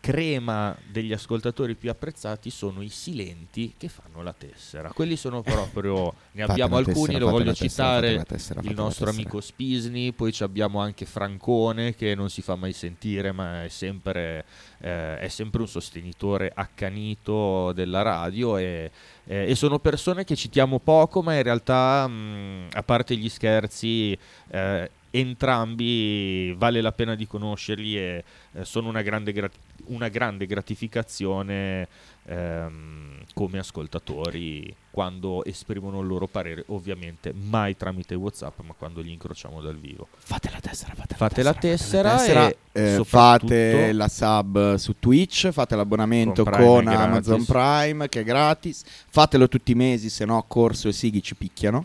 crema 0.00 0.76
degli 0.88 1.12
ascoltatori 1.12 1.74
più 1.74 1.90
apprezzati 1.90 2.48
sono 2.48 2.80
i 2.80 2.88
silenti 2.88 3.74
che 3.76 3.88
fanno 3.88 4.22
la 4.22 4.32
tessera. 4.32 4.92
Quelli 4.92 5.16
sono 5.16 5.42
proprio. 5.42 6.14
Ne 6.32 6.44
abbiamo 6.44 6.74
la 6.74 6.78
alcuni, 6.78 7.06
tessera, 7.06 7.18
lo 7.18 7.30
voglio 7.30 7.52
tessera, 7.52 8.00
citare. 8.00 8.24
tessera, 8.24 8.60
il 8.60 8.74
nostro 8.74 9.06
tessera. 9.06 9.10
amico 9.10 9.40
Spisni, 9.40 10.12
poi 10.12 10.32
ci 10.32 10.44
abbiamo 10.44 10.80
anche 10.80 11.06
Francone 11.06 11.96
che 11.96 12.14
non 12.14 12.30
si 12.30 12.40
fa 12.40 12.54
mai 12.54 12.72
sentire, 12.72 13.32
ma 13.32 13.64
è 13.64 13.68
sempre, 13.68 14.44
eh, 14.78 15.18
è 15.18 15.28
sempre 15.28 15.62
un 15.62 15.68
sostenitore 15.68 16.52
accanito 16.54 17.72
della 17.72 18.02
radio 18.02 18.58
e, 18.58 18.92
eh, 19.24 19.50
e 19.50 19.54
sono 19.56 19.80
persone 19.80 20.22
che 20.22 20.36
citiamo 20.36 20.78
poco, 20.78 21.20
ma 21.20 21.34
in 21.34 21.42
realtà, 21.42 22.06
mh, 22.06 22.68
a 22.74 22.82
parte 22.84 23.16
gli 23.16 23.28
scherzi, 23.28 24.16
eh, 24.50 24.90
entrambi 25.18 26.52
vale 26.56 26.80
la 26.80 26.92
pena 26.92 27.14
di 27.14 27.26
conoscerli 27.26 27.96
e 27.96 28.24
eh, 28.52 28.64
sono 28.64 28.88
una 28.88 29.02
grande, 29.02 29.32
grat- 29.32 29.56
una 29.86 30.08
grande 30.08 30.46
gratificazione 30.46 31.88
ehm, 32.26 33.24
come 33.34 33.58
ascoltatori 33.58 34.74
quando 34.90 35.44
esprimono 35.44 36.00
il 36.00 36.06
loro 36.06 36.26
parere, 36.26 36.64
ovviamente 36.68 37.32
mai 37.34 37.76
tramite 37.76 38.14
WhatsApp, 38.14 38.60
ma 38.60 38.74
quando 38.76 39.00
li 39.00 39.12
incrociamo 39.12 39.60
dal 39.60 39.76
vivo. 39.76 40.08
Fate 40.16 40.50
la 40.50 40.60
tessera, 40.60 40.94
fate 40.94 41.06
la 41.10 41.16
Fate 41.16 41.42
la 41.42 41.54
tessera, 41.54 42.16
tessera, 42.16 42.48
e 42.48 42.56
eh, 42.72 42.94
soprattutto- 42.94 43.52
fate 43.52 43.92
la 43.92 44.08
sub 44.08 44.74
su 44.76 44.94
Twitch, 44.98 45.50
fate 45.50 45.76
l'abbonamento 45.76 46.42
Con 46.44 46.52
con, 46.52 46.62
Prime 46.62 46.82
gratis. 46.82 47.28
Amazon 47.28 47.44
Prime 47.44 48.08
che 48.08 48.20
è 48.20 48.24
gratis, 48.24 48.84
fatelo 49.08 49.48
tutti 49.48 49.72
i 49.72 49.74
mesi, 49.74 50.08
se 50.08 50.24
no 50.24 50.42
Corso 50.46 50.88
e 50.88 50.92
Sighi 50.92 51.22
ci 51.22 51.34
picchiano. 51.34 51.84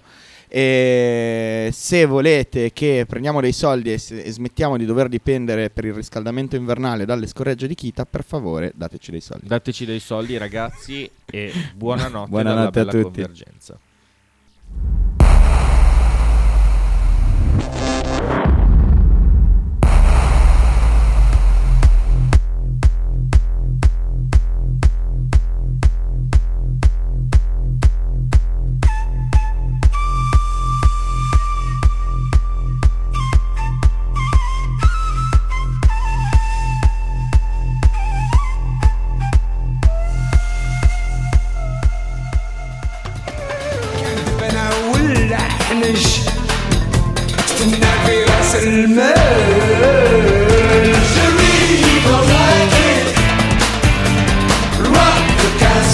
E 0.54 1.70
se 1.72 2.06
volete 2.06 2.74
che 2.74 3.06
prendiamo 3.08 3.40
dei 3.40 3.54
soldi 3.54 3.94
e, 3.94 3.98
s- 3.98 4.12
e 4.12 4.30
smettiamo 4.30 4.76
di 4.76 4.84
dover 4.84 5.08
dipendere 5.08 5.70
per 5.70 5.86
il 5.86 5.94
riscaldamento 5.94 6.58
invernale 6.58 7.06
dalle 7.06 7.26
scorregge 7.28 7.68
di 7.68 7.74
Kita, 7.76 8.06
per 8.06 8.26
favore 8.26 8.74
dateci 8.76 9.12
dei 9.12 9.22
soldi. 9.22 9.48
Dateci 9.48 9.86
dei 9.86 10.00
soldi 10.02 10.38
ragazzi 10.38 11.10
e 11.26 11.54
buonanotte, 11.74 12.30
Buonanotte 12.30 12.80
a 12.82 12.86
tutti. 12.86 13.02
convergenza. 13.04 13.80